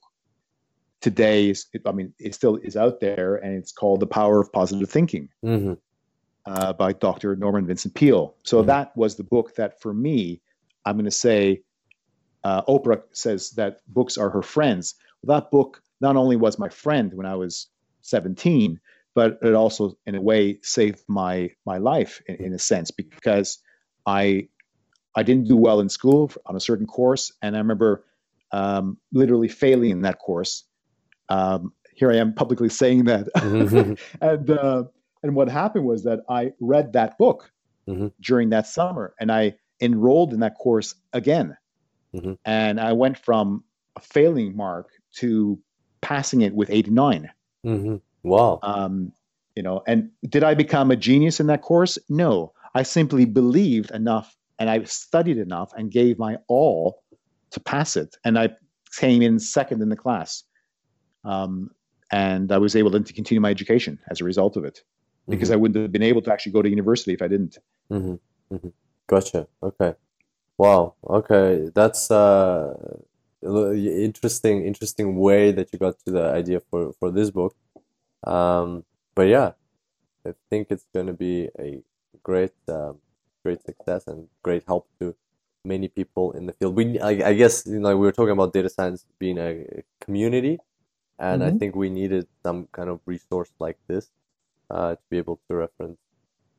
today 1.01 1.51
is, 1.51 1.67
I 1.87 1.93
mean, 1.93 2.13
it 2.19 2.35
still 2.35 2.57
is 2.57 2.77
out 2.77 3.01
there, 3.01 3.37
and 3.37 3.57
it's 3.57 3.73
called 3.73 4.01
The 4.01 4.07
Power 4.07 4.41
of 4.41 4.53
Positive 4.53 4.89
Thinking 4.91 5.29
mm-hmm. 5.45 5.75
uh, 6.45 6.73
by 6.75 6.93
Dr. 6.93 7.37
Norman 7.37 7.67
Vincent 7.67 7.95
Peale. 7.95 8.35
So 8.45 8.59
mm-hmm. 8.59 8.67
that 8.69 8.97
was 8.97 9.17
the 9.17 9.25
book 9.25 9.55
that 9.57 9.81
for 9.81 9.93
me, 9.95 10.41
I'm 10.85 10.97
going 10.97 11.05
to 11.07 11.11
say, 11.11 11.63
uh, 12.45 12.63
Oprah 12.65 13.03
says 13.13 13.51
that 13.53 13.81
books 13.89 14.17
are 14.19 14.31
her 14.31 14.43
friends. 14.43 14.95
Well, 15.23 15.41
that 15.41 15.51
book 15.51 15.83
not 16.01 16.17
only 16.17 16.37
was 16.37 16.59
my 16.59 16.69
friend 16.69 17.13
when 17.15 17.27
I 17.27 17.35
was 17.35 17.69
17, 18.03 18.79
but 19.15 19.39
it 19.43 19.55
also, 19.55 19.97
in 20.05 20.15
a 20.15 20.21
way, 20.21 20.59
saved 20.63 21.03
my 21.09 21.51
my 21.65 21.79
life 21.79 22.21
in, 22.29 22.37
in 22.37 22.53
a 22.53 22.59
sense 22.59 22.91
because 22.91 23.59
I 24.05 24.49
I 25.17 25.23
didn't 25.23 25.49
do 25.49 25.57
well 25.57 25.81
in 25.81 25.89
school 25.89 26.31
on 26.45 26.55
a 26.55 26.61
certain 26.61 26.87
course, 26.87 27.33
and 27.43 27.57
I 27.57 27.59
remember 27.59 28.05
um, 28.53 28.99
literally 29.13 29.49
failing 29.49 29.91
in 29.91 30.03
that 30.03 30.19
course. 30.19 30.65
Um, 31.31 31.73
here 31.95 32.13
I 32.13 32.17
am 32.17 32.35
publicly 32.35 32.69
saying 32.69 33.05
that. 33.05 33.27
Mm-hmm. 33.37 33.95
and 34.23 34.51
uh, 34.51 34.85
and 35.23 35.35
what 35.35 35.49
happened 35.49 35.87
was 35.87 36.05
that 36.05 36.21
I 36.29 36.53
read 36.61 36.93
that 36.93 37.17
book 37.17 37.51
mm-hmm. 37.89 38.09
during 38.21 38.51
that 38.51 38.67
summer, 38.67 39.15
and 39.19 39.33
I 39.33 39.55
enrolled 39.81 40.35
in 40.35 40.41
that 40.41 40.55
course 40.57 40.95
again, 41.15 41.57
mm-hmm. 42.15 42.35
and 42.45 42.79
I 42.79 42.93
went 42.93 43.19
from 43.19 43.65
a 43.97 44.01
failing 44.01 44.55
mark 44.55 44.91
to 45.15 45.59
passing 46.03 46.43
it 46.43 46.55
with 46.55 46.69
89. 46.69 47.31
Mm-hmm. 47.65 47.97
Wow. 48.23 48.59
Um, 48.63 49.13
you 49.57 49.63
know, 49.63 49.83
and 49.89 50.11
did 50.29 50.45
I 50.45 50.53
become 50.53 50.91
a 50.91 50.97
genius 50.97 51.41
in 51.41 51.47
that 51.47 51.63
course? 51.63 51.97
No, 52.11 52.53
I 52.75 52.83
simply 52.83 53.25
believed 53.25 53.91
enough 53.91 54.37
and 54.59 54.71
I 54.71 54.83
studied 54.85 55.39
enough 55.39 55.73
and 55.77 55.91
gave 55.91 56.19
my 56.19 56.39
all 56.49 57.03
to 57.51 57.61
pass 57.61 57.97
it. 57.97 58.17
And 58.25 58.39
I 58.39 58.51
came 58.95 59.23
in 59.23 59.39
second 59.39 59.83
in 59.83 59.89
the 59.89 59.97
class. 59.97 60.45
Um, 61.25 61.71
and 62.13 62.53
I 62.53 62.59
was 62.59 62.77
able 62.77 62.91
then 62.91 63.05
to 63.05 63.13
continue 63.13 63.41
my 63.41 63.51
education 63.51 63.99
as 64.11 64.21
a 64.21 64.25
result 64.25 64.57
of 64.57 64.65
it 64.65 64.83
because 65.29 65.49
mm-hmm. 65.49 65.55
I 65.55 65.57
wouldn't 65.57 65.83
have 65.83 65.93
been 65.93 66.05
able 66.05 66.23
to 66.23 66.33
actually 66.33 66.53
go 66.53 66.63
to 66.63 66.69
university 66.71 67.13
if 67.13 67.21
I 67.21 67.29
didn't. 67.29 67.59
Mm-hmm. 67.91 68.55
Mm-hmm. 68.55 68.69
Gotcha. 69.09 69.49
Okay. 69.63 69.95
Wow. 70.57 70.95
Okay. 71.05 71.69
That's 71.75 72.11
uh, 72.11 72.75
interesting, 73.43 74.65
interesting 74.65 75.17
way 75.19 75.51
that 75.53 75.73
you 75.73 75.79
got 75.81 75.99
to 76.07 76.13
the 76.13 76.31
idea 76.31 76.61
for, 76.71 76.93
for 77.01 77.11
this 77.11 77.31
book. 77.31 77.57
Um, 78.25 78.85
but 79.17 79.23
yeah, 79.29 79.53
I 80.27 80.33
think 80.49 80.69
it's 80.71 80.87
going 80.95 81.07
to 81.09 81.13
be 81.13 81.49
a 81.59 81.83
great 82.23 82.53
um, 82.69 82.99
great 83.47 83.63
success 83.71 84.03
and 84.11 84.19
great 84.47 84.65
help 84.73 84.85
to 85.01 85.15
many 85.73 85.87
people 85.99 86.27
in 86.39 86.43
the 86.49 86.53
field. 86.59 86.73
We, 86.79 86.85
I, 87.11 87.13
I 87.31 87.35
guess, 87.43 87.55
you 87.75 87.79
know, 87.85 87.95
we 88.01 88.05
were 88.09 88.17
talking 88.21 88.33
about 88.39 88.53
data 88.53 88.69
science 88.77 89.01
being 89.25 89.39
a 89.39 89.51
community, 90.05 90.55
and 91.29 91.39
mm-hmm. 91.43 91.55
I 91.57 91.59
think 91.59 91.71
we 91.77 91.89
needed 92.01 92.25
some 92.47 92.59
kind 92.79 92.89
of 92.95 92.99
resource 93.15 93.51
like 93.67 93.79
this 93.91 94.05
uh, 94.75 94.93
to 94.99 95.05
be 95.13 95.19
able 95.23 95.39
to 95.49 95.53
reference 95.67 95.99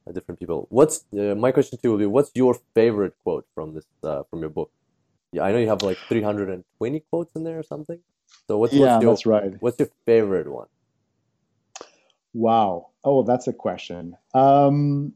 uh, 0.07 0.13
different 0.15 0.37
people. 0.41 0.59
What's 0.69 0.97
uh, 1.21 1.35
my 1.45 1.51
question 1.55 1.77
to 1.79 1.83
you 1.85 1.91
will 1.91 2.03
be: 2.05 2.11
What's 2.17 2.31
your 2.43 2.53
favorite 2.77 3.15
quote 3.23 3.45
from 3.55 3.67
this 3.75 3.87
uh, 4.11 4.23
from 4.29 4.39
your 4.45 4.53
book? 4.59 4.71
Yeah, 5.33 5.41
I 5.45 5.47
know 5.51 5.59
you 5.65 5.71
have 5.73 5.81
like 5.89 5.97
320 6.07 7.03
quotes 7.09 7.31
in 7.35 7.43
there 7.43 7.59
or 7.59 7.63
something. 7.73 7.99
So 8.47 8.57
what's, 8.59 8.73
yeah, 8.73 8.85
what's 8.85 9.03
your, 9.03 9.13
that's 9.13 9.25
right. 9.35 9.53
What's 9.63 9.77
your 9.79 9.89
favorite 10.05 10.47
one? 10.49 10.69
Wow. 12.33 12.91
Oh, 13.03 13.23
that's 13.23 13.47
a 13.47 13.53
question. 13.65 14.15
Um, 14.33 15.11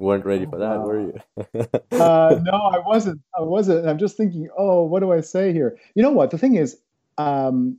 weren't 0.00 0.24
ready 0.24 0.46
for 0.46 0.58
that, 0.58 0.80
were 0.82 1.00
you? 1.02 1.18
uh, 2.00 2.40
no, 2.42 2.52
I 2.52 2.78
wasn't. 2.84 3.20
I 3.38 3.42
wasn't. 3.42 3.86
I'm 3.86 3.98
just 3.98 4.16
thinking, 4.16 4.48
oh, 4.58 4.82
what 4.84 5.00
do 5.00 5.12
I 5.12 5.20
say 5.20 5.52
here? 5.52 5.78
You 5.94 6.02
know 6.02 6.10
what? 6.10 6.30
The 6.30 6.38
thing 6.38 6.56
is, 6.56 6.78
um, 7.18 7.78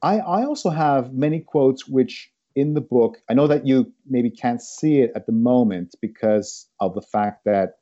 I, 0.00 0.18
I 0.20 0.44
also 0.44 0.70
have 0.70 1.12
many 1.12 1.40
quotes 1.40 1.86
which 1.86 2.30
in 2.54 2.74
the 2.74 2.80
book, 2.80 3.18
I 3.28 3.34
know 3.34 3.48
that 3.48 3.66
you 3.66 3.92
maybe 4.08 4.30
can't 4.30 4.62
see 4.62 5.00
it 5.00 5.10
at 5.16 5.26
the 5.26 5.32
moment 5.32 5.96
because 6.00 6.68
of 6.78 6.94
the 6.94 7.02
fact 7.02 7.44
that 7.46 7.78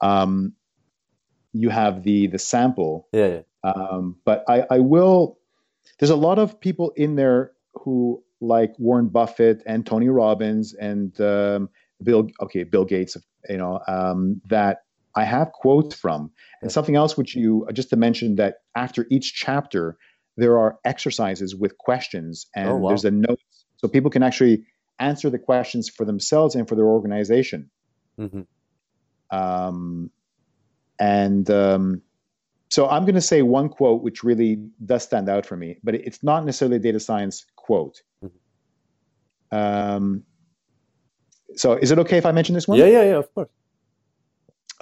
um, 0.00 0.52
you 1.52 1.68
have 1.70 2.02
the 2.02 2.26
the 2.26 2.38
sample. 2.38 3.06
Yeah. 3.12 3.26
yeah. 3.26 3.42
Um, 3.70 4.16
but 4.24 4.44
I, 4.48 4.66
I 4.70 4.78
will. 4.80 5.38
There's 6.00 6.10
a 6.10 6.16
lot 6.16 6.38
of 6.38 6.60
people 6.60 6.90
in 6.96 7.14
there 7.14 7.52
who 7.74 8.22
like 8.40 8.74
Warren 8.78 9.08
Buffett 9.08 9.62
and 9.64 9.86
Tony 9.86 10.08
Robbins 10.10 10.74
and 10.74 11.18
um, 11.22 11.70
Bill, 12.02 12.28
okay, 12.42 12.64
Bill 12.64 12.84
Gates, 12.84 13.16
you 13.48 13.56
know, 13.56 13.80
um, 13.88 14.40
that 14.48 14.78
I 15.14 15.24
have 15.24 15.52
quotes 15.52 15.94
from. 15.94 16.30
And 16.62 16.70
something 16.70 16.96
else 16.96 17.16
which 17.16 17.34
you 17.34 17.66
uh, 17.68 17.72
just 17.72 17.90
to 17.90 17.96
mention 17.96 18.36
that 18.36 18.56
after 18.74 19.06
each 19.10 19.34
chapter, 19.34 19.96
there 20.36 20.58
are 20.58 20.78
exercises 20.84 21.54
with 21.54 21.78
questions 21.78 22.46
oh, 22.56 22.60
and 22.60 22.68
oh, 22.70 22.76
wow. 22.76 22.88
there's 22.88 23.04
a 23.06 23.10
note 23.10 23.40
so 23.76 23.88
people 23.88 24.10
can 24.10 24.22
actually 24.22 24.64
answer 24.98 25.30
the 25.30 25.38
questions 25.38 25.88
for 25.88 26.04
themselves 26.04 26.54
and 26.54 26.68
for 26.68 26.74
their 26.74 26.86
organization. 26.86 27.70
Mm-hmm. 28.18 28.42
Um, 29.36 30.10
and 31.00 31.50
um, 31.50 32.02
so 32.70 32.88
I'm 32.88 33.02
going 33.04 33.14
to 33.14 33.20
say 33.22 33.40
one 33.42 33.68
quote 33.70 34.02
which 34.02 34.22
really 34.24 34.56
does 34.84 35.02
stand 35.04 35.28
out 35.30 35.44
for 35.46 35.56
me, 35.56 35.78
but 35.84 35.94
it's 35.94 36.22
not 36.22 36.44
necessarily 36.44 36.76
a 36.76 36.80
data 36.80 37.00
science 37.00 37.44
quote. 37.56 38.00
Mm-hmm. 38.24 39.56
Um, 39.58 40.22
so 41.56 41.72
is 41.72 41.90
it 41.90 41.98
okay 42.00 42.18
if 42.18 42.26
I 42.26 42.32
mention 42.32 42.54
this 42.54 42.68
one? 42.68 42.78
Yeah, 42.78 42.86
yeah, 42.86 43.02
yeah, 43.02 43.16
of 43.16 43.32
course. 43.34 43.48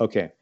Okay. 0.01 0.33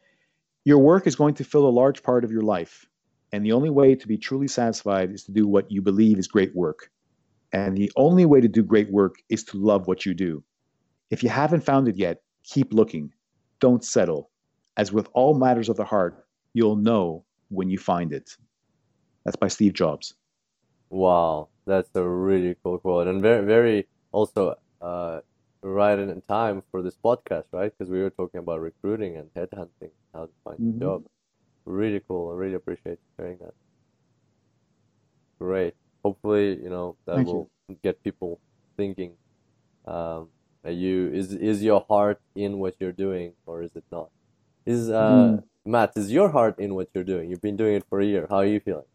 Your 0.65 0.79
work 0.79 1.05
is 1.07 1.15
going 1.15 1.35
to 1.35 1.43
fill 1.43 1.67
a 1.67 1.69
large 1.69 2.01
part 2.03 2.23
of 2.23 2.31
your 2.31 2.41
life. 2.41 2.87
And 3.31 3.45
the 3.45 3.51
only 3.51 3.69
way 3.69 3.95
to 3.95 4.07
be 4.07 4.17
truly 4.17 4.47
satisfied 4.47 5.11
is 5.11 5.23
to 5.25 5.31
do 5.31 5.47
what 5.47 5.71
you 5.71 5.81
believe 5.81 6.17
is 6.17 6.27
great 6.27 6.55
work. 6.55 6.91
And 7.51 7.77
the 7.77 7.91
only 7.95 8.25
way 8.25 8.41
to 8.41 8.47
do 8.47 8.63
great 8.63 8.91
work 8.91 9.15
is 9.29 9.43
to 9.45 9.57
love 9.57 9.87
what 9.87 10.05
you 10.05 10.13
do. 10.15 10.43
If 11.11 11.21
you 11.23 11.29
haven't 11.29 11.61
found 11.63 11.87
it 11.87 11.95
yet, 11.97 12.23
keep 12.43 12.73
looking. 12.73 13.13
Don't 13.59 13.83
settle. 13.83 14.31
As 14.75 14.91
with 14.91 15.07
all 15.13 15.35
matters 15.37 15.69
of 15.69 15.77
the 15.77 15.85
heart, 15.85 16.25
you'll 16.53 16.75
know 16.75 17.25
when 17.49 17.69
you 17.69 17.77
find 17.77 18.11
it. 18.11 18.35
That's 19.23 19.35
by 19.37 19.47
Steve 19.49 19.73
Jobs. 19.73 20.15
Wow, 20.89 21.49
that's 21.65 21.89
a 21.95 22.07
really 22.07 22.55
cool 22.63 22.79
quote 22.79 23.07
and 23.07 23.21
very, 23.21 23.45
very 23.45 23.87
also 24.11 24.55
uh, 24.81 25.21
right 25.63 25.97
in 25.97 26.21
time 26.27 26.61
for 26.69 26.81
this 26.83 26.97
podcast, 27.03 27.45
right? 27.51 27.71
Because 27.75 27.89
we 27.89 28.01
were 28.01 28.09
talking 28.09 28.39
about 28.39 28.59
recruiting 28.61 29.15
and 29.17 29.29
headhunting, 29.33 29.91
how 30.13 30.25
to 30.25 30.31
find 30.43 30.59
mm-hmm. 30.59 30.77
a 30.77 30.79
job. 30.85 31.03
Really 31.65 32.01
cool. 32.07 32.31
I 32.31 32.35
really 32.35 32.55
appreciate 32.55 32.99
sharing 33.17 33.37
that. 33.37 33.53
Great. 35.39 35.73
Hopefully, 36.03 36.59
you 36.61 36.69
know 36.69 36.97
that 37.05 37.15
Thank 37.17 37.27
will 37.27 37.49
you. 37.69 37.77
get 37.83 38.03
people 38.03 38.41
thinking. 38.75 39.13
Um, 39.85 40.27
are 40.65 40.71
you 40.71 41.09
is 41.13 41.33
is 41.33 41.63
your 41.63 41.85
heart 41.89 42.21
in 42.35 42.59
what 42.59 42.75
you're 42.79 42.91
doing, 42.91 43.33
or 43.45 43.63
is 43.63 43.71
it 43.75 43.85
not? 43.91 44.09
Is 44.65 44.89
uh, 44.89 45.37
mm. 45.39 45.43
Matt, 45.65 45.93
is 45.95 46.11
your 46.11 46.29
heart 46.29 46.59
in 46.59 46.75
what 46.75 46.89
you're 46.93 47.03
doing? 47.05 47.29
You've 47.29 47.41
been 47.41 47.55
doing 47.57 47.75
it 47.75 47.85
for 47.89 48.01
a 48.01 48.05
year. 48.05 48.27
How 48.29 48.37
are 48.37 48.45
you 48.45 48.59
feeling? 48.59 48.85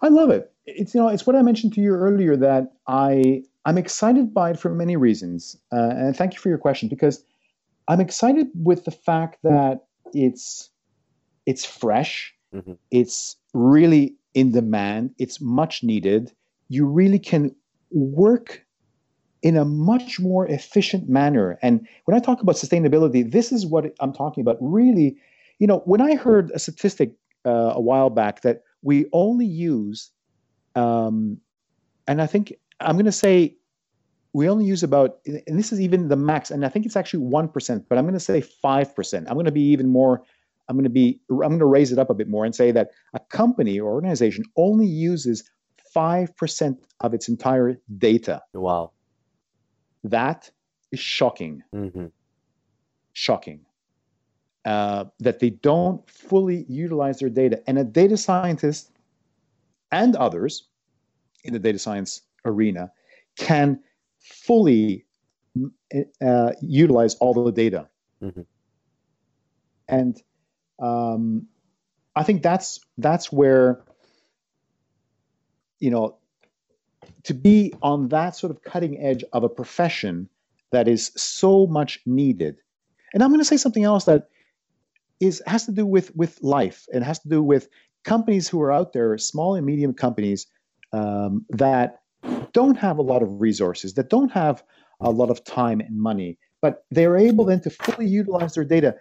I 0.00 0.08
love 0.08 0.30
it. 0.30 0.50
It's 0.64 0.94
you 0.94 1.02
know, 1.02 1.08
it's 1.08 1.26
what 1.26 1.36
I 1.36 1.42
mentioned 1.42 1.74
to 1.74 1.82
you 1.82 1.92
earlier 1.94 2.36
that 2.38 2.72
I 2.86 3.42
I'm 3.68 3.76
excited 3.76 4.32
by 4.32 4.52
it 4.52 4.58
for 4.58 4.70
many 4.74 4.96
reasons. 4.96 5.54
Uh, 5.70 5.90
and 5.90 6.16
thank 6.16 6.32
you 6.32 6.40
for 6.40 6.48
your 6.48 6.56
question 6.56 6.88
because 6.88 7.22
I'm 7.86 8.00
excited 8.00 8.46
with 8.54 8.86
the 8.86 8.90
fact 8.90 9.40
that 9.42 9.84
it's 10.14 10.70
it's 11.44 11.66
fresh, 11.66 12.34
mm-hmm. 12.54 12.72
it's 12.90 13.36
really 13.52 14.14
in 14.32 14.52
demand, 14.52 15.14
it's 15.18 15.38
much 15.42 15.82
needed. 15.84 16.32
You 16.70 16.86
really 16.86 17.18
can 17.18 17.54
work 17.90 18.64
in 19.42 19.54
a 19.54 19.66
much 19.66 20.18
more 20.18 20.46
efficient 20.46 21.06
manner. 21.10 21.58
And 21.60 21.86
when 22.06 22.16
I 22.16 22.20
talk 22.20 22.40
about 22.40 22.54
sustainability, 22.56 23.30
this 23.30 23.52
is 23.52 23.66
what 23.66 23.94
I'm 24.00 24.14
talking 24.14 24.40
about. 24.40 24.56
Really, 24.62 25.14
you 25.58 25.66
know, 25.66 25.80
when 25.84 26.00
I 26.00 26.14
heard 26.14 26.50
a 26.54 26.58
statistic 26.58 27.10
uh, 27.44 27.72
a 27.74 27.80
while 27.82 28.08
back 28.08 28.40
that 28.42 28.62
we 28.80 29.04
only 29.12 29.44
use, 29.46 30.10
um, 30.74 31.36
and 32.06 32.22
I 32.22 32.26
think 32.26 32.54
I'm 32.80 32.94
going 32.96 33.04
to 33.06 33.12
say 33.12 33.57
we 34.32 34.48
only 34.48 34.64
use 34.66 34.82
about, 34.82 35.18
and 35.26 35.58
this 35.58 35.72
is 35.72 35.80
even 35.80 36.08
the 36.08 36.16
max, 36.16 36.50
and 36.50 36.64
I 36.64 36.68
think 36.68 36.84
it's 36.86 36.96
actually 36.96 37.24
1%, 37.24 37.84
but 37.88 37.96
I'm 37.98 38.04
going 38.04 38.14
to 38.14 38.20
say 38.20 38.42
5%. 38.42 39.18
I'm 39.26 39.34
going 39.34 39.46
to 39.46 39.52
be 39.52 39.62
even 39.62 39.88
more, 39.88 40.22
I'm 40.68 40.76
going 40.76 40.84
to 40.84 40.90
be, 40.90 41.20
I'm 41.30 41.38
going 41.38 41.58
to 41.58 41.64
raise 41.64 41.92
it 41.92 41.98
up 41.98 42.10
a 42.10 42.14
bit 42.14 42.28
more 42.28 42.44
and 42.44 42.54
say 42.54 42.70
that 42.72 42.90
a 43.14 43.20
company 43.20 43.80
or 43.80 43.90
organization 43.92 44.44
only 44.56 44.86
uses 44.86 45.48
5% 45.96 46.76
of 47.00 47.14
its 47.14 47.28
entire 47.28 47.80
data. 47.96 48.42
Wow. 48.52 48.92
That 50.04 50.50
is 50.92 51.00
shocking. 51.00 51.62
Mm-hmm. 51.74 52.06
Shocking. 53.14 53.60
Uh, 54.64 55.06
that 55.20 55.38
they 55.38 55.50
don't 55.50 56.08
fully 56.10 56.66
utilize 56.68 57.18
their 57.20 57.30
data. 57.30 57.62
And 57.66 57.78
a 57.78 57.84
data 57.84 58.18
scientist 58.18 58.90
and 59.90 60.14
others 60.16 60.68
in 61.44 61.54
the 61.54 61.58
data 61.58 61.78
science 61.78 62.20
arena 62.44 62.92
can 63.36 63.80
fully 64.28 65.06
uh, 66.24 66.52
utilize 66.62 67.14
all 67.16 67.32
the 67.34 67.50
data. 67.50 67.88
Mm-hmm. 68.22 68.42
And 69.88 70.22
um, 70.80 71.46
I 72.14 72.22
think 72.22 72.42
that's 72.42 72.80
that's 72.98 73.32
where 73.32 73.82
you 75.78 75.90
know 75.90 76.16
to 77.24 77.34
be 77.34 77.72
on 77.82 78.08
that 78.08 78.36
sort 78.36 78.50
of 78.50 78.62
cutting 78.62 78.98
edge 79.00 79.24
of 79.32 79.44
a 79.44 79.48
profession 79.48 80.28
that 80.72 80.88
is 80.88 81.10
so 81.16 81.66
much 81.66 82.00
needed. 82.04 82.58
And 83.14 83.22
I'm 83.22 83.30
going 83.30 83.40
to 83.40 83.44
say 83.44 83.56
something 83.56 83.84
else 83.84 84.04
that 84.04 84.28
is 85.20 85.42
has 85.46 85.64
to 85.66 85.72
do 85.72 85.86
with 85.86 86.14
with 86.14 86.40
life 86.42 86.84
It 86.92 87.02
has 87.02 87.18
to 87.20 87.28
do 87.28 87.42
with 87.42 87.68
companies 88.04 88.48
who 88.48 88.60
are 88.62 88.70
out 88.72 88.92
there, 88.92 89.16
small 89.18 89.54
and 89.54 89.64
medium 89.64 89.94
companies 89.94 90.46
um, 90.92 91.46
that 91.50 92.02
don't 92.58 92.76
have 92.78 92.98
a 92.98 93.02
lot 93.02 93.22
of 93.22 93.40
resources, 93.40 93.94
that 93.94 94.08
don't 94.10 94.32
have 94.32 94.64
a 95.00 95.10
lot 95.12 95.30
of 95.30 95.44
time 95.44 95.78
and 95.78 95.96
money, 95.96 96.36
but 96.60 96.84
they're 96.90 97.16
able 97.16 97.44
then 97.44 97.60
to 97.60 97.70
fully 97.70 98.04
utilize 98.08 98.54
their 98.54 98.64
data. 98.64 98.96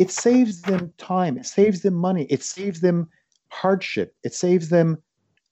It 0.00 0.10
saves 0.10 0.62
them 0.62 0.92
time, 0.98 1.38
it 1.38 1.46
saves 1.46 1.82
them 1.82 1.94
money, 1.94 2.24
it 2.28 2.42
saves 2.42 2.80
them 2.80 3.08
hardship, 3.50 4.12
it 4.24 4.34
saves 4.34 4.70
them. 4.70 4.98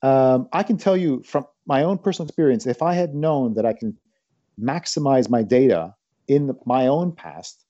Um, 0.02 0.48
I 0.52 0.64
can 0.64 0.78
tell 0.78 0.96
you 0.96 1.22
from 1.22 1.46
my 1.64 1.84
own 1.84 1.98
personal 1.98 2.26
experience, 2.26 2.66
if 2.66 2.82
I 2.82 2.94
had 2.94 3.14
known 3.14 3.54
that 3.54 3.64
I 3.64 3.72
can 3.72 3.96
maximize 4.60 5.30
my 5.30 5.44
data 5.44 5.94
in 6.26 6.48
the, 6.48 6.54
my 6.66 6.88
own 6.88 7.12
past, 7.14 7.64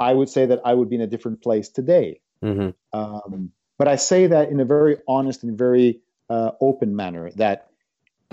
I 0.00 0.14
would 0.14 0.28
say 0.36 0.46
that 0.46 0.60
I 0.64 0.74
would 0.74 0.88
be 0.90 0.96
in 0.96 1.02
a 1.02 1.06
different 1.14 1.42
place 1.44 1.68
today. 1.68 2.22
Mm-hmm. 2.42 2.70
Um, 2.98 3.52
but 3.78 3.86
I 3.86 3.94
say 3.94 4.26
that 4.26 4.50
in 4.50 4.58
a 4.58 4.64
very 4.64 4.96
honest 5.06 5.44
and 5.44 5.56
very 5.56 6.00
uh, 6.28 6.50
open 6.60 6.96
manner 6.96 7.30
that, 7.36 7.68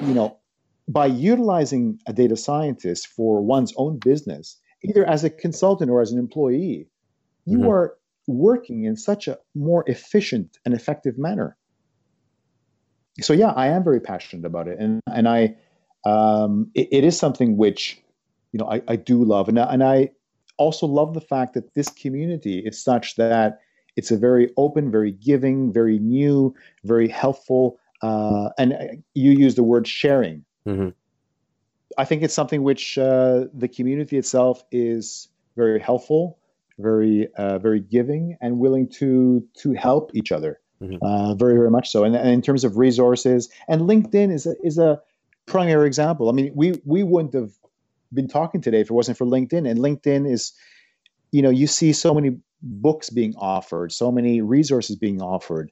you 0.01 0.15
know, 0.15 0.39
by 0.87 1.05
utilizing 1.05 1.99
a 2.07 2.13
data 2.13 2.35
scientist 2.37 3.07
for 3.07 3.41
one's 3.41 3.73
own 3.77 3.99
business, 3.99 4.57
either 4.83 5.05
as 5.05 5.23
a 5.23 5.29
consultant 5.29 5.89
or 5.89 6.01
as 6.01 6.11
an 6.11 6.19
employee, 6.19 6.87
you 7.45 7.57
mm-hmm. 7.59 7.69
are 7.69 7.95
working 8.27 8.83
in 8.85 8.95
such 8.95 9.27
a 9.27 9.37
more 9.55 9.83
efficient 9.87 10.57
and 10.65 10.73
effective 10.73 11.17
manner. 11.17 11.57
So 13.21 13.33
yeah, 13.33 13.49
I 13.55 13.67
am 13.67 13.83
very 13.83 13.99
passionate 13.99 14.45
about 14.45 14.67
it, 14.67 14.77
and 14.79 15.01
and 15.11 15.27
I, 15.27 15.55
um, 16.05 16.69
it, 16.75 16.87
it 16.91 17.03
is 17.03 17.17
something 17.17 17.57
which, 17.57 17.99
you 18.51 18.59
know, 18.59 18.69
I, 18.69 18.81
I 18.87 18.95
do 18.95 19.23
love, 19.23 19.49
and 19.49 19.57
and 19.57 19.83
I 19.83 20.11
also 20.59 20.85
love 20.85 21.15
the 21.15 21.21
fact 21.21 21.53
that 21.55 21.73
this 21.73 21.89
community 21.89 22.59
is 22.59 22.81
such 22.81 23.15
that 23.15 23.59
it's 23.95 24.11
a 24.11 24.17
very 24.17 24.51
open, 24.55 24.91
very 24.91 25.11
giving, 25.11 25.73
very 25.73 25.97
new, 25.97 26.53
very 26.83 27.07
helpful, 27.07 27.79
uh, 28.03 28.49
and 28.59 28.73
uh, 28.73 28.77
you 29.15 29.31
use 29.31 29.55
the 29.55 29.63
word 29.63 29.87
sharing. 29.87 30.45
Mm-hmm. 30.67 30.89
I 31.97 32.05
think 32.05 32.21
it's 32.23 32.33
something 32.33 32.61
which 32.61 32.97
uh, 32.97 33.45
the 33.53 33.67
community 33.67 34.17
itself 34.17 34.63
is 34.71 35.29
very 35.55 35.79
helpful, 35.79 36.37
very 36.77 37.27
uh, 37.35 37.57
very 37.57 37.79
giving, 37.79 38.37
and 38.41 38.59
willing 38.59 38.89
to 38.99 39.47
to 39.61 39.71
help 39.73 40.11
each 40.13 40.31
other. 40.31 40.59
Mm-hmm. 40.81 40.97
Uh, 41.01 41.33
very 41.35 41.55
very 41.55 41.71
much 41.71 41.89
so. 41.89 42.03
And, 42.03 42.15
and, 42.15 42.29
in 42.29 42.41
terms 42.41 42.63
of 42.63 42.77
resources, 42.77 43.49
and 43.67 43.81
LinkedIn 43.81 44.31
is 44.31 44.45
a, 44.45 44.53
is 44.63 44.77
a 44.77 45.01
primary 45.47 45.87
example. 45.87 46.29
I 46.29 46.33
mean, 46.33 46.51
we 46.53 46.73
we 46.85 47.01
wouldn't 47.03 47.33
have 47.33 47.51
been 48.13 48.27
talking 48.27 48.61
today 48.61 48.81
if 48.81 48.91
it 48.91 48.93
wasn't 48.93 49.17
for 49.17 49.25
LinkedIn. 49.25 49.67
And 49.69 49.79
LinkedIn 49.79 50.29
is, 50.29 50.53
you 51.31 51.41
know, 51.41 51.49
you 51.49 51.65
see 51.65 51.93
so 51.93 52.13
many 52.13 52.37
books 52.61 53.09
being 53.09 53.35
offered, 53.37 53.91
so 53.91 54.11
many 54.11 54.41
resources 54.41 54.97
being 54.97 55.21
offered 55.21 55.71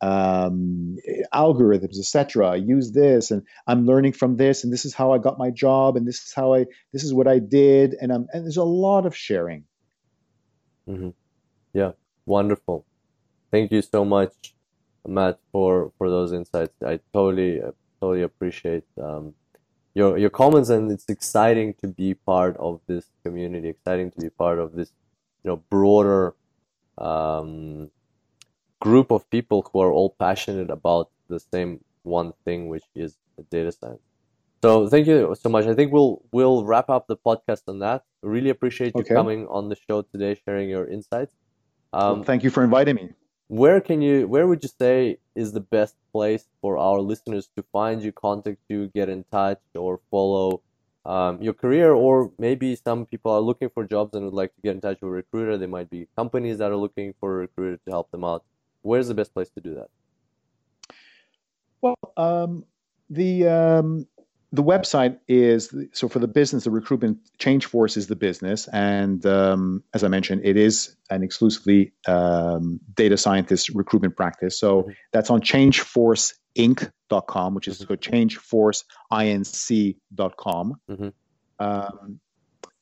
um, 0.00 0.96
algorithms, 1.32 1.98
etc. 1.98 2.56
Use 2.56 2.92
this, 2.92 3.30
and 3.30 3.42
I'm 3.66 3.86
learning 3.86 4.12
from 4.12 4.36
this, 4.36 4.64
and 4.64 4.72
this 4.72 4.84
is 4.84 4.94
how 4.94 5.12
I 5.12 5.18
got 5.18 5.38
my 5.38 5.50
job, 5.50 5.96
and 5.96 6.06
this 6.06 6.22
is 6.24 6.32
how 6.32 6.54
I 6.54 6.66
this 6.92 7.04
is 7.04 7.14
what 7.14 7.28
I 7.28 7.38
did, 7.38 7.94
and 8.00 8.12
I'm 8.12 8.26
and 8.32 8.44
there's 8.44 8.56
a 8.56 8.64
lot 8.64 9.06
of 9.06 9.16
sharing. 9.16 9.64
Mm-hmm. 10.88 11.10
Yeah, 11.72 11.92
wonderful. 12.26 12.86
Thank 13.50 13.70
you 13.72 13.82
so 13.82 14.04
much, 14.04 14.54
Matt, 15.06 15.38
for 15.52 15.92
for 15.98 16.10
those 16.10 16.32
insights. 16.32 16.74
I 16.84 17.00
totally 17.12 17.60
totally 18.00 18.22
appreciate 18.22 18.84
um, 19.00 19.34
your 19.94 20.18
your 20.18 20.30
comments, 20.30 20.70
and 20.70 20.90
it's 20.90 21.08
exciting 21.08 21.74
to 21.82 21.88
be 21.88 22.14
part 22.14 22.56
of 22.58 22.80
this 22.88 23.06
community. 23.24 23.68
Exciting 23.68 24.10
to 24.12 24.20
be 24.20 24.30
part 24.30 24.58
of 24.58 24.72
this, 24.74 24.90
you 25.44 25.50
know, 25.50 25.56
broader 25.70 26.34
um, 26.98 27.90
group 28.84 29.10
of 29.10 29.28
people 29.30 29.66
who 29.72 29.80
are 29.80 29.90
all 29.90 30.10
passionate 30.26 30.70
about 30.70 31.08
the 31.28 31.40
same 31.40 31.80
one 32.02 32.34
thing, 32.44 32.68
which 32.68 32.84
is 32.94 33.16
data 33.50 33.72
science. 33.72 34.04
So 34.62 34.88
thank 34.88 35.06
you 35.06 35.34
so 35.40 35.48
much. 35.48 35.64
I 35.66 35.74
think 35.74 35.90
we'll 35.96 36.20
we'll 36.32 36.64
wrap 36.70 36.88
up 36.90 37.06
the 37.08 37.16
podcast 37.16 37.62
on 37.72 37.78
that. 37.80 38.04
Really 38.22 38.50
appreciate 38.50 38.92
you 38.94 39.00
okay. 39.06 39.14
coming 39.14 39.46
on 39.48 39.68
the 39.72 39.78
show 39.88 40.02
today, 40.02 40.36
sharing 40.44 40.68
your 40.68 40.86
insights. 40.86 41.32
Um, 41.94 42.18
well, 42.18 42.24
thank 42.24 42.44
you 42.44 42.50
for 42.50 42.62
inviting 42.62 42.96
me. 43.00 43.08
Where 43.48 43.80
can 43.80 44.00
you? 44.02 44.28
Where 44.28 44.46
would 44.46 44.62
you 44.62 44.70
say 44.84 45.16
is 45.34 45.52
the 45.52 45.64
best 45.78 45.96
place 46.12 46.44
for 46.60 46.76
our 46.76 47.00
listeners 47.00 47.48
to 47.56 47.62
find 47.72 48.02
you, 48.02 48.12
contact 48.12 48.60
you, 48.68 48.88
get 48.88 49.08
in 49.08 49.24
touch, 49.32 49.62
or 49.74 50.00
follow 50.10 50.60
um, 51.04 51.40
your 51.42 51.54
career? 51.56 51.92
Or 51.92 52.32
maybe 52.38 52.74
some 52.76 53.04
people 53.06 53.32
are 53.32 53.44
looking 53.50 53.68
for 53.72 53.84
jobs 53.84 54.14
and 54.14 54.24
would 54.24 54.38
like 54.42 54.54
to 54.56 54.60
get 54.62 54.72
in 54.76 54.80
touch 54.80 54.98
with 55.00 55.08
a 55.08 55.16
recruiter. 55.22 55.56
There 55.56 55.68
might 55.78 55.88
be 55.90 56.06
companies 56.16 56.58
that 56.58 56.70
are 56.70 56.82
looking 56.86 57.14
for 57.20 57.28
a 57.36 57.38
recruiter 57.48 57.78
to 57.84 57.90
help 57.90 58.10
them 58.10 58.24
out. 58.24 58.44
Where's 58.84 59.08
the 59.08 59.14
best 59.14 59.32
place 59.34 59.48
to 59.50 59.60
do 59.60 59.74
that? 59.76 59.86
Well, 61.80 61.94
um, 62.18 62.64
the 63.08 63.46
um, 63.48 64.06
the 64.52 64.62
website 64.62 65.18
is 65.26 65.74
so 65.92 66.06
for 66.08 66.18
the 66.18 66.28
business. 66.28 66.64
The 66.64 66.70
recruitment 66.70 67.18
change 67.38 67.64
force 67.64 67.96
is 67.96 68.06
the 68.08 68.14
business, 68.16 68.68
and 68.68 69.24
um, 69.24 69.82
as 69.94 70.04
I 70.04 70.08
mentioned, 70.08 70.42
it 70.44 70.56
is 70.58 70.94
an 71.10 71.22
exclusively 71.22 71.94
um, 72.06 72.78
data 72.92 73.16
scientist 73.16 73.70
recruitment 73.70 74.16
practice. 74.18 74.58
So 74.60 74.82
mm-hmm. 74.82 74.90
that's 75.12 75.30
on 75.30 75.40
changeforceinc.com, 75.40 77.54
which 77.54 77.68
is 77.68 77.80
mm-hmm. 77.86 79.14
changeforceinc.com. 79.14 80.74
Mm-hmm. 80.90 81.08
Um, 81.64 82.20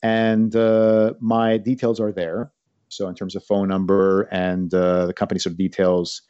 and 0.04 0.52
uh, 0.56 1.12
my 1.20 1.58
details 1.58 2.00
are 2.00 2.10
there. 2.10 2.50
So 2.92 3.08
in 3.08 3.14
terms 3.14 3.34
of 3.34 3.42
phone 3.44 3.68
number 3.68 4.22
and 4.30 4.72
uh, 4.72 5.06
the 5.06 5.14
company 5.14 5.38
sort 5.40 5.52
of 5.52 5.56
details, 5.58 6.20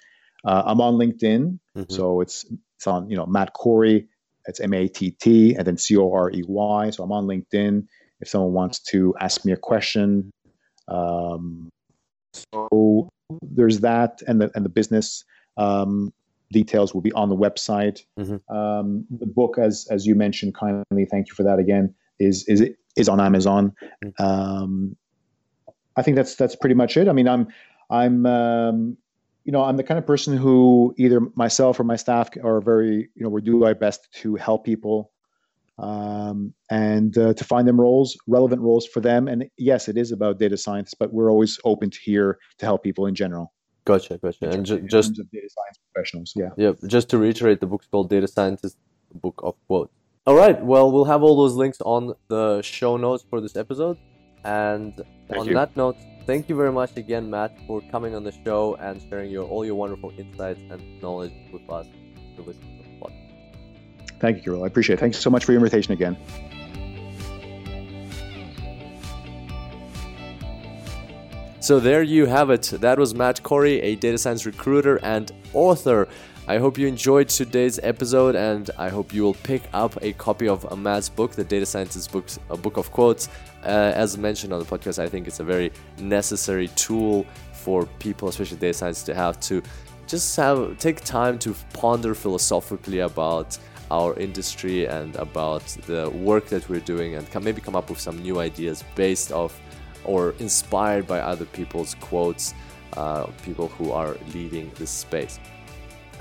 uh, 0.45 0.63
I'm 0.65 0.81
on 0.81 0.95
LinkedIn. 0.95 1.59
Mm-hmm. 1.77 1.93
So 1.93 2.21
it's 2.21 2.47
it's 2.77 2.87
on 2.87 3.11
you 3.11 3.17
know 3.17 3.27
Matt 3.27 3.53
Corey. 3.53 4.07
It's 4.47 4.61
M 4.61 4.73
A 4.73 4.87
T 4.89 5.11
T 5.11 5.55
and 5.57 5.67
then 5.67 5.77
C 5.77 5.97
O 5.97 6.13
R 6.13 6.31
E 6.31 6.43
Y. 6.47 6.91
So 6.91 7.03
I'm 7.03 7.11
on 7.13 7.27
LinkedIn. 7.27 7.85
If 8.21 8.29
someone 8.29 8.53
wants 8.53 8.79
to 8.93 9.13
ask 9.21 9.45
me 9.45 9.51
a 9.53 9.57
question, 9.57 10.31
um, 10.87 11.69
so 12.33 13.09
there's 13.43 13.81
that, 13.81 14.21
and 14.29 14.41
the 14.41 14.51
and 14.55 14.65
the 14.65 14.69
business 14.69 15.25
um, 15.57 16.13
details 16.53 16.95
will 16.95 17.03
be 17.03 17.13
on 17.13 17.29
the 17.29 17.37
website. 17.37 18.03
Mm-hmm. 18.19 18.57
Um, 18.57 19.05
the 19.11 19.27
book, 19.27 19.59
as 19.59 19.89
as 19.91 20.07
you 20.07 20.15
mentioned 20.15 20.55
kindly, 20.55 21.05
thank 21.11 21.27
you 21.29 21.35
for 21.35 21.43
that 21.43 21.59
again. 21.59 21.95
Is 22.21 22.45
is 22.47 22.61
it 22.61 22.77
is 22.97 23.09
on 23.09 23.21
Amazon. 23.21 23.73
Mm-hmm. 24.05 24.23
Um, 24.25 24.97
I 25.97 26.03
think 26.03 26.15
that's 26.17 26.35
that's 26.37 26.57
pretty 26.57 26.75
much 26.75 26.97
it. 26.97 27.09
I 27.09 27.13
mean, 27.13 27.29
I'm 27.29 27.49
I'm 27.91 28.27
um, 28.27 28.97
you 29.45 29.53
know 29.53 29.63
I'm 29.63 29.77
the 29.77 29.83
kind 29.83 29.99
of 29.99 30.07
person 30.07 30.37
who 30.37 30.95
either 30.99 31.21
myself 31.35 31.79
or 31.81 31.85
my 31.85 31.97
staff 31.97 32.31
are 32.43 32.61
very 32.61 33.09
you 33.15 33.23
know 33.23 33.29
we 33.29 33.43
do 33.43 33.65
our 33.65 33.75
best 33.75 34.09
to 34.23 34.37
help 34.37 34.65
people 34.65 35.11
um, 35.79 36.55
and 36.71 37.17
uh, 37.19 37.35
to 37.35 37.45
find 37.45 37.69
them 37.69 37.79
roles 37.81 38.17
relevant 38.27 38.63
roles 38.63 38.87
for 38.87 39.01
them. 39.01 39.29
And 39.29 39.51
yes, 39.59 39.89
it 39.89 39.97
is 39.97 40.13
about 40.13 40.39
data 40.39 40.57
science, 40.57 40.95
but 40.99 41.13
we're 41.13 41.31
always 41.31 41.59
open 41.65 41.91
to 41.91 41.99
here 42.01 42.39
to 42.59 42.65
help 42.67 42.83
people 42.83 43.07
in 43.07 43.15
general. 43.15 43.53
Gotcha, 43.85 44.17
gotcha. 44.17 44.49
And 44.49 44.65
ju- 44.65 44.81
just 44.83 45.15
data 45.33 45.49
science 45.57 45.77
professionals, 45.93 46.33
yeah. 46.37 46.51
Yeah, 46.57 46.71
just 46.87 47.09
to 47.11 47.19
reiterate, 47.19 47.59
the 47.59 47.67
book's 47.67 47.89
called 47.89 48.11
Data 48.11 48.29
Scientist 48.29 48.79
Book 49.13 49.41
of 49.43 49.57
Quotes. 49.67 49.91
All 50.25 50.37
right. 50.37 50.65
Well, 50.65 50.93
we'll 50.93 51.07
have 51.07 51.25
all 51.25 51.37
those 51.37 51.57
links 51.57 51.79
on 51.81 52.15
the 52.29 52.63
show 52.63 52.97
notes 52.97 53.25
for 53.29 53.41
this 53.41 53.57
episode. 53.57 53.99
And 54.45 54.95
thank 55.29 55.41
on 55.43 55.47
you. 55.49 55.55
that 55.55 55.77
note, 55.77 55.97
thank 56.27 56.49
you 56.49 56.57
very 56.57 56.73
much 56.73 56.97
again, 56.97 57.31
Matt, 57.31 57.57
for 57.67 57.81
coming 57.91 58.15
on 58.15 58.25
the 58.25 58.33
show 58.45 58.75
and 58.81 59.01
sharing 59.09 59.31
your 59.31 59.45
all 59.47 59.65
your 59.65 59.75
wonderful 59.77 60.13
insights 60.19 60.61
and 60.71 61.01
knowledge 61.01 61.35
with 61.53 61.69
us 61.71 61.87
to 62.37 62.43
listen 62.43 62.63
to 62.63 62.83
the 62.83 62.91
podcast. 63.07 64.21
Thank 64.21 64.39
you, 64.39 64.43
Kirill. 64.43 64.65
I 64.65 64.67
appreciate 64.67 64.95
it. 64.95 64.99
Thanks 65.01 65.19
so 65.19 65.31
much 65.31 65.45
for 65.45 65.53
your 65.53 65.61
invitation 65.61 65.93
again. 65.93 66.17
So 71.61 71.79
there 71.79 72.03
you 72.03 72.27
have 72.27 72.51
it. 72.51 72.65
That 72.81 72.99
was 72.99 73.15
Matt 73.15 73.45
Corey, 73.45 73.81
a 73.81 73.95
data 73.95 74.19
science 74.19 74.45
recruiter 74.45 74.97
and 74.97 75.31
author 75.55 76.09
I 76.49 76.59
hope 76.59 76.77
you 76.77 76.89
enjoyed 76.89 77.29
today's 77.29 77.79
episode, 77.85 78.35
and 78.35 78.69
I 78.77 78.89
hope 78.89 79.15
you 79.15 79.23
will 79.23 79.37
pick 79.45 79.63
up 79.73 79.97
a 80.03 80.13
copy 80.15 80.49
of 80.49 80.77
Matt's 80.77 81.09
book, 81.09 81.31
The 81.33 81.45
Data 81.45 81.65
Scientist 81.65 82.11
Books, 82.11 82.37
a 82.51 82.57
book 82.57 82.79
of 82.79 82.91
quotes. 82.91 83.29
Uh, 83.63 83.93
as 83.95 84.19
mentioned 84.19 84.53
on 84.53 84.59
the 84.59 84.65
podcast, 84.65 84.99
I 84.99 85.09
think 85.09 85.29
it's 85.29 85.39
a 85.39 85.45
very 85.45 85.71
necessary 86.01 86.67
tool 86.75 87.25
for 87.53 87.87
people, 88.01 88.27
especially 88.29 88.57
data 88.57 88.75
science, 88.75 89.05
to 89.05 89.15
have 89.15 89.39
to 89.41 89.63
just 90.09 90.37
have 90.37 90.77
take 90.79 91.05
time 91.05 91.39
to 91.39 91.55
ponder 91.75 92.13
philosophically 92.13 93.01
about 93.01 93.57
our 93.93 94.15
industry 94.19 94.87
and 94.87 95.15
about 95.17 95.63
the 95.87 96.11
work 96.11 96.47
that 96.47 96.69
we're 96.69 96.81
doing, 96.81 97.15
and 97.15 97.45
maybe 97.45 97.61
come 97.61 97.77
up 97.77 97.89
with 97.89 98.01
some 98.01 98.19
new 98.19 98.41
ideas 98.41 98.83
based 98.97 99.31
off 99.31 99.61
or 100.05 100.35
inspired 100.41 101.07
by 101.07 101.21
other 101.21 101.45
people's 101.45 101.95
quotes, 102.01 102.53
uh, 102.97 103.27
people 103.45 103.69
who 103.69 103.93
are 103.93 104.17
leading 104.35 104.73
this 104.79 104.91
space. 104.91 105.39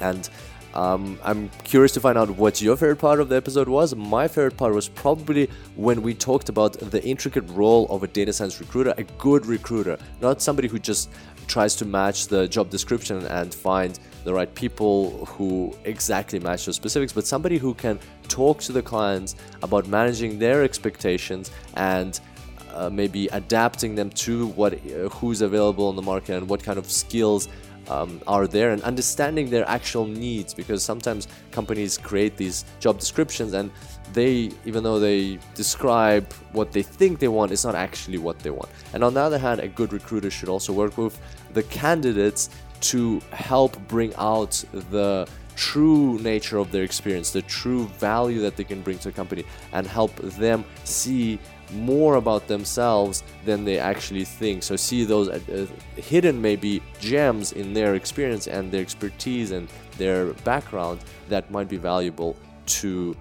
And 0.01 0.29
um, 0.73 1.19
I'm 1.23 1.49
curious 1.63 1.91
to 1.93 1.99
find 1.99 2.17
out 2.17 2.29
what 2.31 2.61
your 2.61 2.75
favorite 2.75 2.97
part 2.97 3.19
of 3.19 3.29
the 3.29 3.35
episode 3.35 3.67
was. 3.67 3.93
My 3.95 4.27
favorite 4.27 4.57
part 4.57 4.73
was 4.73 4.87
probably 4.89 5.49
when 5.75 6.01
we 6.01 6.13
talked 6.13 6.49
about 6.49 6.73
the 6.73 7.03
intricate 7.05 7.47
role 7.49 7.87
of 7.89 8.03
a 8.03 8.07
data 8.07 8.33
science 8.33 8.59
recruiter, 8.59 8.93
a 8.97 9.03
good 9.17 9.45
recruiter, 9.45 9.97
not 10.21 10.41
somebody 10.41 10.67
who 10.67 10.79
just 10.79 11.09
tries 11.47 11.75
to 11.75 11.85
match 11.85 12.27
the 12.27 12.47
job 12.47 12.69
description 12.69 13.25
and 13.25 13.53
find 13.53 13.99
the 14.23 14.33
right 14.33 14.53
people 14.55 15.25
who 15.25 15.75
exactly 15.83 16.39
match 16.39 16.65
those 16.65 16.75
specifics, 16.75 17.11
but 17.11 17.25
somebody 17.27 17.57
who 17.57 17.73
can 17.73 17.99
talk 18.27 18.59
to 18.61 18.71
the 18.71 18.81
clients 18.81 19.35
about 19.63 19.87
managing 19.87 20.39
their 20.39 20.63
expectations 20.63 21.51
and 21.75 22.21
uh, 22.73 22.89
maybe 22.89 23.27
adapting 23.29 23.95
them 23.95 24.09
to 24.11 24.47
what 24.49 24.73
uh, 24.75 25.09
who's 25.09 25.41
available 25.41 25.87
on 25.89 25.95
the 25.97 26.01
market 26.01 26.37
and 26.37 26.47
what 26.47 26.63
kind 26.63 26.79
of 26.79 26.89
skills 26.89 27.49
um, 27.91 28.21
are 28.27 28.47
there 28.47 28.71
and 28.71 28.81
understanding 28.83 29.49
their 29.49 29.67
actual 29.67 30.05
needs 30.07 30.53
because 30.53 30.81
sometimes 30.83 31.27
companies 31.51 31.97
create 31.97 32.37
these 32.37 32.63
job 32.79 32.97
descriptions 32.99 33.53
and 33.53 33.69
they 34.13 34.33
even 34.65 34.81
though 34.83 34.99
they 34.99 35.37
describe 35.55 36.25
what 36.53 36.71
they 36.71 36.83
think 36.83 37.19
they 37.19 37.27
want 37.27 37.51
it's 37.51 37.65
not 37.65 37.75
actually 37.75 38.17
what 38.17 38.37
they 38.39 38.49
want 38.49 38.69
and 38.93 39.03
on 39.03 39.13
the 39.13 39.19
other 39.19 39.37
hand 39.37 39.59
a 39.59 39.67
good 39.67 39.91
recruiter 39.93 40.29
should 40.31 40.49
also 40.49 40.71
work 40.73 40.97
with 40.97 41.19
the 41.53 41.63
candidates 41.63 42.49
to 42.79 43.21
help 43.31 43.77
bring 43.87 44.13
out 44.15 44.51
the 44.91 45.27
true 45.55 46.17
nature 46.19 46.57
of 46.57 46.71
their 46.71 46.83
experience 46.83 47.31
the 47.31 47.41
true 47.43 47.85
value 48.09 48.39
that 48.41 48.55
they 48.55 48.63
can 48.63 48.81
bring 48.81 48.97
to 48.97 49.09
a 49.09 49.11
company 49.11 49.43
and 49.73 49.85
help 49.85 50.15
them 50.45 50.63
see 50.85 51.37
more 51.71 52.15
about 52.15 52.47
themselves 52.47 53.23
than 53.45 53.63
they 53.63 53.79
actually 53.79 54.25
think. 54.25 54.63
So 54.63 54.75
see 54.75 55.05
those 55.05 55.29
uh, 55.29 55.39
uh, 55.53 56.01
hidden 56.01 56.41
maybe 56.41 56.81
gems 56.99 57.53
in 57.53 57.73
their 57.73 57.95
experience 57.95 58.47
and 58.47 58.71
their 58.71 58.81
expertise 58.81 59.51
and 59.51 59.69
their 59.97 60.27
background 60.43 60.99
that 61.29 61.49
might 61.51 61.69
be 61.69 61.77
valuable 61.77 62.35
to 62.65 63.15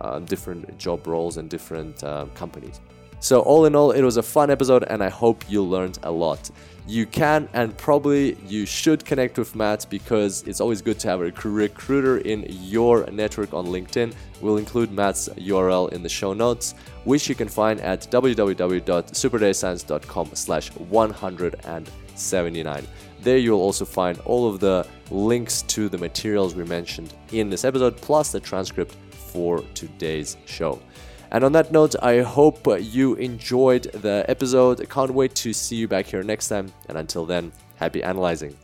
uh, 0.00 0.18
different 0.20 0.76
job 0.78 1.06
roles 1.06 1.36
and 1.36 1.48
different 1.48 2.02
uh, 2.04 2.26
companies. 2.34 2.80
So, 3.24 3.40
all 3.40 3.64
in 3.64 3.74
all, 3.74 3.92
it 3.92 4.02
was 4.02 4.18
a 4.18 4.22
fun 4.22 4.50
episode, 4.50 4.82
and 4.84 5.02
I 5.02 5.08
hope 5.08 5.42
you 5.50 5.62
learned 5.62 5.98
a 6.02 6.10
lot. 6.10 6.50
You 6.86 7.06
can 7.06 7.48
and 7.54 7.74
probably 7.78 8.36
you 8.46 8.66
should 8.66 9.02
connect 9.02 9.38
with 9.38 9.54
Matt 9.56 9.86
because 9.88 10.42
it's 10.42 10.60
always 10.60 10.82
good 10.82 10.98
to 11.00 11.08
have 11.08 11.20
a 11.22 11.32
recruiter 11.32 12.18
in 12.18 12.44
your 12.50 13.06
network 13.10 13.54
on 13.54 13.68
LinkedIn. 13.68 14.12
We'll 14.42 14.58
include 14.58 14.92
Matt's 14.92 15.30
URL 15.38 15.90
in 15.94 16.02
the 16.02 16.08
show 16.10 16.34
notes, 16.34 16.74
which 17.04 17.26
you 17.26 17.34
can 17.34 17.48
find 17.48 17.80
at 17.80 18.02
www.superdatascience.com 18.10 20.30
slash 20.34 20.70
179. 20.76 22.86
There 23.22 23.38
you'll 23.38 23.58
also 23.58 23.86
find 23.86 24.18
all 24.26 24.46
of 24.50 24.60
the 24.60 24.86
links 25.10 25.62
to 25.62 25.88
the 25.88 25.96
materials 25.96 26.54
we 26.54 26.64
mentioned 26.64 27.14
in 27.32 27.48
this 27.48 27.64
episode, 27.64 27.96
plus 27.96 28.30
the 28.32 28.40
transcript 28.40 28.94
for 29.14 29.62
today's 29.72 30.36
show. 30.44 30.78
And 31.34 31.42
on 31.42 31.50
that 31.52 31.72
note, 31.72 31.96
I 32.00 32.20
hope 32.20 32.64
you 32.80 33.14
enjoyed 33.14 33.90
the 33.90 34.24
episode. 34.28 34.88
Can't 34.88 35.10
wait 35.10 35.34
to 35.34 35.52
see 35.52 35.74
you 35.74 35.88
back 35.88 36.06
here 36.06 36.22
next 36.22 36.46
time. 36.46 36.72
And 36.88 36.96
until 36.96 37.26
then, 37.26 37.50
happy 37.74 38.04
analyzing. 38.04 38.63